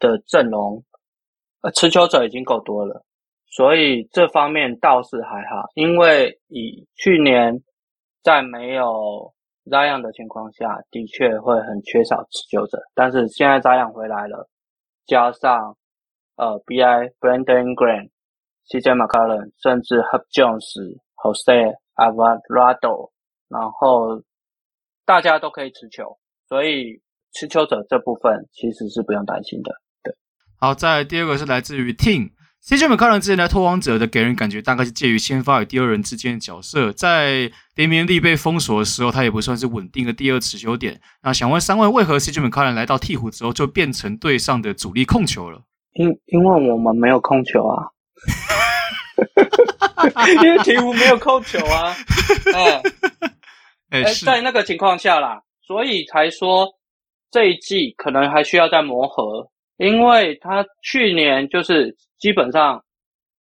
[0.00, 0.82] 的阵容，
[1.60, 3.04] 呃，持球者已经够多了。
[3.60, 7.62] 所以这方面倒是还好，因为以去年
[8.22, 9.30] 在没有
[9.66, 12.78] Zion 的情况下，的确会很缺少持球者。
[12.94, 14.48] 但是现在 Zion 回来了，
[15.04, 15.76] 加上
[16.36, 18.08] 呃 BI Brandon Ingram、
[18.70, 23.10] CJ McCollum，甚至 Hub Jones、Jose Alvarado，
[23.50, 24.22] 然后
[25.04, 26.16] 大家都可以持球，
[26.48, 29.70] 所以持球者这部分其实是不用担心的。
[30.02, 30.14] 对，
[30.58, 32.30] 好，再来第二个是来自于 Team。
[32.62, 41.00] CJ McCollum 之前来拓荒者的给人感觉大概是介于先发与第二人之间的角色，在联盟力被封锁的时候，他也不算是稳定的第二持球点。
[41.22, 45.62] 那想问三位，为何 CJ McCollum 来到鹈鹕之后就变成队上的主力控球了？
[45.94, 47.88] 因因为我们没有控球啊，
[50.42, 51.96] 因为鹈鹕没有控球啊，
[53.88, 56.68] 哎，在那个情况下啦，所以才说
[57.30, 59.50] 这一季可能还需要再磨合。
[59.80, 62.84] 因为他去年就是基本上，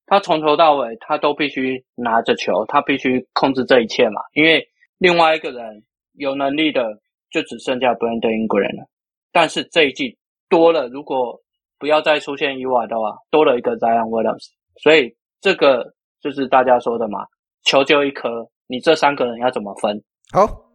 [0.06, 4.22] 他从头到尾他都必须拿着球，他必须控制这一切嘛。
[4.34, 4.64] 因为
[5.00, 5.84] 另外一个人
[6.14, 6.84] 有能力的
[7.32, 8.88] 就只剩下 Brandon Ingram 了。
[9.32, 10.16] 但是这一季
[10.48, 11.36] 多了，如果
[11.80, 14.46] 不要再出现意外的话，多了一个 Zion Williams，
[14.84, 15.12] 所以
[15.42, 15.92] 这个
[16.22, 17.26] 就是大家说的嘛，
[17.64, 20.00] 球就一颗，你这三个人要怎么分？
[20.32, 20.67] 好。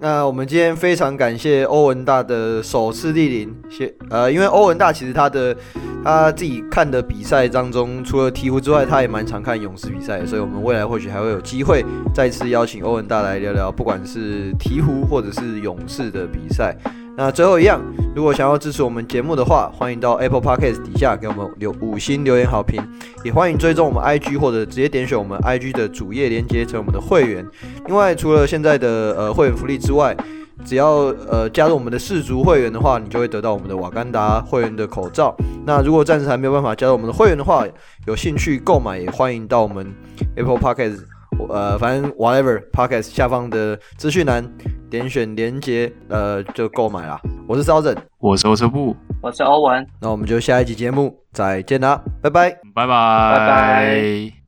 [0.00, 5.56] 那我们今天非常感谢欧文大的首次莅临，谢呃，因为欧文大其实他的
[6.04, 11.84] 他自己看的比赛当中，除了鹈鹕之外，他也蛮常看勇士比赛，所以我们未来或许还会有机会
[12.14, 16.76] 再次邀请欧文大来聊聊，不管是鹈鹕或者是勇士的比赛。
[17.16, 17.80] 那最后一样，
[18.14, 22.82] 如果想要支持我们节目的话，欢迎到 Apple Podcast 底下给我们留五星留言好评，
[23.22, 27.46] 也欢迎追踪我们 IG 或者直接点选我们 IG 的主页连接成我们的会员。
[27.86, 30.16] 另外，除了现在的呃会员福利之外，
[30.64, 35.32] 只要呃加入我们的世足会员的话，你就会得到我们的瓦甘达会员的口罩。
[35.64, 37.64] 那如果暂时还没有办法加入我们的会员的话，
[38.08, 39.94] 有兴趣购买也欢迎到我们
[40.34, 40.98] Apple Podcast，
[41.48, 44.44] 呃，反正 whatever Podcast 下方的资讯栏。
[44.90, 47.20] 点选连接，呃，就购买啦。
[47.48, 49.84] 我是 Southern，我是欧车布，我是欧文。
[50.00, 54.43] 那我们就下一集节目再见啦，拜拜，拜拜，拜拜。